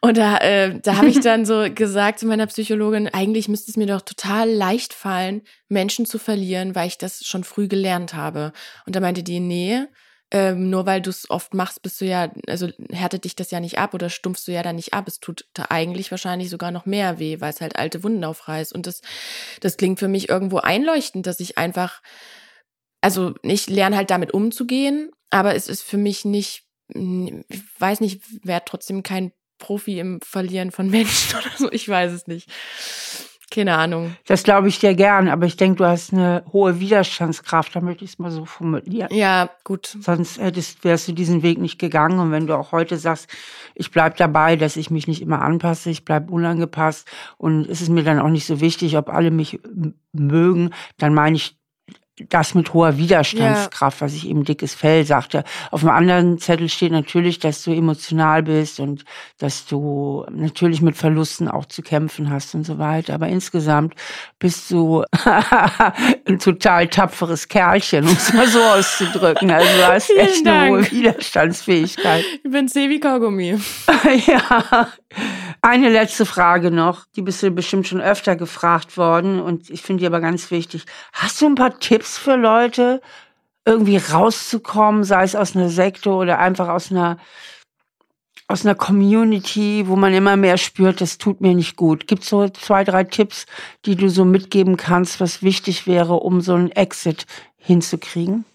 Und 0.00 0.16
da, 0.16 0.38
äh, 0.38 0.78
da 0.80 0.96
habe 0.96 1.08
ich 1.08 1.20
dann 1.22 1.44
so 1.44 1.66
gesagt 1.72 2.20
zu 2.20 2.26
meiner 2.26 2.46
Psychologin, 2.46 3.08
eigentlich 3.08 3.48
müsste 3.48 3.70
es 3.70 3.76
mir 3.76 3.86
doch 3.86 4.02
total 4.02 4.50
leicht 4.50 4.94
fallen, 4.94 5.42
Menschen 5.68 6.06
zu 6.06 6.18
verlieren, 6.18 6.74
weil 6.74 6.88
ich 6.88 6.98
das 6.98 7.24
schon 7.24 7.44
früh 7.44 7.68
gelernt 7.68 8.14
habe. 8.14 8.52
Und 8.86 8.96
da 8.96 9.00
meinte 9.00 9.22
die, 9.22 9.40
nee, 9.40 9.84
ähm, 10.30 10.68
nur 10.68 10.84
weil 10.84 11.00
du 11.00 11.08
es 11.08 11.30
oft 11.30 11.54
machst, 11.54 11.82
bist 11.82 12.00
du 12.00 12.04
ja, 12.04 12.30
also 12.46 12.68
härtet 12.90 13.24
dich 13.24 13.34
das 13.34 13.50
ja 13.50 13.60
nicht 13.60 13.78
ab 13.78 13.94
oder 13.94 14.10
stumpfst 14.10 14.46
du 14.46 14.52
ja 14.52 14.62
dann 14.62 14.76
nicht 14.76 14.92
ab. 14.92 15.08
Es 15.08 15.20
tut 15.20 15.46
da 15.54 15.66
eigentlich 15.70 16.10
wahrscheinlich 16.10 16.50
sogar 16.50 16.70
noch 16.70 16.84
mehr 16.84 17.18
weh, 17.18 17.40
weil 17.40 17.50
es 17.50 17.62
halt 17.62 17.76
alte 17.76 18.02
Wunden 18.04 18.24
aufreißt. 18.24 18.74
Und 18.74 18.86
das, 18.86 19.00
das 19.60 19.78
klingt 19.78 19.98
für 19.98 20.08
mich 20.08 20.28
irgendwo 20.28 20.58
einleuchtend, 20.58 21.26
dass 21.26 21.40
ich 21.40 21.56
einfach, 21.56 22.02
also 23.00 23.34
ich 23.42 23.68
lerne 23.68 23.96
halt 23.96 24.10
damit 24.10 24.34
umzugehen, 24.34 25.10
aber 25.30 25.54
es 25.54 25.66
ist 25.66 25.82
für 25.82 25.98
mich 25.98 26.26
nicht, 26.26 26.66
ich 26.88 27.62
weiß 27.78 28.00
nicht, 28.00 28.22
wer 28.42 28.64
trotzdem 28.64 29.02
kein 29.02 29.32
Profi 29.58 29.98
im 29.98 30.20
Verlieren 30.20 30.70
von 30.70 30.90
Menschen 30.90 31.38
oder 31.38 31.56
so, 31.56 31.72
ich 31.72 31.88
weiß 31.88 32.12
es 32.12 32.26
nicht. 32.26 32.50
Keine 33.58 33.76
Ahnung. 33.76 34.14
Das 34.24 34.44
glaube 34.44 34.68
ich 34.68 34.78
dir 34.78 34.94
gern, 34.94 35.28
aber 35.28 35.44
ich 35.44 35.56
denke, 35.56 35.78
du 35.78 35.84
hast 35.84 36.12
eine 36.12 36.44
hohe 36.52 36.78
Widerstandskraft, 36.78 37.74
da 37.74 37.80
möchte 37.80 38.04
ich 38.04 38.12
es 38.12 38.18
mal 38.20 38.30
so 38.30 38.44
formulieren. 38.44 39.08
Ja, 39.12 39.50
gut. 39.64 39.98
Sonst 40.00 40.38
hättest, 40.40 40.84
wärst 40.84 41.08
du 41.08 41.12
diesen 41.12 41.42
Weg 41.42 41.58
nicht 41.58 41.80
gegangen. 41.80 42.20
Und 42.20 42.30
wenn 42.30 42.46
du 42.46 42.56
auch 42.56 42.70
heute 42.70 42.96
sagst, 42.96 43.28
ich 43.74 43.90
bleib 43.90 44.16
dabei, 44.16 44.54
dass 44.54 44.76
ich 44.76 44.92
mich 44.92 45.08
nicht 45.08 45.20
immer 45.20 45.42
anpasse, 45.42 45.90
ich 45.90 46.04
bleib 46.04 46.30
unangepasst 46.30 47.08
und 47.36 47.68
es 47.68 47.80
ist 47.80 47.88
mir 47.88 48.04
dann 48.04 48.20
auch 48.20 48.28
nicht 48.28 48.46
so 48.46 48.60
wichtig, 48.60 48.96
ob 48.96 49.08
alle 49.08 49.32
mich 49.32 49.58
mögen, 50.12 50.70
dann 50.98 51.12
meine 51.12 51.34
ich 51.34 51.57
das 52.28 52.54
mit 52.54 52.74
hoher 52.74 52.96
Widerstandskraft, 52.96 54.00
ja. 54.00 54.06
was 54.06 54.14
ich 54.14 54.28
eben 54.28 54.44
dickes 54.44 54.74
Fell 54.74 55.04
sagte. 55.04 55.44
Auf 55.70 55.80
dem 55.80 55.90
anderen 55.90 56.38
Zettel 56.38 56.68
steht 56.68 56.92
natürlich, 56.92 57.38
dass 57.38 57.62
du 57.62 57.72
emotional 57.72 58.42
bist 58.42 58.80
und 58.80 59.04
dass 59.38 59.66
du 59.66 60.24
natürlich 60.30 60.82
mit 60.82 60.96
Verlusten 60.96 61.48
auch 61.48 61.66
zu 61.66 61.82
kämpfen 61.82 62.30
hast 62.30 62.54
und 62.54 62.64
so 62.64 62.78
weiter. 62.78 63.14
Aber 63.14 63.28
insgesamt 63.28 63.94
bist 64.38 64.70
du 64.70 65.04
ein 66.26 66.38
total 66.38 66.88
tapferes 66.88 67.48
Kerlchen, 67.48 68.04
um 68.04 68.12
es 68.12 68.32
mal 68.32 68.48
so 68.48 68.60
auszudrücken. 68.60 69.50
Also 69.50 69.68
du 69.76 69.86
hast 69.86 70.06
Vielen 70.06 70.18
echt 70.18 70.46
Dank. 70.46 70.56
eine 70.56 70.70
hohe 70.70 70.90
Widerstandsfähigkeit. 70.90 72.24
Ich 72.42 72.50
bin 72.50 72.68
Sevi 72.68 73.00
Kaugummi. 73.00 73.58
ja. 74.26 74.88
Eine 75.62 75.88
letzte 75.88 76.26
Frage 76.26 76.70
noch, 76.70 77.06
die 77.16 77.22
bist 77.22 77.42
du 77.42 77.50
bestimmt 77.50 77.88
schon 77.88 78.00
öfter 78.00 78.36
gefragt 78.36 78.96
worden 78.96 79.40
und 79.40 79.70
ich 79.70 79.82
finde 79.82 80.00
die 80.00 80.06
aber 80.06 80.20
ganz 80.20 80.50
wichtig. 80.50 80.84
Hast 81.12 81.40
du 81.40 81.46
ein 81.46 81.54
paar 81.54 81.78
Tipps 81.78 82.07
für 82.16 82.36
Leute, 82.36 83.02
irgendwie 83.66 83.98
rauszukommen, 83.98 85.04
sei 85.04 85.24
es 85.24 85.36
aus 85.36 85.54
einer 85.54 85.68
Sekte 85.68 86.10
oder 86.10 86.38
einfach 86.38 86.68
aus 86.68 86.90
einer 86.90 87.18
aus 88.50 88.64
einer 88.64 88.74
Community, 88.74 89.84
wo 89.86 89.94
man 89.94 90.14
immer 90.14 90.36
mehr 90.36 90.56
spürt, 90.56 91.02
das 91.02 91.18
tut 91.18 91.42
mir 91.42 91.54
nicht 91.54 91.76
gut. 91.76 92.06
Gibt 92.06 92.22
es 92.22 92.30
so 92.30 92.48
zwei, 92.48 92.82
drei 92.82 93.04
Tipps, 93.04 93.44
die 93.84 93.94
du 93.94 94.08
so 94.08 94.24
mitgeben 94.24 94.78
kannst, 94.78 95.20
was 95.20 95.42
wichtig 95.42 95.86
wäre, 95.86 96.14
um 96.14 96.40
so 96.40 96.54
einen 96.54 96.70
Exit 96.70 97.26
hinzukriegen? 97.58 98.46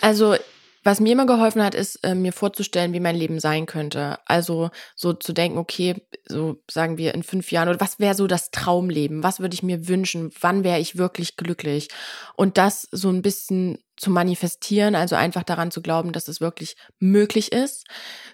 Also 0.00 0.36
was 0.84 1.00
mir 1.00 1.12
immer 1.12 1.26
geholfen 1.26 1.62
hat, 1.62 1.74
ist, 1.74 1.96
äh, 2.04 2.14
mir 2.14 2.32
vorzustellen, 2.32 2.92
wie 2.92 3.00
mein 3.00 3.16
Leben 3.16 3.40
sein 3.40 3.66
könnte. 3.66 4.18
Also 4.26 4.70
so 4.94 5.14
zu 5.14 5.32
denken, 5.32 5.58
okay, 5.58 5.96
so 6.26 6.62
sagen 6.70 6.98
wir 6.98 7.14
in 7.14 7.22
fünf 7.22 7.50
Jahren, 7.50 7.70
oder 7.70 7.80
was 7.80 7.98
wäre 7.98 8.14
so 8.14 8.26
das 8.26 8.50
Traumleben? 8.50 9.22
Was 9.22 9.40
würde 9.40 9.54
ich 9.54 9.62
mir 9.62 9.88
wünschen? 9.88 10.30
Wann 10.40 10.62
wäre 10.62 10.78
ich 10.78 10.96
wirklich 10.96 11.36
glücklich? 11.36 11.88
Und 12.36 12.58
das 12.58 12.86
so 12.92 13.08
ein 13.08 13.22
bisschen 13.22 13.78
zu 13.96 14.10
manifestieren, 14.10 14.94
also 14.96 15.14
einfach 15.14 15.44
daran 15.44 15.70
zu 15.70 15.80
glauben, 15.80 16.12
dass 16.12 16.28
es 16.28 16.40
wirklich 16.40 16.76
möglich 16.98 17.52
ist. 17.52 17.86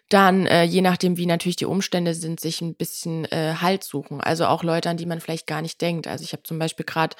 Dann, 0.08 0.46
äh, 0.46 0.64
je 0.64 0.80
nachdem, 0.80 1.16
wie 1.18 1.26
natürlich 1.26 1.56
die 1.56 1.66
Umstände 1.66 2.14
sind, 2.14 2.40
sich 2.40 2.62
ein 2.62 2.74
bisschen 2.74 3.26
äh, 3.26 3.54
Halt 3.60 3.84
suchen. 3.84 4.20
Also 4.20 4.46
auch 4.46 4.64
Leute, 4.64 4.88
an 4.88 4.96
die 4.96 5.06
man 5.06 5.20
vielleicht 5.20 5.46
gar 5.46 5.62
nicht 5.62 5.80
denkt. 5.80 6.06
Also 6.08 6.24
ich 6.24 6.32
habe 6.32 6.42
zum 6.42 6.58
Beispiel 6.58 6.86
gerade 6.86 7.14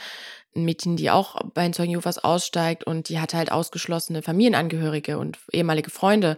ein 0.55 0.65
Mädchen, 0.65 0.97
die 0.97 1.11
auch 1.11 1.37
bei 1.55 1.63
den 1.63 1.73
Zeugen 1.73 1.93
Jehovas 1.93 2.19
aussteigt 2.19 2.85
und 2.85 3.09
die 3.09 3.21
hat 3.21 3.35
halt 3.35 3.53
ausgeschlossene 3.53 4.23
Familienangehörige 4.23 5.19
und 5.19 5.39
ehemalige 5.53 5.91
Freunde. 5.91 6.37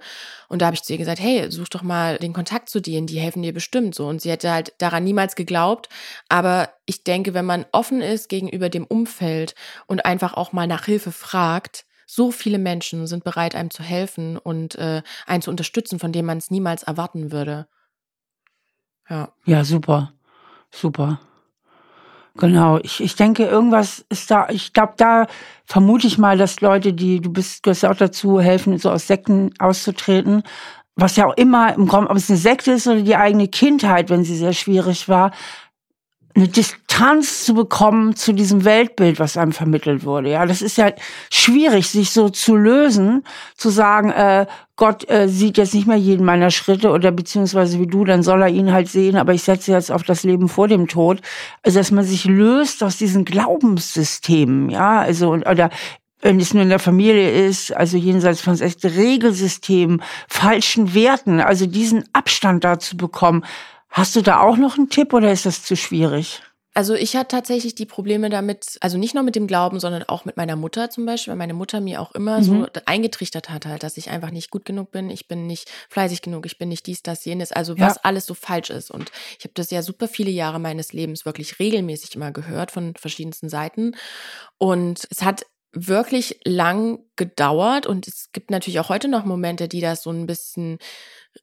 Und 0.49 0.61
da 0.61 0.67
habe 0.67 0.75
ich 0.75 0.83
zu 0.83 0.93
ihr 0.93 0.99
gesagt, 0.99 1.21
hey, 1.21 1.51
such 1.51 1.69
doch 1.69 1.83
mal 1.83 2.19
den 2.19 2.33
Kontakt 2.33 2.69
zu 2.69 2.81
denen, 2.81 3.07
die 3.07 3.19
helfen 3.19 3.43
dir 3.43 3.55
bestimmt 3.55 3.95
so. 3.95 4.07
Und 4.07 4.21
sie 4.21 4.31
hätte 4.31 4.51
halt 4.51 4.75
daran 4.79 5.05
niemals 5.05 5.35
geglaubt. 5.35 5.89
Aber 6.29 6.71
ich 6.85 7.05
denke, 7.05 7.33
wenn 7.33 7.47
man 7.47 7.65
offen 7.73 8.03
ist 8.03 8.29
gegenüber 8.29 8.69
dem 8.69 8.85
Umfeld 8.85 9.55
und 9.87 10.05
einfach 10.05 10.35
auch 10.35 10.53
mal 10.53 10.67
nach 10.67 10.85
Hilfe 10.85 11.13
fragt, 11.13 11.87
so 12.07 12.31
viele 12.31 12.59
Menschen 12.59 13.07
sind 13.07 13.25
bereit, 13.25 13.55
einem 13.55 13.71
zu 13.71 13.83
helfen 13.83 14.37
und 14.37 14.75
äh, 14.75 15.03
einen 15.27 15.41
zu 15.41 15.51
unterstützen, 15.51 15.99
von 15.99 16.13
dem 16.13 16.27
man 16.27 16.37
es 16.37 16.51
niemals 16.51 16.83
erwarten 16.83 17.33
würde. 17.33 17.67
Ja. 19.09 19.33
Ja, 19.47 19.65
super. 19.65 20.13
Super. 20.71 21.21
Genau, 22.37 22.79
ich, 22.83 23.03
ich 23.03 23.15
denke, 23.15 23.45
irgendwas 23.45 24.05
ist 24.09 24.31
da, 24.31 24.49
ich 24.49 24.73
glaube, 24.73 24.95
da 24.97 25.27
vermute 25.67 26.07
ich 26.07 26.17
mal, 26.17 26.39
dass 26.39 26.63
Leute, 26.63 26.95
die, 26.95 27.21
du 27.21 27.31
bist, 27.31 27.67
du 27.67 27.71
hast 27.71 27.83
ja 27.83 27.91
auch 27.91 27.97
dazu 27.97 28.41
helfen, 28.41 28.79
so 28.79 28.91
aus 28.91 29.07
Sekten 29.07 29.53
auszutreten, 29.59 30.43
was 30.97 31.17
ja 31.17 31.27
auch 31.27 31.37
immer 31.37 31.75
im 31.75 31.87
Grunde, 31.87 32.11
ob 32.11 32.17
es 32.17 32.31
eine 32.31 32.39
Sekte 32.39 32.73
ist 32.73 32.87
oder 32.87 33.03
die 33.03 33.17
eigene 33.17 33.49
Kindheit, 33.49 34.09
wenn 34.11 34.25
sie 34.25 34.37
sehr 34.37 34.53
schwierig 34.55 35.09
war, 35.09 35.33
eine 36.35 36.49
Distanz 36.49 37.45
zu 37.45 37.55
bekommen 37.55 38.17
zu 38.17 38.33
diesem 38.33 38.65
Weltbild, 38.65 39.19
was 39.19 39.37
einem 39.37 39.53
vermittelt 39.53 40.05
wurde. 40.05 40.31
Ja, 40.31 40.47
das 40.47 40.63
ist 40.63 40.79
ja 40.79 40.93
schwierig, 41.31 41.89
sich 41.89 42.11
so 42.11 42.29
zu 42.29 42.57
lösen, 42.57 43.25
zu 43.57 43.71
sagen, 43.71 44.11
äh, 44.11 44.47
Gott 44.77 45.09
äh, 45.11 45.29
sieht 45.29 45.59
jetzt 45.59 45.75
nicht 45.75 45.87
mehr 45.87 45.97
jeden 45.97 46.25
meiner 46.25 46.51
Schritte 46.51 46.91
oder 46.91 47.13
beziehungsweise 47.13 47.79
wie 47.79 47.87
du, 47.87 48.05
dann 48.05 48.23
soll 48.23 48.43
er 48.43 48.49
ihn 48.49 48.73
halt 48.73 48.89
sehen, 48.89 49.17
aber 49.17 49.35
ich 49.35 49.43
setze 49.43 49.73
jetzt 49.73 49.93
auf 49.93 50.03
das 50.03 50.23
Leben 50.23 50.49
vor 50.49 50.69
dem 50.69 50.89
Tod. 50.89 51.21
Also, 51.63 51.79
dass 51.79 51.91
man 51.91 52.05
sich 52.05 52.25
löst 52.25 52.83
aus 52.83 52.97
diesen 52.97 53.25
Glaubenssystemen, 53.25 54.71
ja, 54.71 55.01
also, 55.01 55.33
oder 55.33 55.71
wenn 56.23 56.39
es 56.39 56.55
nur 56.55 56.63
in 56.63 56.69
der 56.69 56.79
Familie 56.79 57.31
ist, 57.47 57.77
also 57.77 57.97
jenseits 57.97 58.41
von 58.41 58.55
Regelsystemen, 58.55 60.03
falschen 60.29 60.95
Werten, 60.95 61.41
also 61.41 61.67
diesen 61.67 62.05
Abstand 62.13 62.65
da 62.65 62.79
zu 62.79 62.97
bekommen, 62.97 63.45
Hast 63.93 64.17
du 64.17 64.23
da 64.23 64.41
auch 64.41 64.57
noch 64.57 64.79
einen 64.79 64.89
Tipp 64.89 65.13
oder 65.13 65.31
ist 65.31 65.47
das 65.47 65.63
zu 65.63 65.77
schwierig? 65.77 66.43
Also 66.75 66.95
ich 66.95 67.15
hatte 67.17 67.37
tatsächlich 67.37 67.75
die 67.75 67.85
Probleme 67.85 68.31
damit, 68.31 68.79
also 68.81 68.97
nicht 68.97 69.15
nur 69.15 69.23
mit 69.23 69.37
dem 69.37 69.47
Glauben, 69.47 69.79
sondern 69.79 70.05
auch 70.05 70.25
mit 70.25 70.39
meiner 70.39 70.57
Mutter 70.57 70.89
zum 70.89 71.05
Beispiel, 71.05 71.33
weil 71.33 71.39
meine 71.39 71.53
Mutter 71.53 71.83
mir 71.83 72.01
auch 72.01 72.13
immer 72.13 72.39
mhm. 72.39 72.43
so 72.43 72.67
eingetrichtert 72.87 73.51
hat 73.51 73.67
halt, 73.67 73.83
dass 73.83 73.99
ich 73.99 74.09
einfach 74.09 74.31
nicht 74.31 74.51
gut 74.51 74.65
genug 74.65 74.91
bin, 74.91 75.11
ich 75.11 75.29
bin 75.29 75.47
nicht 75.47 75.71
fleißig 75.91 76.23
genug, 76.23 76.47
ich 76.47 76.57
bin 76.57 76.71
nicht 76.71 76.87
dies, 76.87 77.03
das, 77.03 77.27
jenes, 77.27 77.53
also 77.53 77.79
was 77.79 77.97
ja. 77.97 78.01
alles 78.05 78.25
so 78.25 78.33
falsch 78.33 78.71
ist. 78.71 78.91
Und 78.91 79.13
ich 79.39 79.45
habe 79.45 79.53
das 79.55 79.71
ja 79.71 79.83
super 79.83 80.09
viele 80.09 80.31
Jahre 80.31 80.59
meines 80.59 80.95
Lebens 80.95 81.27
wirklich 81.27 81.59
regelmäßig 81.59 82.17
immer 82.17 82.33
gehört 82.33 82.71
von 82.71 82.95
verschiedensten 82.97 83.51
Seiten. 83.51 83.95
Und 84.57 85.07
es 85.11 85.23
hat 85.23 85.45
wirklich 85.73 86.41
lang 86.45 87.01
gedauert 87.17 87.87
und 87.87 88.07
es 88.07 88.31
gibt 88.33 88.51
natürlich 88.51 88.81
auch 88.81 88.89
heute 88.89 89.09
noch 89.09 89.25
Momente, 89.25 89.69
die 89.69 89.81
das 89.81 90.03
so 90.03 90.11
ein 90.11 90.27
bisschen 90.27 90.79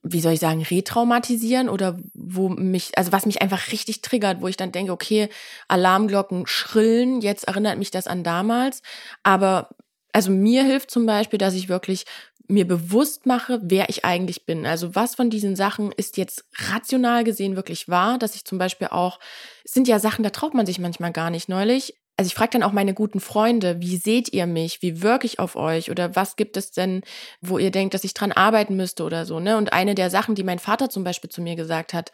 wie 0.03 0.21
soll 0.21 0.33
ich 0.33 0.39
sagen, 0.39 0.61
retraumatisieren 0.61 1.69
oder 1.69 1.97
wo 2.13 2.49
mich, 2.49 2.97
also 2.97 3.11
was 3.11 3.25
mich 3.25 3.41
einfach 3.41 3.71
richtig 3.71 4.01
triggert, 4.01 4.41
wo 4.41 4.47
ich 4.47 4.57
dann 4.57 4.71
denke, 4.71 4.91
okay, 4.91 5.29
Alarmglocken 5.67 6.47
schrillen, 6.47 7.21
jetzt 7.21 7.45
erinnert 7.45 7.77
mich 7.77 7.91
das 7.91 8.07
an 8.07 8.23
damals. 8.23 8.81
Aber 9.23 9.69
also 10.13 10.31
mir 10.31 10.63
hilft 10.63 10.91
zum 10.91 11.05
Beispiel, 11.05 11.39
dass 11.39 11.53
ich 11.53 11.69
wirklich 11.69 12.05
mir 12.47 12.67
bewusst 12.67 13.27
mache, 13.27 13.59
wer 13.61 13.89
ich 13.89 14.05
eigentlich 14.05 14.45
bin. 14.45 14.65
Also 14.65 14.95
was 14.95 15.15
von 15.15 15.29
diesen 15.29 15.55
Sachen 15.55 15.91
ist 15.91 16.17
jetzt 16.17 16.45
rational 16.71 17.23
gesehen 17.23 17.55
wirklich 17.55 17.87
wahr, 17.87 18.17
dass 18.17 18.35
ich 18.35 18.43
zum 18.43 18.57
Beispiel 18.57 18.87
auch, 18.87 19.19
es 19.63 19.73
sind 19.73 19.87
ja 19.87 19.99
Sachen, 19.99 20.23
da 20.23 20.31
traut 20.31 20.55
man 20.55 20.65
sich 20.65 20.79
manchmal 20.79 21.11
gar 21.11 21.29
nicht 21.29 21.47
neulich 21.47 21.95
also 22.19 22.27
ich 22.27 22.35
frage 22.35 22.49
dann 22.51 22.63
auch 22.63 22.73
meine 22.73 22.93
guten 22.93 23.21
Freunde, 23.21 23.79
wie 23.79 23.95
seht 23.95 24.33
ihr 24.33 24.45
mich? 24.45 24.81
Wie 24.81 25.01
wirke 25.01 25.25
ich 25.25 25.39
auf 25.39 25.55
euch? 25.55 25.89
Oder 25.89 26.17
was 26.17 26.35
gibt 26.35 26.57
es 26.57 26.69
denn, 26.71 27.01
wo 27.39 27.57
ihr 27.57 27.71
denkt, 27.71 27.93
dass 27.93 28.03
ich 28.03 28.13
dran 28.13 28.33
arbeiten 28.33 28.75
müsste 28.75 29.05
oder 29.05 29.25
so, 29.25 29.39
ne? 29.39 29.55
Und 29.55 29.71
eine 29.71 29.95
der 29.95 30.09
Sachen, 30.09 30.35
die 30.35 30.43
mein 30.43 30.59
Vater 30.59 30.89
zum 30.89 31.05
Beispiel 31.05 31.29
zu 31.29 31.41
mir 31.41 31.55
gesagt 31.55 31.93
hat, 31.93 32.11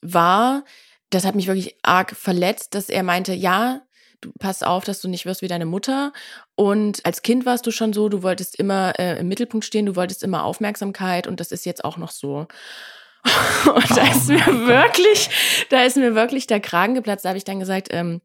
war, 0.00 0.64
das 1.10 1.26
hat 1.26 1.34
mich 1.34 1.48
wirklich 1.48 1.76
arg 1.82 2.16
verletzt, 2.16 2.74
dass 2.74 2.88
er 2.88 3.02
meinte, 3.02 3.34
ja, 3.34 3.82
du 4.22 4.32
pass 4.38 4.62
auf, 4.62 4.84
dass 4.84 5.02
du 5.02 5.08
nicht 5.08 5.26
wirst 5.26 5.42
wie 5.42 5.48
deine 5.48 5.66
Mutter. 5.66 6.14
Und 6.54 7.04
als 7.04 7.20
Kind 7.20 7.44
warst 7.44 7.66
du 7.66 7.72
schon 7.72 7.92
so, 7.92 8.08
du 8.08 8.22
wolltest 8.22 8.58
immer 8.58 8.98
äh, 8.98 9.18
im 9.20 9.28
Mittelpunkt 9.28 9.66
stehen, 9.66 9.84
du 9.84 9.96
wolltest 9.96 10.22
immer 10.22 10.44
Aufmerksamkeit 10.44 11.26
und 11.26 11.40
das 11.40 11.52
ist 11.52 11.66
jetzt 11.66 11.84
auch 11.84 11.98
noch 11.98 12.10
so. 12.10 12.46
Und 13.66 13.96
da 13.96 14.10
ist 14.10 14.28
oh 14.28 14.32
mir 14.32 14.66
wirklich, 14.66 15.30
da 15.68 15.84
ist 15.84 15.96
mir 15.96 16.16
wirklich 16.16 16.48
der 16.48 16.58
Kragen 16.58 16.94
geplatzt. 16.94 17.24
Da 17.24 17.28
habe 17.28 17.38
ich 17.38 17.44
dann 17.44 17.60
gesagt, 17.60 17.88
ähm, 17.92 18.20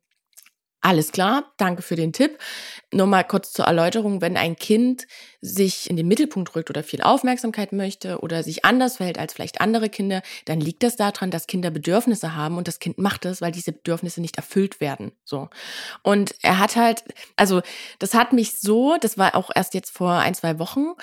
alles 0.82 1.11
klar, 1.11 1.53
danke 1.57 1.82
für 1.82 1.95
den 1.95 2.13
Tipp. 2.13 2.38
Nur 2.94 3.08
mal 3.08 3.24
kurz 3.24 3.52
zur 3.52 3.66
Erläuterung, 3.66 4.22
wenn 4.22 4.38
ein 4.38 4.56
Kind 4.56 5.08
sich 5.42 5.90
in 5.90 5.98
den 5.98 6.08
Mittelpunkt 6.08 6.56
rückt 6.56 6.70
oder 6.70 6.84
viel 6.84 7.02
Aufmerksamkeit 7.02 7.74
möchte 7.74 8.20
oder 8.20 8.44
sich 8.44 8.64
anders 8.64 8.98
verhält 8.98 9.20
als 9.20 9.34
vielleicht 9.34 9.60
andere 9.60 9.90
Kinder, 9.90 10.22
dann 10.46 10.62
liegt 10.62 10.84
das 10.84 10.96
daran, 10.96 11.30
dass 11.30 11.48
Kinder 11.48 11.70
Bedürfnisse 11.70 12.36
haben 12.36 12.58
und 12.58 12.68
das 12.68 12.80
Kind 12.80 12.98
macht 12.98 13.26
es, 13.26 13.42
weil 13.42 13.52
diese 13.52 13.74
Bedürfnisse 13.74 14.22
nicht 14.22 14.38
erfüllt 14.38 14.80
werden. 14.80 15.12
So. 15.26 15.50
Und 16.02 16.36
er 16.42 16.60
hat 16.60 16.76
halt, 16.76 17.04
also 17.36 17.62
das 18.00 18.14
hat 18.14 18.32
mich 18.32 18.60
so, 18.60 18.96
das 19.00 19.18
war 19.18 19.36
auch 19.36 19.52
erst 19.54 19.74
jetzt 19.74 19.92
vor 19.92 20.14
ein, 20.14 20.34
zwei 20.34 20.58
Wochen, 20.58 20.94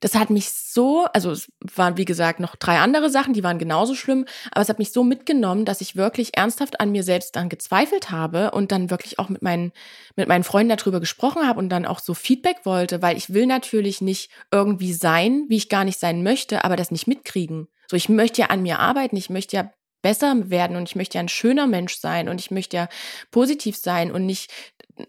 das 0.00 0.14
hat 0.14 0.30
mich 0.30 0.50
so, 0.50 1.06
also 1.12 1.30
es 1.30 1.50
waren 1.74 1.96
wie 1.96 2.04
gesagt 2.04 2.40
noch 2.40 2.56
drei 2.56 2.78
andere 2.78 3.08
Sachen, 3.10 3.34
die 3.34 3.42
waren 3.42 3.58
genauso 3.58 3.94
schlimm, 3.94 4.26
aber 4.50 4.60
es 4.62 4.68
hat 4.68 4.78
mich 4.78 4.92
so 4.92 5.04
mitgenommen, 5.04 5.64
dass 5.64 5.80
ich 5.80 5.96
wirklich 5.96 6.36
ernsthaft 6.36 6.80
an 6.80 6.92
mir 6.92 7.02
selbst 7.02 7.36
dann 7.36 7.48
gezweifelt 7.48 8.10
habe 8.10 8.50
und 8.50 8.72
dann 8.72 8.90
wirklich 8.90 9.18
auch 9.18 9.28
mit 9.28 9.42
meinen, 9.42 9.72
mit 10.14 10.28
meinen 10.28 10.44
Freunden 10.44 10.76
darüber 10.76 11.00
gesprochen 11.00 11.25
habe 11.34 11.58
und 11.58 11.68
dann 11.68 11.86
auch 11.86 11.98
so 11.98 12.14
Feedback 12.14 12.58
wollte, 12.64 13.02
weil 13.02 13.16
ich 13.16 13.32
will 13.32 13.46
natürlich 13.46 14.00
nicht 14.00 14.30
irgendwie 14.52 14.92
sein, 14.92 15.46
wie 15.48 15.56
ich 15.56 15.68
gar 15.68 15.84
nicht 15.84 15.98
sein 15.98 16.22
möchte, 16.22 16.64
aber 16.64 16.76
das 16.76 16.90
nicht 16.90 17.06
mitkriegen. 17.06 17.68
So, 17.90 17.96
ich 17.96 18.08
möchte 18.08 18.42
ja 18.42 18.46
an 18.48 18.62
mir 18.62 18.78
arbeiten, 18.78 19.16
ich 19.16 19.30
möchte 19.30 19.56
ja 19.56 19.70
besser 20.02 20.50
werden 20.50 20.76
und 20.76 20.88
ich 20.88 20.94
möchte 20.94 21.18
ja 21.18 21.22
ein 21.22 21.28
schöner 21.28 21.66
Mensch 21.66 21.98
sein 21.98 22.28
und 22.28 22.40
ich 22.40 22.50
möchte 22.50 22.76
ja 22.76 22.88
positiv 23.30 23.76
sein 23.76 24.12
und 24.12 24.24
nicht 24.24 24.52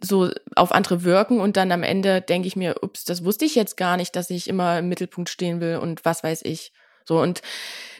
so 0.01 0.31
auf 0.55 0.71
andere 0.71 1.03
wirken 1.03 1.39
und 1.39 1.55
dann 1.55 1.71
am 1.71 1.83
Ende 1.83 2.21
denke 2.21 2.47
ich 2.47 2.55
mir, 2.55 2.77
ups, 2.81 3.05
das 3.05 3.23
wusste 3.23 3.45
ich 3.45 3.55
jetzt 3.55 3.77
gar 3.77 3.97
nicht, 3.97 4.15
dass 4.15 4.29
ich 4.29 4.47
immer 4.47 4.79
im 4.79 4.89
Mittelpunkt 4.89 5.29
stehen 5.29 5.61
will 5.61 5.77
und 5.77 6.03
was 6.03 6.23
weiß 6.23 6.41
ich. 6.43 6.71
So 7.07 7.19
und 7.19 7.41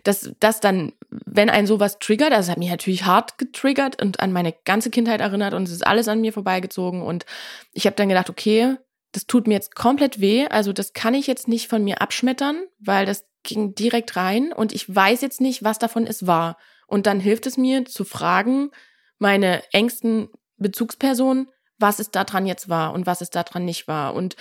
das, 0.04 0.32
das 0.40 0.60
dann, 0.60 0.94
wenn 1.10 1.50
ein 1.50 1.68
sowas 1.68 2.00
triggert, 2.00 2.32
das 2.32 2.50
hat 2.50 2.58
mich 2.58 2.70
natürlich 2.70 3.06
hart 3.06 3.38
getriggert 3.38 4.02
und 4.02 4.20
an 4.20 4.32
meine 4.32 4.54
ganze 4.66 4.90
Kindheit 4.90 5.22
erinnert 5.22 5.54
und 5.54 5.64
es 5.64 5.72
ist 5.72 5.86
alles 5.86 6.08
an 6.08 6.22
mir 6.22 6.34
vorbeigezogen 6.34 7.02
und 7.02 7.26
ich 7.74 7.86
habe 7.86 7.96
dann 7.96 8.10
gedacht, 8.10 8.30
okay, 8.30 8.76
das 9.12 9.26
tut 9.26 9.48
mir 9.48 9.56
jetzt 9.56 9.76
komplett 9.76 10.20
weh, 10.20 10.48
also 10.48 10.74
das 10.74 10.94
kann 10.94 11.14
ich 11.14 11.28
jetzt 11.28 11.48
nicht 11.48 11.68
von 11.68 11.84
mir 11.84 12.02
abschmettern, 12.02 12.64
weil 12.80 13.06
das 13.06 13.26
ging 13.44 13.76
direkt 13.76 14.16
rein 14.16 14.52
und 14.54 14.74
ich 14.74 14.94
weiß 14.94 15.22
jetzt 15.22 15.42
nicht, 15.42 15.64
was 15.64 15.80
davon 15.80 16.06
es 16.06 16.28
war. 16.28 16.58
Und 16.86 17.06
dann 17.06 17.20
hilft 17.20 17.46
es 17.48 17.58
mir 17.58 17.86
zu 17.86 18.04
fragen, 18.04 18.72
meine 19.20 19.64
engsten 19.74 20.30
Bezugspersonen, 20.58 21.48
was 21.80 22.00
es 22.00 22.12
daran 22.12 22.46
jetzt 22.46 22.70
war 22.70 22.94
und 22.94 23.06
was 23.06 23.22
es 23.22 23.30
daran 23.30 23.66
nicht 23.66 23.88
war. 23.88 24.14
Und 24.14 24.36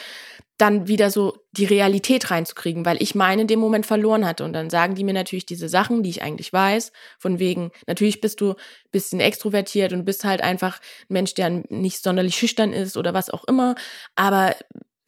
dann 0.58 0.88
wieder 0.88 1.10
so 1.10 1.36
die 1.52 1.66
Realität 1.66 2.30
reinzukriegen, 2.30 2.86
weil 2.86 3.02
ich 3.02 3.14
meine 3.14 3.42
in 3.42 3.48
dem 3.48 3.58
Moment 3.58 3.84
verloren 3.84 4.26
hatte. 4.26 4.44
Und 4.44 4.54
dann 4.54 4.70
sagen 4.70 4.94
die 4.94 5.04
mir 5.04 5.12
natürlich 5.12 5.44
diese 5.44 5.68
Sachen, 5.68 6.02
die 6.02 6.10
ich 6.10 6.22
eigentlich 6.22 6.52
weiß, 6.52 6.92
von 7.18 7.38
wegen, 7.38 7.72
natürlich 7.86 8.20
bist 8.22 8.40
du 8.40 8.54
bisschen 8.90 9.20
extrovertiert 9.20 9.92
und 9.92 10.06
bist 10.06 10.24
halt 10.24 10.40
einfach 10.40 10.78
ein 10.78 11.14
Mensch, 11.14 11.34
der 11.34 11.50
nicht 11.68 12.02
sonderlich 12.02 12.36
schüchtern 12.36 12.72
ist 12.72 12.96
oder 12.96 13.12
was 13.12 13.28
auch 13.28 13.44
immer. 13.44 13.74
Aber 14.14 14.54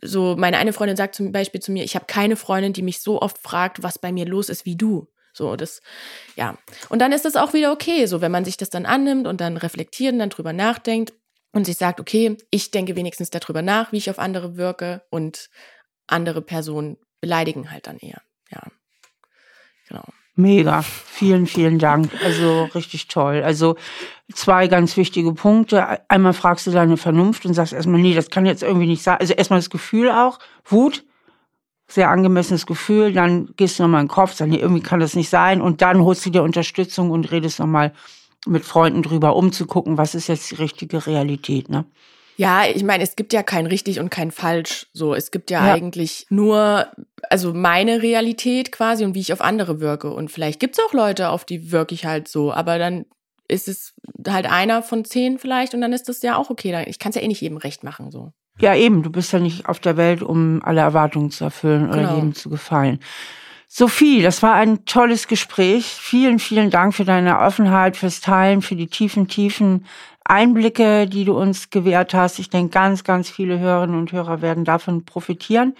so, 0.02 0.36
meine 0.36 0.58
eine 0.58 0.74
Freundin 0.74 0.96
sagt 0.96 1.14
zum 1.14 1.32
Beispiel 1.32 1.60
zu 1.60 1.72
mir, 1.72 1.82
ich 1.82 1.94
habe 1.94 2.04
keine 2.06 2.36
Freundin, 2.36 2.74
die 2.74 2.82
mich 2.82 3.00
so 3.00 3.22
oft 3.22 3.38
fragt, 3.38 3.82
was 3.82 3.98
bei 3.98 4.12
mir 4.12 4.26
los 4.26 4.50
ist 4.50 4.66
wie 4.66 4.76
du. 4.76 5.08
So, 5.32 5.56
das, 5.56 5.80
ja. 6.36 6.58
Und 6.88 7.00
dann 7.00 7.12
ist 7.12 7.24
das 7.24 7.36
auch 7.36 7.54
wieder 7.54 7.72
okay, 7.72 8.06
so, 8.06 8.20
wenn 8.20 8.32
man 8.32 8.44
sich 8.44 8.56
das 8.56 8.70
dann 8.70 8.86
annimmt 8.86 9.26
und 9.26 9.40
dann 9.40 9.56
reflektiert 9.56 10.12
und 10.12 10.18
dann 10.18 10.30
drüber 10.30 10.52
nachdenkt 10.52 11.12
und 11.52 11.64
sich 11.64 11.76
sagt, 11.76 12.00
okay, 12.00 12.36
ich 12.50 12.70
denke 12.70 12.96
wenigstens 12.96 13.30
darüber 13.30 13.62
nach, 13.62 13.92
wie 13.92 13.98
ich 13.98 14.10
auf 14.10 14.18
andere 14.18 14.56
wirke 14.56 15.02
und 15.10 15.50
andere 16.06 16.42
Personen 16.42 16.96
beleidigen 17.20 17.70
halt 17.70 17.86
dann 17.86 17.98
eher. 17.98 18.22
Ja, 18.50 18.62
genau. 19.88 20.04
Mega. 20.38 20.82
Vielen, 20.82 21.48
vielen 21.48 21.80
Dank. 21.80 22.12
Also 22.22 22.68
richtig 22.72 23.08
toll. 23.08 23.42
Also 23.42 23.74
zwei 24.32 24.68
ganz 24.68 24.96
wichtige 24.96 25.32
Punkte. 25.32 26.08
Einmal 26.08 26.32
fragst 26.32 26.64
du 26.68 26.70
deine 26.70 26.96
Vernunft 26.96 27.44
und 27.44 27.54
sagst 27.54 27.72
erstmal, 27.72 28.00
nee, 28.00 28.14
das 28.14 28.30
kann 28.30 28.46
jetzt 28.46 28.62
irgendwie 28.62 28.86
nicht 28.86 29.02
sein. 29.02 29.16
Also 29.18 29.34
erstmal 29.34 29.58
das 29.58 29.68
Gefühl 29.68 30.12
auch, 30.12 30.38
Wut, 30.64 31.04
sehr 31.88 32.10
angemessenes 32.10 32.66
Gefühl. 32.66 33.12
Dann 33.12 33.52
gehst 33.56 33.78
du 33.78 33.82
nochmal 33.82 34.02
in 34.02 34.06
den 34.06 34.12
Kopf, 34.12 34.34
sagst, 34.34 34.52
nee, 34.52 34.60
irgendwie 34.60 34.82
kann 34.82 35.00
das 35.00 35.16
nicht 35.16 35.28
sein. 35.28 35.60
Und 35.60 35.82
dann 35.82 36.04
holst 36.04 36.24
du 36.24 36.30
dir 36.30 36.44
Unterstützung 36.44 37.10
und 37.10 37.32
redest 37.32 37.58
nochmal 37.58 37.92
mit 38.46 38.64
Freunden 38.64 39.02
drüber, 39.02 39.36
um 39.36 39.52
zu 39.52 39.66
gucken, 39.66 39.98
was 39.98 40.14
ist 40.14 40.28
jetzt 40.28 40.50
die 40.50 40.56
richtige 40.56 41.06
Realität, 41.06 41.68
ne? 41.68 41.84
Ja, 42.38 42.62
ich 42.72 42.84
meine, 42.84 43.02
es 43.02 43.16
gibt 43.16 43.32
ja 43.32 43.42
kein 43.42 43.66
richtig 43.66 43.98
und 43.98 44.10
kein 44.10 44.30
falsch. 44.30 44.86
So, 44.92 45.12
es 45.12 45.32
gibt 45.32 45.50
ja, 45.50 45.66
ja, 45.66 45.74
eigentlich 45.74 46.24
nur, 46.30 46.86
also 47.28 47.52
meine 47.52 48.00
Realität 48.00 48.70
quasi 48.70 49.04
und 49.04 49.16
wie 49.16 49.20
ich 49.20 49.32
auf 49.32 49.40
andere 49.40 49.80
wirke. 49.80 50.12
Und 50.12 50.30
vielleicht 50.30 50.60
gibt's 50.60 50.78
auch 50.78 50.92
Leute, 50.92 51.30
auf 51.30 51.44
die 51.44 51.72
wirke 51.72 51.96
ich 51.96 52.06
halt 52.06 52.28
so, 52.28 52.52
aber 52.52 52.78
dann 52.78 53.06
ist 53.48 53.66
es 53.66 53.94
halt 54.28 54.46
einer 54.46 54.84
von 54.84 55.04
zehn 55.04 55.40
vielleicht 55.40 55.74
und 55.74 55.80
dann 55.80 55.92
ist 55.92 56.08
das 56.08 56.22
ja 56.22 56.36
auch 56.36 56.48
okay. 56.48 56.84
Ich 56.86 57.00
kann 57.00 57.10
es 57.10 57.16
ja 57.16 57.22
eh 57.22 57.28
nicht 57.28 57.40
jedem 57.40 57.56
recht 57.56 57.82
machen, 57.82 58.12
so. 58.12 58.32
Ja, 58.60 58.74
eben, 58.74 59.02
du 59.02 59.10
bist 59.10 59.32
ja 59.32 59.40
nicht 59.40 59.68
auf 59.68 59.80
der 59.80 59.96
Welt, 59.96 60.22
um 60.22 60.62
alle 60.62 60.80
Erwartungen 60.80 61.32
zu 61.32 61.42
erfüllen 61.42 61.88
oder 61.88 62.02
genau. 62.02 62.14
jedem 62.14 62.34
zu 62.34 62.50
gefallen. 62.50 63.00
Sophie, 63.70 64.22
das 64.22 64.42
war 64.42 64.54
ein 64.54 64.86
tolles 64.86 65.28
Gespräch. 65.28 65.84
Vielen, 65.84 66.38
vielen 66.38 66.70
Dank 66.70 66.94
für 66.94 67.04
deine 67.04 67.38
Offenheit, 67.38 67.98
fürs 67.98 68.22
Teilen, 68.22 68.62
für 68.62 68.76
die 68.76 68.86
tiefen, 68.86 69.28
tiefen 69.28 69.84
Einblicke, 70.24 71.06
die 71.06 71.26
du 71.26 71.38
uns 71.38 71.68
gewährt 71.68 72.14
hast. 72.14 72.38
Ich 72.38 72.48
denke, 72.48 72.70
ganz, 72.70 73.04
ganz 73.04 73.28
viele 73.28 73.58
Hörerinnen 73.58 73.98
und 73.98 74.10
Hörer 74.10 74.40
werden 74.40 74.64
davon 74.64 75.04
profitieren. 75.04 75.74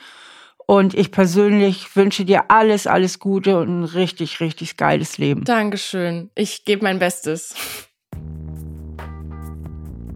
Und 0.67 0.93
ich 0.93 1.11
persönlich 1.11 1.97
wünsche 1.97 2.27
dir 2.27 2.51
alles, 2.51 2.87
alles 2.87 3.21
Gute 3.21 3.59
und 3.59 3.81
ein 3.81 3.85
richtig, 3.85 4.41
richtig 4.41 4.77
geiles 4.77 5.17
Leben. 5.17 5.45
Dankeschön. 5.45 6.31
Ich 6.35 6.67
gebe 6.67 6.85
mein 6.85 6.99
Bestes. 6.99 7.55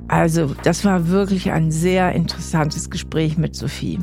Also, 0.08 0.54
das 0.62 0.84
war 0.84 1.08
wirklich 1.08 1.50
ein 1.52 1.70
sehr 1.70 2.12
interessantes 2.12 2.90
Gespräch 2.90 3.38
mit 3.38 3.56
Sophie. 3.56 3.98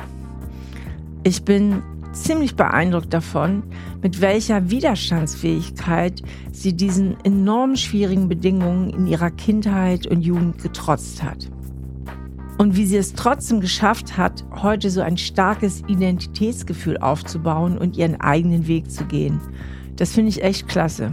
Ich 1.24 1.46
bin 1.46 1.84
ziemlich 2.14 2.56
beeindruckt 2.56 3.14
davon, 3.14 3.64
mit 4.02 4.22
welcher 4.22 4.70
Widerstandsfähigkeit 4.70 6.22
sie 6.52 6.74
diesen 6.74 7.18
enorm 7.24 7.76
schwierigen 7.76 8.28
Bedingungen 8.28 8.90
in 8.90 9.08
ihrer 9.08 9.32
Kindheit 9.32 10.08
und 10.08 10.22
Jugend 10.22 10.62
getrotzt 10.62 11.24
hat. 11.24 11.50
Und 12.58 12.76
wie 12.76 12.86
sie 12.86 12.98
es 12.98 13.14
trotzdem 13.14 13.62
geschafft 13.62 14.18
hat, 14.18 14.44
heute 14.62 14.90
so 14.90 15.02
ein 15.02 15.18
starkes 15.18 15.82
Identitätsgefühl 15.88 16.98
aufzubauen 16.98 17.78
und 17.78 17.96
ihren 17.96 18.20
eigenen 18.20 18.68
Weg 18.68 18.92
zu 18.92 19.06
gehen. 19.06 19.40
Das 19.96 20.12
finde 20.12 20.30
ich 20.30 20.44
echt 20.44 20.68
klasse. 20.68 21.12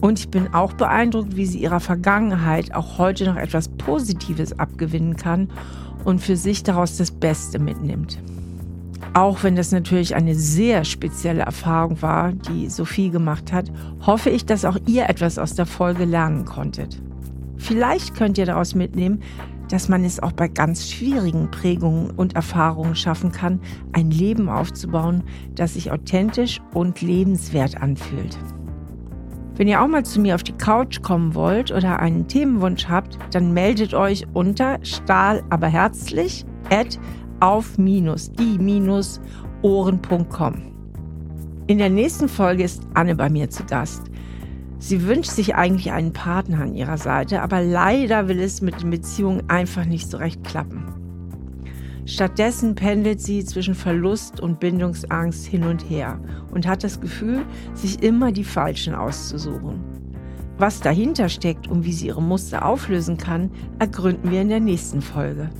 Und 0.00 0.18
ich 0.18 0.28
bin 0.30 0.54
auch 0.54 0.72
beeindruckt, 0.72 1.36
wie 1.36 1.46
sie 1.46 1.58
ihrer 1.58 1.80
Vergangenheit 1.80 2.74
auch 2.74 2.98
heute 2.98 3.24
noch 3.26 3.36
etwas 3.36 3.68
Positives 3.68 4.58
abgewinnen 4.58 5.16
kann 5.16 5.48
und 6.04 6.20
für 6.20 6.36
sich 6.36 6.62
daraus 6.62 6.96
das 6.96 7.10
Beste 7.10 7.58
mitnimmt. 7.58 8.18
Auch 9.14 9.42
wenn 9.42 9.56
das 9.56 9.72
natürlich 9.72 10.14
eine 10.14 10.34
sehr 10.34 10.84
spezielle 10.84 11.42
Erfahrung 11.42 12.00
war, 12.02 12.32
die 12.32 12.68
Sophie 12.68 13.10
gemacht 13.10 13.52
hat, 13.52 13.70
hoffe 14.04 14.30
ich, 14.30 14.46
dass 14.46 14.64
auch 14.64 14.76
ihr 14.86 15.08
etwas 15.08 15.38
aus 15.38 15.54
der 15.54 15.66
Folge 15.66 16.04
lernen 16.04 16.44
konntet. 16.44 17.00
Vielleicht 17.56 18.14
könnt 18.14 18.38
ihr 18.38 18.46
daraus 18.46 18.74
mitnehmen, 18.74 19.20
dass 19.70 19.88
man 19.88 20.04
es 20.04 20.22
auch 20.22 20.32
bei 20.32 20.48
ganz 20.48 20.90
schwierigen 20.90 21.50
Prägungen 21.50 22.10
und 22.10 22.36
Erfahrungen 22.36 22.94
schaffen 22.94 23.32
kann, 23.32 23.60
ein 23.92 24.10
Leben 24.10 24.48
aufzubauen, 24.48 25.24
das 25.54 25.74
sich 25.74 25.90
authentisch 25.90 26.60
und 26.72 27.00
lebenswert 27.00 27.80
anfühlt. 27.80 28.38
Wenn 29.56 29.68
ihr 29.68 29.82
auch 29.82 29.88
mal 29.88 30.04
zu 30.04 30.20
mir 30.20 30.34
auf 30.34 30.42
die 30.42 30.52
Couch 30.52 31.00
kommen 31.00 31.34
wollt 31.34 31.72
oder 31.72 31.98
einen 31.98 32.28
Themenwunsch 32.28 32.88
habt, 32.88 33.18
dann 33.30 33.54
meldet 33.54 33.94
euch 33.94 34.26
unter 34.34 34.78
stahl 37.40 37.48
aber 37.48 37.62
herzlich 37.62 38.30
at 38.30 39.20
auf-die-ohren.com. 39.62 40.54
In 41.68 41.78
der 41.78 41.90
nächsten 41.90 42.28
Folge 42.28 42.62
ist 42.62 42.82
Anne 42.94 43.16
bei 43.16 43.28
mir 43.28 43.50
zu 43.50 43.64
Gast. 43.64 44.02
Sie 44.78 45.02
wünscht 45.04 45.30
sich 45.30 45.54
eigentlich 45.54 45.90
einen 45.90 46.12
Partner 46.12 46.60
an 46.60 46.74
ihrer 46.74 46.98
Seite, 46.98 47.42
aber 47.42 47.62
leider 47.62 48.28
will 48.28 48.40
es 48.40 48.60
mit 48.60 48.82
den 48.82 48.90
Beziehungen 48.90 49.42
einfach 49.48 49.84
nicht 49.84 50.10
so 50.10 50.18
recht 50.18 50.44
klappen. 50.44 50.84
Stattdessen 52.04 52.76
pendelt 52.76 53.20
sie 53.20 53.44
zwischen 53.44 53.74
Verlust 53.74 54.38
und 54.38 54.60
Bindungsangst 54.60 55.46
hin 55.46 55.64
und 55.64 55.90
her 55.90 56.20
und 56.52 56.66
hat 56.66 56.84
das 56.84 57.00
Gefühl, 57.00 57.44
sich 57.74 58.02
immer 58.02 58.30
die 58.30 58.44
Falschen 58.44 58.94
auszusuchen. 58.94 59.80
Was 60.58 60.80
dahinter 60.80 61.28
steckt 61.28 61.68
und 61.68 61.84
wie 61.84 61.92
sie 61.92 62.06
ihre 62.06 62.22
Muster 62.22 62.64
auflösen 62.64 63.16
kann, 63.16 63.50
ergründen 63.80 64.30
wir 64.30 64.42
in 64.42 64.48
der 64.48 64.60
nächsten 64.60 65.02
Folge. 65.02 65.50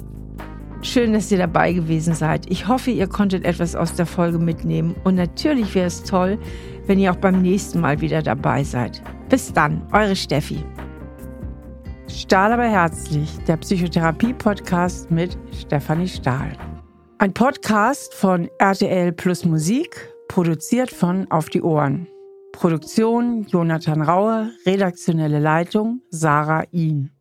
Schön, 0.83 1.13
dass 1.15 1.33
ihr 1.33 1.39
dabei 1.39 1.73
gewesen 1.73 2.15
seid. 2.15 2.51
Ich 2.51 2.69
hoffe, 2.69 2.91
ihr 2.91 3.07
konntet 3.07 3.45
etwas 3.45 3.75
aus 3.75 3.95
der 3.95 4.07
Folge 4.07 4.39
mitnehmen. 4.39 4.95
Und 5.05 5.15
natürlich 5.17 5.75
wäre 5.75 5.87
es 5.87 6.05
toll, 6.05 6.39
wenn 6.87 6.99
ihr 6.99 7.11
auch 7.11 7.17
beim 7.17 7.43
nächsten 7.43 7.81
Mal 7.81 8.01
wieder 8.01 8.23
dabei 8.23 8.63
seid. 8.63 9.03
Bis 9.29 9.53
dann, 9.53 9.83
eure 9.93 10.15
Steffi. 10.15 10.63
Stahl 12.09 12.53
aber 12.53 12.69
herzlich, 12.69 13.31
der 13.49 13.57
Psychotherapie-Podcast 13.57 15.11
mit 15.11 15.37
Stefanie 15.53 16.09
Stahl. 16.09 16.53
Ein 17.19 17.33
Podcast 17.33 18.15
von 18.15 18.49
RTL 18.59 19.13
Plus 19.13 19.45
Musik, 19.45 20.13
produziert 20.29 20.91
von 20.91 21.31
Auf 21.31 21.49
die 21.49 21.63
Ohren. 21.63 22.07
Produktion 22.53 23.47
Jonathan 23.49 24.03
Rauer, 24.03 24.51
redaktionelle 24.65 25.41
Leitung 25.41 26.01
Sarah 26.11 26.65
Ihn. 26.71 27.16